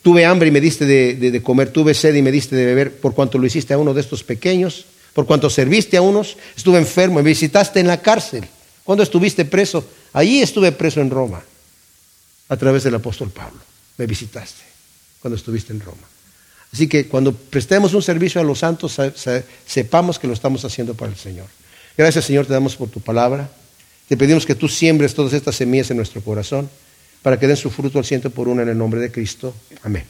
Tuve 0.01 0.25
hambre 0.25 0.47
y 0.47 0.51
me 0.51 0.61
diste 0.61 0.85
de, 0.85 1.41
comer, 1.43 1.69
tuve 1.69 1.93
sed 1.93 2.15
y 2.15 2.21
me 2.21 2.31
diste 2.31 2.55
de 2.55 2.65
beber, 2.65 2.99
por 2.99 3.13
cuanto 3.13 3.37
lo 3.37 3.45
hiciste 3.45 3.73
a 3.73 3.77
uno 3.77 3.93
de 3.93 4.01
estos 4.01 4.23
pequeños, 4.23 4.85
por 5.13 5.25
cuanto 5.25 5.49
serviste 5.49 5.97
a 5.97 6.01
unos, 6.01 6.37
estuve 6.57 6.79
enfermo, 6.79 7.15
me 7.17 7.21
visitaste 7.21 7.79
en 7.79 7.87
la 7.87 8.01
cárcel. 8.01 8.45
Cuando 8.83 9.03
estuviste 9.03 9.45
preso, 9.45 9.85
allí 10.13 10.41
estuve 10.41 10.71
preso 10.71 11.01
en 11.01 11.11
Roma, 11.11 11.43
a 12.49 12.57
través 12.57 12.83
del 12.83 12.95
apóstol 12.95 13.29
Pablo. 13.29 13.59
Me 13.97 14.07
visitaste 14.07 14.63
cuando 15.19 15.35
estuviste 15.35 15.71
en 15.71 15.81
Roma. 15.81 16.07
Así 16.73 16.87
que 16.87 17.07
cuando 17.07 17.33
prestemos 17.33 17.93
un 17.93 18.01
servicio 18.01 18.41
a 18.41 18.43
los 18.43 18.59
santos, 18.59 18.97
sepamos 19.67 20.17
que 20.17 20.27
lo 20.27 20.33
estamos 20.33 20.65
haciendo 20.65 20.95
para 20.95 21.11
el 21.11 21.17
Señor. 21.17 21.47
Gracias 21.95 22.25
Señor, 22.25 22.47
te 22.47 22.53
damos 22.53 22.75
por 22.75 22.89
tu 22.89 23.01
palabra. 23.01 23.51
Te 24.07 24.17
pedimos 24.17 24.45
que 24.45 24.55
tú 24.55 24.67
siembres 24.67 25.13
todas 25.13 25.33
estas 25.33 25.55
semillas 25.55 25.91
en 25.91 25.97
nuestro 25.97 26.21
corazón 26.21 26.69
para 27.21 27.39
que 27.39 27.47
den 27.47 27.57
su 27.57 27.69
fruto 27.69 27.99
al 27.99 28.05
ciento 28.05 28.29
por 28.29 28.47
uno 28.47 28.61
en 28.61 28.69
el 28.69 28.77
nombre 28.77 28.99
de 28.99 29.11
Cristo. 29.11 29.53
Amén. 29.83 30.03